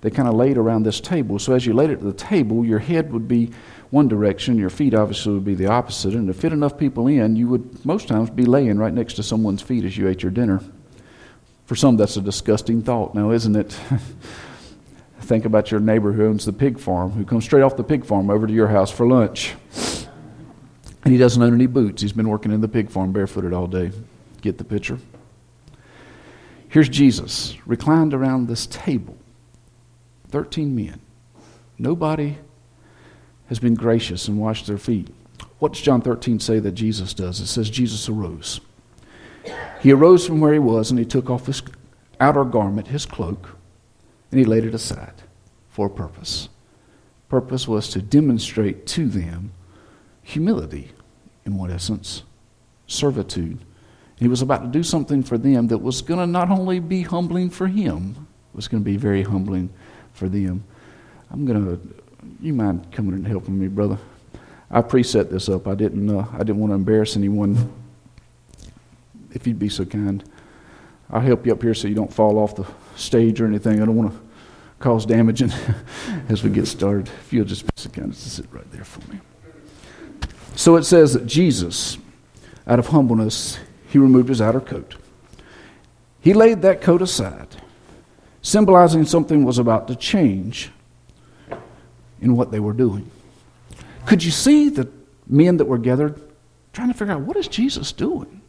They 0.00 0.10
kind 0.10 0.28
of 0.28 0.34
laid 0.34 0.56
around 0.56 0.82
this 0.82 1.00
table. 1.00 1.38
So 1.38 1.52
as 1.54 1.64
you 1.64 1.74
laid 1.74 1.90
at 1.90 2.00
the 2.00 2.12
table, 2.12 2.64
your 2.64 2.80
head 2.80 3.12
would 3.12 3.28
be 3.28 3.50
one 3.90 4.08
direction, 4.08 4.58
your 4.58 4.70
feet 4.70 4.94
obviously 4.94 5.34
would 5.34 5.44
be 5.44 5.54
the 5.54 5.66
opposite. 5.66 6.14
And 6.14 6.26
to 6.26 6.34
fit 6.34 6.52
enough 6.52 6.78
people 6.78 7.06
in, 7.06 7.36
you 7.36 7.48
would 7.48 7.84
most 7.84 8.08
times 8.08 8.30
be 8.30 8.44
laying 8.44 8.78
right 8.78 8.92
next 8.92 9.14
to 9.14 9.22
someone's 9.22 9.62
feet 9.62 9.84
as 9.84 9.96
you 9.96 10.08
ate 10.08 10.22
your 10.22 10.32
dinner. 10.32 10.60
For 11.66 11.76
some, 11.76 11.96
that's 11.96 12.16
a 12.16 12.20
disgusting 12.20 12.82
thought 12.82 13.14
now, 13.14 13.30
isn't 13.30 13.54
it? 13.54 13.78
Think 15.22 15.44
about 15.44 15.70
your 15.70 15.80
neighbor 15.80 16.12
who 16.12 16.26
owns 16.26 16.44
the 16.44 16.52
pig 16.52 16.78
farm, 16.78 17.12
who 17.12 17.24
comes 17.24 17.44
straight 17.44 17.62
off 17.62 17.76
the 17.76 17.84
pig 17.84 18.04
farm 18.04 18.28
over 18.28 18.46
to 18.46 18.52
your 18.52 18.68
house 18.68 18.90
for 18.90 19.06
lunch. 19.06 19.54
And 21.04 21.12
he 21.12 21.18
doesn't 21.18 21.42
own 21.42 21.54
any 21.54 21.66
boots. 21.66 22.02
He's 22.02 22.12
been 22.12 22.28
working 22.28 22.52
in 22.52 22.60
the 22.60 22.68
pig 22.68 22.90
farm 22.90 23.12
barefooted 23.12 23.52
all 23.52 23.66
day. 23.66 23.92
Get 24.40 24.58
the 24.58 24.64
picture? 24.64 24.98
Here's 26.68 26.88
Jesus 26.88 27.56
reclined 27.66 28.14
around 28.14 28.48
this 28.48 28.66
table. 28.66 29.16
13 30.30 30.74
men. 30.74 31.00
Nobody 31.78 32.38
has 33.48 33.58
been 33.58 33.74
gracious 33.74 34.28
and 34.28 34.38
washed 34.38 34.66
their 34.66 34.78
feet. 34.78 35.08
What 35.58 35.74
does 35.74 35.82
John 35.82 36.00
13 36.00 36.40
say 36.40 36.58
that 36.58 36.72
Jesus 36.72 37.14
does? 37.14 37.40
It 37.40 37.46
says 37.46 37.70
Jesus 37.70 38.08
arose. 38.08 38.60
He 39.80 39.92
arose 39.92 40.26
from 40.26 40.40
where 40.40 40.52
he 40.52 40.58
was 40.58 40.90
and 40.90 40.98
he 40.98 41.04
took 41.04 41.30
off 41.30 41.46
his 41.46 41.62
outer 42.18 42.44
garment, 42.44 42.88
his 42.88 43.06
cloak, 43.06 43.56
and 44.32 44.40
he 44.40 44.44
laid 44.44 44.64
it 44.64 44.74
aside 44.74 45.14
for 45.68 45.86
a 45.86 45.90
purpose. 45.90 46.48
Purpose 47.28 47.68
was 47.68 47.88
to 47.90 48.02
demonstrate 48.02 48.86
to 48.88 49.06
them 49.06 49.52
humility, 50.22 50.90
in 51.46 51.56
one 51.56 51.70
essence, 51.70 52.24
servitude. 52.88 53.58
He 54.16 54.28
was 54.28 54.42
about 54.42 54.62
to 54.62 54.68
do 54.68 54.82
something 54.82 55.22
for 55.22 55.38
them 55.38 55.68
that 55.68 55.78
was 55.78 56.02
going 56.02 56.18
to 56.18 56.26
not 56.26 56.50
only 56.50 56.80
be 56.80 57.02
humbling 57.02 57.50
for 57.50 57.68
him, 57.68 58.26
it 58.52 58.56
was 58.56 58.66
going 58.66 58.82
to 58.82 58.84
be 58.84 58.96
very 58.96 59.22
humbling 59.22 59.70
for 60.12 60.28
them. 60.28 60.64
I'm 61.30 61.46
going 61.46 61.64
to 61.64 62.02
you 62.40 62.52
mind 62.52 62.90
coming 62.92 63.14
and 63.14 63.26
helping 63.26 63.58
me, 63.58 63.68
brother? 63.68 63.98
I 64.70 64.80
preset 64.82 65.30
this 65.30 65.48
up. 65.48 65.66
I 65.66 65.74
didn't. 65.74 66.08
Uh, 66.08 66.26
I 66.32 66.38
didn't 66.38 66.58
want 66.58 66.70
to 66.70 66.74
embarrass 66.74 67.16
anyone. 67.16 67.72
If 69.32 69.46
you'd 69.46 69.58
be 69.58 69.68
so 69.68 69.84
kind, 69.84 70.22
I'll 71.12 71.20
help 71.20 71.44
you 71.44 71.52
up 71.52 71.62
here 71.62 71.74
so 71.74 71.88
you 71.88 71.94
don't 71.94 72.12
fall 72.12 72.38
off 72.38 72.56
the 72.56 72.66
stage 72.96 73.40
or 73.40 73.46
anything. 73.46 73.82
I 73.82 73.84
don't 73.84 73.96
want 73.96 74.12
to 74.12 74.20
cause 74.78 75.04
damage 75.04 75.42
as 76.28 76.42
we 76.42 76.50
get 76.50 76.66
started. 76.66 77.08
If 77.08 77.32
you'll 77.32 77.44
just 77.44 77.66
so 77.76 77.90
kind 77.90 78.10
as 78.10 78.22
to 78.22 78.30
sit 78.30 78.46
right 78.50 78.70
there 78.72 78.84
for 78.84 79.00
me. 79.12 79.20
So 80.56 80.76
it 80.76 80.84
says 80.84 81.12
that 81.14 81.26
Jesus, 81.26 81.98
out 82.66 82.78
of 82.78 82.88
humbleness, 82.88 83.58
he 83.88 83.98
removed 83.98 84.28
his 84.28 84.40
outer 84.40 84.60
coat. 84.60 84.96
He 86.20 86.34
laid 86.34 86.62
that 86.62 86.80
coat 86.80 87.02
aside, 87.02 87.48
symbolizing 88.42 89.04
something 89.04 89.44
was 89.44 89.58
about 89.58 89.88
to 89.88 89.96
change 89.96 90.70
in 92.20 92.36
what 92.36 92.50
they 92.50 92.60
were 92.60 92.72
doing. 92.72 93.10
Could 94.06 94.22
you 94.22 94.30
see 94.30 94.68
the 94.68 94.88
men 95.26 95.56
that 95.58 95.64
were 95.64 95.78
gathered 95.78 96.20
trying 96.72 96.88
to 96.88 96.94
figure 96.94 97.14
out 97.14 97.22
what 97.22 97.36
is 97.36 97.48
Jesus 97.48 97.92
doing? 97.92 98.41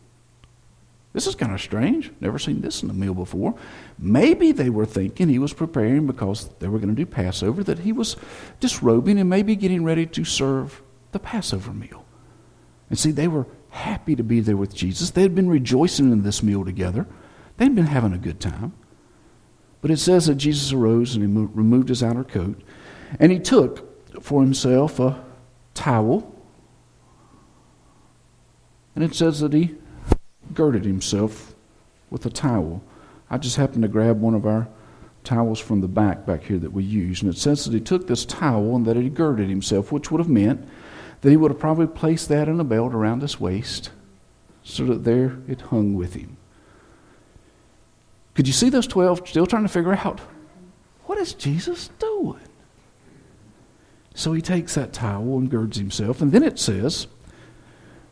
This 1.14 1.28
is 1.28 1.36
kind 1.36 1.54
of 1.54 1.62
strange. 1.62 2.12
Never 2.20 2.40
seen 2.40 2.62
this 2.62 2.82
in 2.82 2.90
a 2.90 2.94
meal 2.94 3.14
before. 3.14 3.56
Maybe 4.00 4.52
they 4.52 4.72
were 4.72 4.86
thinking 4.86 5.30
he 5.30 5.38
was 5.38 5.54
preparing 5.54 6.08
because 6.08 6.50
they 6.60 6.68
were 6.68 6.80
going 6.80 6.90
to 6.90 6.96
do 6.96 7.06
Passover, 7.06 7.64
that 7.64 7.80
he 7.80 7.92
was 7.92 8.16
disrobing 8.60 9.20
and 9.20 9.30
maybe 9.30 9.56
getting 9.56 9.84
ready 9.84 10.08
to 10.08 10.26
serve 10.26 10.82
the 11.12 11.20
Passover 11.20 11.72
meal. 11.72 12.04
And 12.90 12.98
see, 12.98 13.12
they 13.12 13.28
were 13.28 13.46
happy 13.70 14.16
to 14.16 14.24
be 14.24 14.40
there 14.40 14.58
with 14.58 14.74
Jesus. 14.74 15.12
They 15.12 15.22
had 15.22 15.36
been 15.36 15.50
rejoicing 15.50 16.12
in 16.12 16.24
this 16.24 16.42
meal 16.42 16.66
together, 16.66 17.08
they'd 17.58 17.76
been 17.76 17.86
having 17.86 18.14
a 18.14 18.18
good 18.18 18.40
time. 18.40 18.74
But 19.82 19.92
it 19.92 19.98
says 19.98 20.28
that 20.28 20.36
Jesus 20.36 20.72
arose 20.72 21.16
and 21.16 21.24
he 21.24 21.48
removed 21.54 21.90
his 21.90 22.02
outer 22.02 22.24
coat 22.24 22.62
and 23.20 23.32
he 23.32 23.40
took 23.40 24.24
for 24.24 24.42
himself 24.42 25.00
a 25.00 25.24
towel. 25.74 26.34
And 28.96 29.04
it 29.04 29.14
says 29.14 29.42
that 29.42 29.54
he 29.54 29.76
girded 30.54 30.86
himself 30.86 31.56
with 32.10 32.26
a 32.26 32.30
towel. 32.30 32.84
I 33.30 33.38
just 33.38 33.58
happened 33.58 33.84
to 33.84 33.88
grab 33.88 34.22
one 34.22 34.34
of 34.34 34.46
our 34.46 34.68
towels 35.24 35.60
from 35.60 35.82
the 35.82 35.88
back 35.88 36.26
back 36.26 36.44
here 36.44 36.60
that 36.60 36.74
we 36.74 36.84
use. 36.84 37.22
And 37.22 37.34
it 37.34 37.38
says 37.38 37.66
that 37.66 37.74
he 37.74 37.80
took 37.80 38.08
this 38.08 38.26
towel 38.26 38.76
and 38.76 38.86
that 38.86 38.98
he 38.98 39.10
girded 39.10 39.50
himself, 39.50 39.92
which 39.92 40.12
would 40.12 40.20
have 40.20 40.30
meant 40.30 40.68
that 41.22 41.30
he 41.30 41.38
would 41.38 41.52
have 41.52 41.60
probably 41.60 41.88
placed 41.88 42.30
that 42.30 42.50
in 42.50 42.60
a 42.60 42.64
belt 42.64 42.94
around 42.94 43.22
his 43.22 43.40
waist 43.40 43.92
so 44.64 44.86
that 44.86 45.04
there 45.04 45.38
it 45.48 45.62
hung 45.62 45.94
with 45.94 46.14
him. 46.14 46.38
Could 48.34 48.48
you 48.48 48.54
see 48.54 48.70
those 48.70 48.88
12 48.88 49.28
still 49.28 49.46
trying 49.46 49.64
to 49.64 49.70
figure 49.70 49.94
out 49.94 50.20
what 51.06 51.18
is 51.18 51.34
Jesus 51.34 51.90
doing? 52.00 52.40
So 54.16 54.34
he 54.34 54.42
takes 54.42 54.76
that 54.76 54.94
towel 54.94 55.38
and 55.38 55.50
girds 55.50 55.78
himself, 55.78 56.22
and 56.22 56.32
then 56.32 56.44
it 56.44 56.60
says 56.60 57.08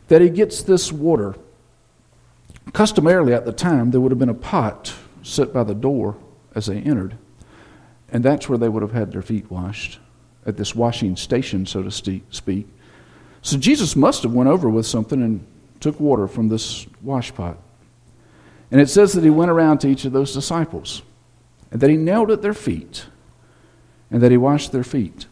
that 0.08 0.20
he 0.20 0.28
gets 0.28 0.62
this 0.62 0.92
water. 0.92 1.36
Customarily 2.72 3.34
at 3.34 3.44
the 3.44 3.52
time, 3.52 3.90
there 3.90 4.00
would 4.00 4.12
have 4.12 4.18
been 4.18 4.28
a 4.28 4.34
pot 4.34 4.94
set 5.22 5.52
by 5.52 5.64
the 5.64 5.74
door 5.74 6.16
as 6.54 6.66
they 6.66 6.78
entered, 6.78 7.16
and 8.10 8.24
that's 8.24 8.48
where 8.48 8.58
they 8.58 8.68
would 8.68 8.82
have 8.82 8.92
had 8.92 9.12
their 9.12 9.22
feet 9.22 9.50
washed, 9.50 9.98
at 10.46 10.56
this 10.56 10.74
washing 10.74 11.16
station, 11.16 11.66
so 11.66 11.82
to 11.82 11.90
speak. 12.30 12.66
So 13.42 13.56
Jesus 13.58 13.96
must 13.96 14.22
have 14.22 14.32
went 14.32 14.48
over 14.48 14.68
with 14.68 14.86
something 14.86 15.22
and 15.22 15.46
took 15.80 15.98
water 16.00 16.28
from 16.28 16.48
this 16.48 16.86
wash 17.02 17.34
pot. 17.34 17.58
And 18.70 18.80
it 18.80 18.88
says 18.88 19.12
that 19.12 19.24
he 19.24 19.30
went 19.30 19.50
around 19.50 19.78
to 19.78 19.88
each 19.88 20.04
of 20.04 20.12
those 20.12 20.32
disciples, 20.32 21.02
and 21.70 21.80
that 21.80 21.90
he 21.90 21.96
knelt 21.96 22.30
at 22.30 22.42
their 22.42 22.54
feet, 22.54 23.06
and 24.10 24.22
that 24.22 24.30
he 24.30 24.36
washed 24.36 24.72
their 24.72 24.84
feet. 24.84 25.26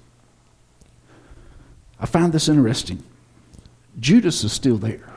I 1.98 2.06
find 2.06 2.32
this 2.32 2.48
interesting. 2.48 3.02
Judas 3.98 4.42
is 4.44 4.52
still 4.52 4.78
there. 4.78 5.09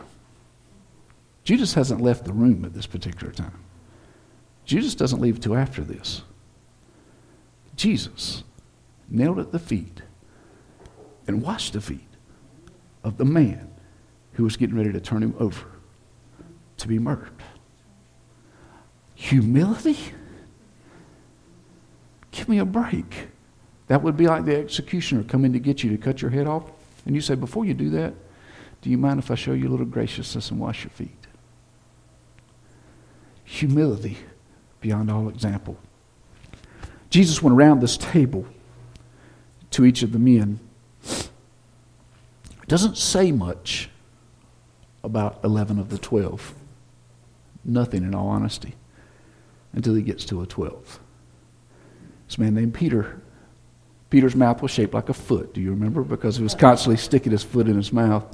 Judas 1.43 1.73
hasn't 1.73 2.01
left 2.01 2.25
the 2.25 2.33
room 2.33 2.63
at 2.63 2.73
this 2.73 2.85
particular 2.85 3.33
time. 3.33 3.59
Judas 4.65 4.95
doesn't 4.95 5.19
leave 5.19 5.39
till 5.39 5.55
after 5.55 5.83
this. 5.83 6.21
Jesus 7.75 8.43
knelt 9.09 9.39
at 9.39 9.51
the 9.51 9.59
feet 9.59 10.01
and 11.27 11.41
washed 11.41 11.73
the 11.73 11.81
feet 11.81 12.07
of 13.03 13.17
the 13.17 13.25
man 13.25 13.69
who 14.33 14.43
was 14.43 14.57
getting 14.57 14.75
ready 14.75 14.91
to 14.91 15.01
turn 15.01 15.21
him 15.21 15.35
over 15.39 15.65
to 16.77 16.87
be 16.87 16.99
murdered. 16.99 17.31
Humility? 19.15 19.97
Give 22.31 22.49
me 22.49 22.59
a 22.59 22.65
break. 22.65 23.27
That 23.87 24.01
would 24.01 24.17
be 24.17 24.27
like 24.27 24.45
the 24.45 24.57
executioner 24.57 25.23
coming 25.23 25.53
to 25.53 25.59
get 25.59 25.83
you 25.83 25.89
to 25.91 25.97
cut 25.97 26.21
your 26.21 26.31
head 26.31 26.47
off. 26.47 26.63
And 27.05 27.15
you 27.15 27.21
say, 27.21 27.35
Before 27.35 27.65
you 27.65 27.73
do 27.73 27.89
that, 27.91 28.13
do 28.81 28.89
you 28.89 28.97
mind 28.97 29.19
if 29.19 29.29
I 29.29 29.35
show 29.35 29.53
you 29.53 29.67
a 29.67 29.71
little 29.71 29.85
graciousness 29.85 30.51
and 30.51 30.59
wash 30.59 30.83
your 30.83 30.91
feet? 30.91 31.22
Humility 33.53 34.17
beyond 34.81 35.11
all 35.11 35.29
example. 35.29 35.77
Jesus 37.11 37.39
went 37.39 37.55
around 37.55 37.81
this 37.81 37.97
table 37.97 38.47
to 39.69 39.85
each 39.85 40.01
of 40.01 40.11
the 40.11 40.17
men. 40.17 40.59
It 41.03 41.29
doesn't 42.67 42.97
say 42.97 43.31
much 43.31 43.91
about 45.03 45.39
11 45.43 45.77
of 45.77 45.89
the 45.89 45.99
12. 45.99 46.55
Nothing, 47.63 48.03
in 48.03 48.15
all 48.15 48.27
honesty, 48.27 48.73
until 49.71 49.93
he 49.93 50.01
gets 50.01 50.25
to 50.25 50.41
a 50.41 50.47
12. 50.47 50.99
This 52.25 52.39
man 52.39 52.55
named 52.55 52.73
Peter 52.73 53.21
Peter's 54.09 54.35
mouth 54.35 54.63
was 54.63 54.71
shaped 54.71 54.95
like 54.95 55.09
a 55.09 55.13
foot. 55.13 55.53
Do 55.53 55.61
you 55.61 55.69
remember? 55.69 56.01
Because 56.01 56.37
he 56.37 56.43
was 56.43 56.55
constantly 56.55 56.97
sticking 56.97 57.31
his 57.31 57.43
foot 57.43 57.67
in 57.67 57.75
his 57.75 57.93
mouth. 57.93 58.25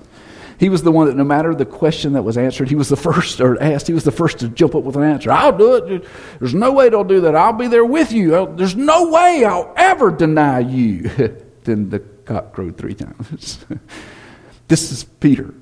He 0.60 0.68
was 0.68 0.84
the 0.84 0.92
one 0.92 1.08
that, 1.08 1.16
no 1.16 1.24
matter 1.24 1.56
the 1.56 1.66
question 1.66 2.14
that 2.14 2.24
was 2.24 2.38
answered, 2.38 2.68
he 2.68 2.76
was 2.76 2.90
the 2.90 2.98
first 2.98 3.40
or 3.40 3.62
asked, 3.64 3.88
he 3.88 3.94
was 3.94 4.04
the 4.04 4.12
first 4.12 4.40
to 4.40 4.50
jump 4.50 4.76
up 4.76 4.84
with 4.84 4.98
an 4.98 5.04
answer. 5.04 5.32
I'll 5.32 5.58
do 5.58 5.76
it. 5.76 6.06
There's 6.40 6.54
no 6.54 6.74
way 6.74 6.90
they'll 6.90 7.06
do 7.06 7.22
that. 7.22 7.36
I'll 7.36 7.54
be 7.54 7.68
there 7.68 7.86
with 7.86 8.12
you. 8.12 8.54
There's 8.58 8.76
no 8.76 9.10
way 9.10 9.46
I'll 9.46 9.74
ever 9.78 10.12
deny 10.12 10.60
you. 10.60 11.04
then 11.64 11.90
the 11.90 12.00
cock 12.00 12.52
crowed 12.52 12.78
three 12.78 12.94
times. 12.94 13.66
this 14.68 14.92
is 14.92 15.06
Peter. 15.06 15.54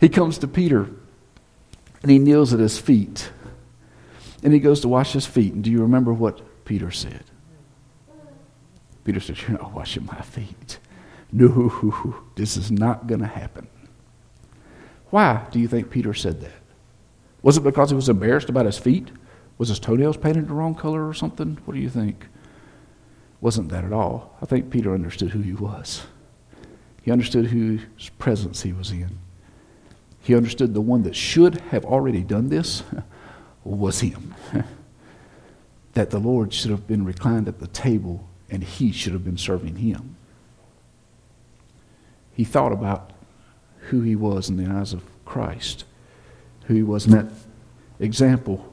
He 0.00 0.08
comes 0.08 0.38
to 0.38 0.48
Peter 0.48 0.88
and 2.02 2.10
he 2.10 2.18
kneels 2.18 2.54
at 2.54 2.60
his 2.60 2.78
feet 2.78 3.30
and 4.42 4.54
he 4.54 4.60
goes 4.60 4.80
to 4.80 4.88
wash 4.88 5.12
his 5.12 5.26
feet. 5.26 5.52
And 5.52 5.62
do 5.62 5.70
you 5.70 5.82
remember 5.82 6.14
what 6.14 6.64
Peter 6.64 6.90
said? 6.90 7.24
Peter 9.04 9.20
said, 9.20 9.36
You're 9.42 9.58
not 9.58 9.72
washing 9.72 10.06
my 10.06 10.20
feet. 10.22 10.78
No, 11.30 12.14
this 12.36 12.56
is 12.56 12.70
not 12.70 13.06
going 13.06 13.20
to 13.20 13.26
happen. 13.26 13.68
Why 15.10 15.46
do 15.50 15.58
you 15.58 15.68
think 15.68 15.90
Peter 15.90 16.14
said 16.14 16.40
that? 16.40 16.52
Was 17.42 17.56
it 17.56 17.64
because 17.64 17.90
he 17.90 17.96
was 17.96 18.08
embarrassed 18.08 18.48
about 18.48 18.66
his 18.66 18.78
feet? 18.78 19.08
Was 19.56 19.68
his 19.68 19.78
toenails 19.78 20.16
painted 20.16 20.48
the 20.48 20.54
wrong 20.54 20.74
color 20.74 21.08
or 21.08 21.14
something? 21.14 21.58
What 21.64 21.74
do 21.74 21.80
you 21.80 21.88
think? 21.88 22.26
Wasn't 23.40 23.70
that 23.70 23.84
at 23.84 23.92
all. 23.92 24.36
I 24.42 24.46
think 24.46 24.70
Peter 24.70 24.92
understood 24.92 25.30
who 25.30 25.40
he 25.40 25.52
was. 25.52 26.06
He 27.02 27.10
understood 27.10 27.46
whose 27.46 28.10
presence 28.18 28.62
he 28.62 28.72
was 28.72 28.90
in. 28.90 29.18
He 30.20 30.34
understood 30.34 30.74
the 30.74 30.80
one 30.80 31.04
that 31.04 31.16
should 31.16 31.60
have 31.70 31.84
already 31.84 32.22
done 32.22 32.48
this 32.48 32.82
was 33.64 34.00
him. 34.00 34.34
that 35.94 36.10
the 36.10 36.18
Lord 36.18 36.52
should 36.52 36.70
have 36.70 36.86
been 36.86 37.04
reclined 37.04 37.48
at 37.48 37.60
the 37.60 37.66
table 37.68 38.28
and 38.50 38.62
he 38.62 38.92
should 38.92 39.12
have 39.12 39.24
been 39.24 39.38
serving 39.38 39.76
him. 39.76 40.16
He 42.32 42.44
thought 42.44 42.72
about 42.72 43.12
who 43.88 44.02
he 44.02 44.16
was 44.16 44.48
in 44.48 44.56
the 44.56 44.70
eyes 44.70 44.92
of 44.92 45.02
Christ, 45.24 45.84
who 46.64 46.74
he 46.74 46.82
was 46.82 47.06
in 47.06 47.12
that 47.12 47.30
example 48.00 48.72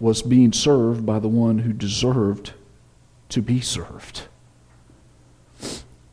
was 0.00 0.22
being 0.22 0.52
served 0.52 1.06
by 1.06 1.18
the 1.18 1.28
one 1.28 1.60
who 1.60 1.72
deserved 1.72 2.52
to 3.28 3.40
be 3.40 3.60
served. 3.60 4.22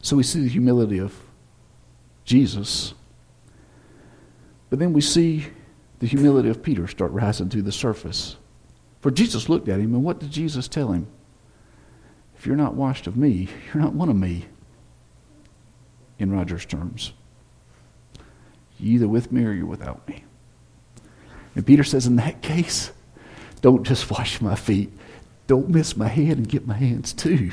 So 0.02 0.16
we 0.16 0.24
see 0.24 0.42
the 0.42 0.50
humility 0.50 1.00
of 1.00 1.16
Jesus, 2.24 2.94
but 4.70 4.80
then 4.80 4.94
we 4.94 5.02
see 5.02 5.48
the 6.00 6.08
humility 6.08 6.50
of 6.50 6.62
Peter 6.62 6.88
start 6.88 7.12
rising 7.12 7.50
to 7.50 7.62
the 7.62 7.72
surface. 7.72 8.38
For 9.02 9.12
Jesus 9.12 9.50
looked 9.50 9.68
at 9.68 9.80
him, 9.80 9.96
and 9.96 10.04
what 10.04 10.20
did 10.20 10.32
Jesus 10.32 10.68
tell 10.68 10.92
him? 10.92 11.08
If 12.38 12.46
you're 12.46 12.56
not 12.56 12.76
washed 12.76 13.08
of 13.08 13.18
me, 13.18 13.50
you're 13.74 13.84
not 13.84 13.94
one 13.94 14.10
of 14.10 14.16
me, 14.16 14.46
in 16.20 16.32
Roger's 16.32 16.66
terms. 16.66 17.14
You're 18.80 18.96
either 18.96 19.08
with 19.08 19.32
me 19.32 19.46
or 19.46 19.52
you're 19.52 19.66
without 19.66 20.08
me. 20.08 20.24
And 21.56 21.66
Peter 21.66 21.84
says, 21.84 22.06
in 22.08 22.16
that 22.18 22.42
case, 22.42 22.92
don't 23.62 23.84
just 23.84 24.10
wash 24.10 24.42
my 24.42 24.56
feet. 24.56 24.92
Don't 25.48 25.70
miss 25.70 25.98
my 25.98 26.08
head 26.08 26.38
and 26.38 26.48
get 26.48 26.68
my 26.68 26.76
hands 26.76 27.12
too. 27.12 27.52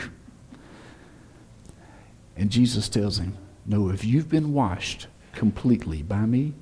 And 2.37 2.51
Jesus 2.51 2.89
tells 2.89 3.18
him, 3.18 3.37
No, 3.64 3.89
if 3.89 4.05
you've 4.05 4.29
been 4.29 4.53
washed 4.53 5.07
completely 5.33 6.03
by 6.03 6.27
me, 6.27 6.53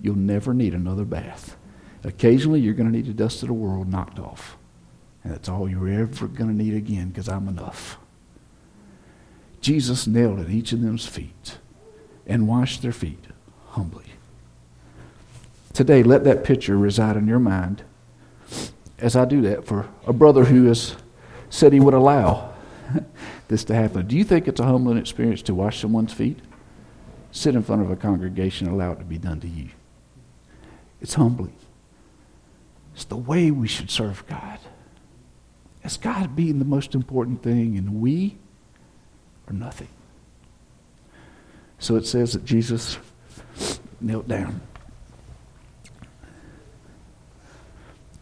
you'll 0.00 0.16
never 0.16 0.52
need 0.52 0.74
another 0.74 1.04
bath. 1.04 1.56
Occasionally, 2.02 2.60
you're 2.60 2.74
going 2.74 2.90
to 2.90 2.96
need 2.96 3.06
the 3.06 3.12
dust 3.12 3.42
of 3.42 3.48
the 3.48 3.54
world 3.54 3.88
knocked 3.88 4.18
off. 4.18 4.56
And 5.22 5.32
that's 5.32 5.48
all 5.48 5.68
you're 5.68 5.88
ever 5.88 6.26
going 6.26 6.50
to 6.50 6.64
need 6.64 6.74
again 6.74 7.10
because 7.10 7.28
I'm 7.28 7.46
enough. 7.46 7.98
Jesus 9.60 10.06
knelt 10.06 10.40
at 10.40 10.48
each 10.48 10.72
of 10.72 10.80
them's 10.80 11.06
feet 11.06 11.58
and 12.26 12.48
washed 12.48 12.82
their 12.82 12.92
feet 12.92 13.26
humbly. 13.70 14.04
Today, 15.72 16.02
let 16.02 16.24
that 16.24 16.44
picture 16.44 16.76
reside 16.76 17.16
in 17.16 17.26
your 17.26 17.38
mind 17.38 17.82
as 18.98 19.16
I 19.16 19.24
do 19.24 19.40
that 19.42 19.64
for 19.64 19.88
a 20.06 20.12
brother 20.12 20.44
who 20.44 20.66
has 20.66 20.96
said 21.48 21.72
he 21.72 21.80
would 21.80 21.94
allow 21.94 22.52
this 23.48 23.64
to 23.64 23.74
happen. 23.74 24.06
Do 24.06 24.16
you 24.16 24.24
think 24.24 24.46
it's 24.46 24.60
a 24.60 24.64
humbling 24.64 24.98
experience 24.98 25.42
to 25.42 25.54
wash 25.54 25.80
someone's 25.80 26.12
feet? 26.12 26.38
Sit 27.32 27.54
in 27.54 27.62
front 27.62 27.82
of 27.82 27.90
a 27.90 27.96
congregation 27.96 28.66
and 28.66 28.74
allow 28.74 28.92
it 28.92 28.98
to 28.98 29.04
be 29.04 29.18
done 29.18 29.40
to 29.40 29.48
you. 29.48 29.68
It's 31.00 31.14
humbling. 31.14 31.54
It's 32.94 33.04
the 33.04 33.16
way 33.16 33.50
we 33.50 33.68
should 33.68 33.90
serve 33.90 34.26
God 34.26 34.58
as 35.82 35.96
God 35.96 36.36
being 36.36 36.58
the 36.58 36.64
most 36.64 36.94
important 36.94 37.42
thing, 37.42 37.78
and 37.78 38.00
we 38.00 38.36
are 39.48 39.54
nothing. 39.54 39.88
So 41.78 41.96
it 41.96 42.06
says 42.06 42.34
that 42.34 42.44
Jesus 42.44 42.98
knelt 44.00 44.28
down. 44.28 44.60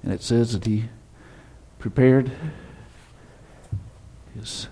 And 0.02 0.12
it 0.12 0.22
says 0.22 0.52
that 0.52 0.64
he 0.64 0.84
prepared 1.78 2.30
his 4.34 4.68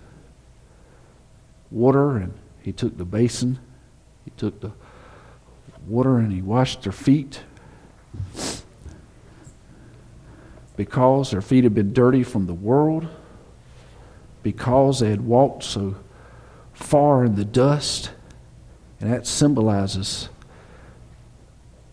water 1.70 2.16
and 2.16 2.32
he 2.62 2.72
took 2.72 2.96
the 2.96 3.04
basin, 3.04 3.58
he 4.24 4.32
took 4.36 4.60
the 4.60 4.72
water 5.86 6.18
and 6.18 6.32
he 6.32 6.42
washed 6.42 6.82
their 6.82 6.92
feet 6.92 7.42
because 10.76 11.30
their 11.30 11.40
feet 11.40 11.64
had 11.64 11.74
been 11.74 11.92
dirty 11.92 12.22
from 12.22 12.46
the 12.46 12.54
world, 12.54 13.08
because 14.42 15.00
they 15.00 15.10
had 15.10 15.22
walked 15.22 15.64
so 15.64 15.96
far 16.72 17.24
in 17.24 17.34
the 17.34 17.44
dust. 17.44 18.10
And 19.00 19.12
that 19.12 19.26
symbolizes 19.26 20.28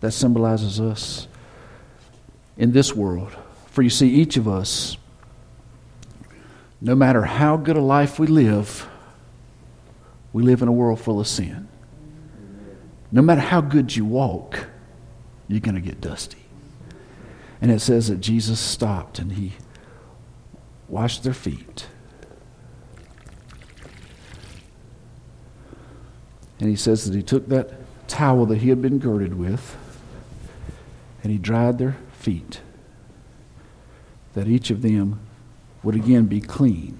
that 0.04 0.12
symbolizes 0.12 0.80
us 0.80 1.26
in 2.56 2.72
this 2.72 2.94
world. 2.94 3.36
For 3.66 3.82
you 3.82 3.90
see, 3.90 4.08
each 4.08 4.36
of 4.36 4.46
us 4.46 4.96
no 6.84 6.94
matter 6.94 7.22
how 7.22 7.56
good 7.56 7.76
a 7.76 7.80
life 7.80 8.18
we 8.18 8.26
live, 8.26 8.86
we 10.34 10.42
live 10.42 10.60
in 10.60 10.68
a 10.68 10.72
world 10.72 11.00
full 11.00 11.18
of 11.18 11.26
sin. 11.26 11.66
No 13.10 13.22
matter 13.22 13.40
how 13.40 13.62
good 13.62 13.96
you 13.96 14.04
walk, 14.04 14.66
you're 15.48 15.60
going 15.60 15.76
to 15.76 15.80
get 15.80 16.02
dusty. 16.02 16.44
And 17.62 17.70
it 17.70 17.80
says 17.80 18.08
that 18.08 18.20
Jesus 18.20 18.60
stopped 18.60 19.18
and 19.18 19.32
he 19.32 19.54
washed 20.86 21.24
their 21.24 21.32
feet. 21.32 21.86
And 26.60 26.68
he 26.68 26.76
says 26.76 27.06
that 27.06 27.16
he 27.16 27.22
took 27.22 27.48
that 27.48 27.72
towel 28.08 28.44
that 28.46 28.58
he 28.58 28.68
had 28.68 28.82
been 28.82 28.98
girded 28.98 29.38
with 29.38 29.74
and 31.24 31.32
he 31.32 31.38
dried 31.38 31.78
their 31.78 31.96
feet, 32.12 32.60
that 34.34 34.46
each 34.46 34.70
of 34.70 34.82
them 34.82 35.18
would 35.82 35.94
again 35.94 36.26
be 36.26 36.38
clean. 36.38 36.98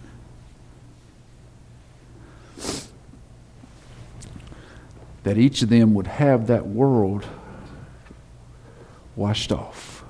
That 5.24 5.36
each 5.36 5.60
of 5.60 5.68
them 5.68 5.92
would 5.92 6.06
have 6.06 6.46
that 6.46 6.66
world 6.66 7.26
washed 9.14 9.52
off. 9.52 10.04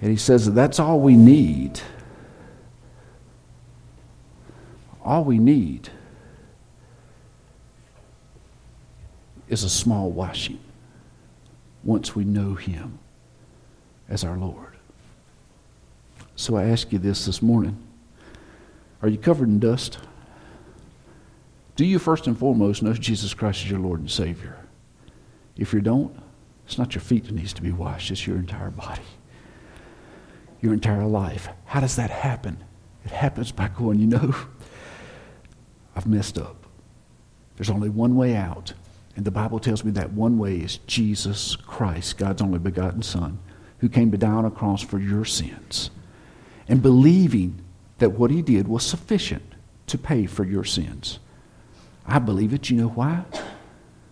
And 0.00 0.10
he 0.10 0.16
says 0.16 0.46
that 0.46 0.52
that's 0.52 0.80
all 0.80 1.00
we 1.00 1.14
need. 1.14 1.80
All 5.04 5.24
we 5.24 5.38
need 5.38 5.90
is 9.48 9.62
a 9.62 9.70
small 9.70 10.10
washing 10.10 10.58
once 11.88 12.14
we 12.14 12.22
know 12.22 12.52
him 12.52 12.98
as 14.10 14.22
our 14.22 14.36
Lord. 14.36 14.76
So 16.36 16.54
I 16.54 16.64
ask 16.64 16.92
you 16.92 16.98
this 16.98 17.24
this 17.24 17.40
morning 17.40 17.78
Are 19.00 19.08
you 19.08 19.16
covered 19.16 19.48
in 19.48 19.58
dust? 19.58 19.98
Do 21.76 21.86
you 21.86 21.98
first 21.98 22.26
and 22.26 22.38
foremost 22.38 22.82
know 22.82 22.92
Jesus 22.92 23.32
Christ 23.32 23.64
as 23.64 23.70
your 23.70 23.80
Lord 23.80 24.00
and 24.00 24.10
Savior? 24.10 24.58
If 25.56 25.72
you 25.72 25.80
don't, 25.80 26.14
it's 26.66 26.76
not 26.76 26.94
your 26.94 27.00
feet 27.00 27.24
that 27.24 27.34
needs 27.34 27.54
to 27.54 27.62
be 27.62 27.72
washed, 27.72 28.10
it's 28.10 28.26
your 28.26 28.36
entire 28.36 28.70
body, 28.70 29.00
your 30.60 30.74
entire 30.74 31.06
life. 31.06 31.48
How 31.64 31.80
does 31.80 31.96
that 31.96 32.10
happen? 32.10 32.62
It 33.06 33.12
happens 33.12 33.50
by 33.50 33.68
going, 33.68 33.98
you 33.98 34.08
know, 34.08 34.34
I've 35.96 36.06
messed 36.06 36.36
up. 36.36 36.66
There's 37.56 37.70
only 37.70 37.88
one 37.88 38.14
way 38.14 38.36
out. 38.36 38.74
And 39.18 39.26
the 39.26 39.32
Bible 39.32 39.58
tells 39.58 39.82
me 39.82 39.90
that 39.90 40.12
one 40.12 40.38
way 40.38 40.58
is 40.58 40.78
Jesus 40.86 41.56
Christ, 41.56 42.18
God's 42.18 42.40
only 42.40 42.60
begotten 42.60 43.02
Son, 43.02 43.40
who 43.78 43.88
came 43.88 44.12
to 44.12 44.16
die 44.16 44.28
on 44.28 44.44
a 44.44 44.50
cross 44.50 44.80
for 44.80 45.00
your 45.00 45.24
sins. 45.24 45.90
And 46.68 46.80
believing 46.80 47.60
that 47.98 48.10
what 48.10 48.30
he 48.30 48.42
did 48.42 48.68
was 48.68 48.86
sufficient 48.86 49.42
to 49.88 49.98
pay 49.98 50.26
for 50.26 50.44
your 50.44 50.62
sins. 50.62 51.18
I 52.06 52.20
believe 52.20 52.54
it. 52.54 52.70
You 52.70 52.76
know 52.76 52.90
why? 52.90 53.24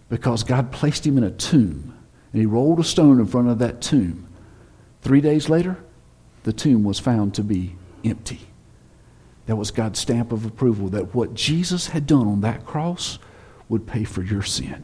Because 0.08 0.42
God 0.42 0.72
placed 0.72 1.06
him 1.06 1.16
in 1.16 1.22
a 1.22 1.30
tomb 1.30 1.94
and 2.32 2.40
he 2.40 2.46
rolled 2.46 2.80
a 2.80 2.84
stone 2.84 3.20
in 3.20 3.26
front 3.26 3.48
of 3.48 3.60
that 3.60 3.80
tomb. 3.80 4.26
Three 5.02 5.20
days 5.20 5.48
later, 5.48 5.78
the 6.42 6.52
tomb 6.52 6.82
was 6.82 6.98
found 6.98 7.32
to 7.34 7.44
be 7.44 7.76
empty. 8.04 8.40
That 9.46 9.54
was 9.54 9.70
God's 9.70 10.00
stamp 10.00 10.32
of 10.32 10.44
approval 10.44 10.88
that 10.88 11.14
what 11.14 11.34
Jesus 11.34 11.86
had 11.86 12.08
done 12.08 12.26
on 12.26 12.40
that 12.40 12.66
cross 12.66 13.20
would 13.68 13.86
pay 13.86 14.02
for 14.02 14.24
your 14.24 14.42
sin. 14.42 14.82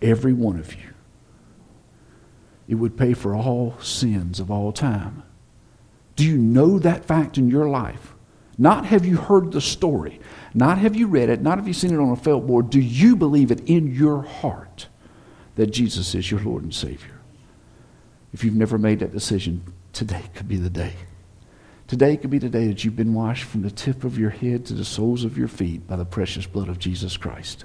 Every 0.00 0.32
one 0.32 0.58
of 0.58 0.74
you. 0.74 0.90
It 2.68 2.74
would 2.74 2.96
pay 2.96 3.14
for 3.14 3.34
all 3.34 3.78
sins 3.80 4.40
of 4.40 4.50
all 4.50 4.72
time. 4.72 5.22
Do 6.16 6.24
you 6.24 6.36
know 6.36 6.78
that 6.78 7.04
fact 7.04 7.38
in 7.38 7.48
your 7.48 7.68
life? 7.68 8.14
Not 8.58 8.86
have 8.86 9.06
you 9.06 9.16
heard 9.16 9.52
the 9.52 9.60
story, 9.60 10.20
not 10.52 10.78
have 10.78 10.96
you 10.96 11.06
read 11.06 11.28
it, 11.28 11.40
not 11.40 11.58
have 11.58 11.68
you 11.68 11.72
seen 11.72 11.94
it 11.94 12.00
on 12.00 12.10
a 12.10 12.16
felt 12.16 12.44
board. 12.46 12.70
Do 12.70 12.80
you 12.80 13.14
believe 13.14 13.52
it 13.52 13.60
in 13.68 13.94
your 13.94 14.22
heart 14.22 14.88
that 15.54 15.68
Jesus 15.68 16.14
is 16.16 16.28
your 16.28 16.40
Lord 16.40 16.64
and 16.64 16.74
Savior? 16.74 17.20
If 18.32 18.42
you've 18.42 18.56
never 18.56 18.76
made 18.76 18.98
that 18.98 19.12
decision, 19.12 19.62
today 19.92 20.24
could 20.34 20.48
be 20.48 20.56
the 20.56 20.70
day. 20.70 20.94
Today 21.86 22.16
could 22.16 22.30
be 22.30 22.38
the 22.38 22.48
day 22.48 22.66
that 22.66 22.84
you've 22.84 22.96
been 22.96 23.14
washed 23.14 23.44
from 23.44 23.62
the 23.62 23.70
tip 23.70 24.02
of 24.02 24.18
your 24.18 24.30
head 24.30 24.66
to 24.66 24.74
the 24.74 24.84
soles 24.84 25.24
of 25.24 25.38
your 25.38 25.48
feet 25.48 25.86
by 25.86 25.96
the 25.96 26.04
precious 26.04 26.46
blood 26.46 26.68
of 26.68 26.80
Jesus 26.80 27.16
Christ. 27.16 27.64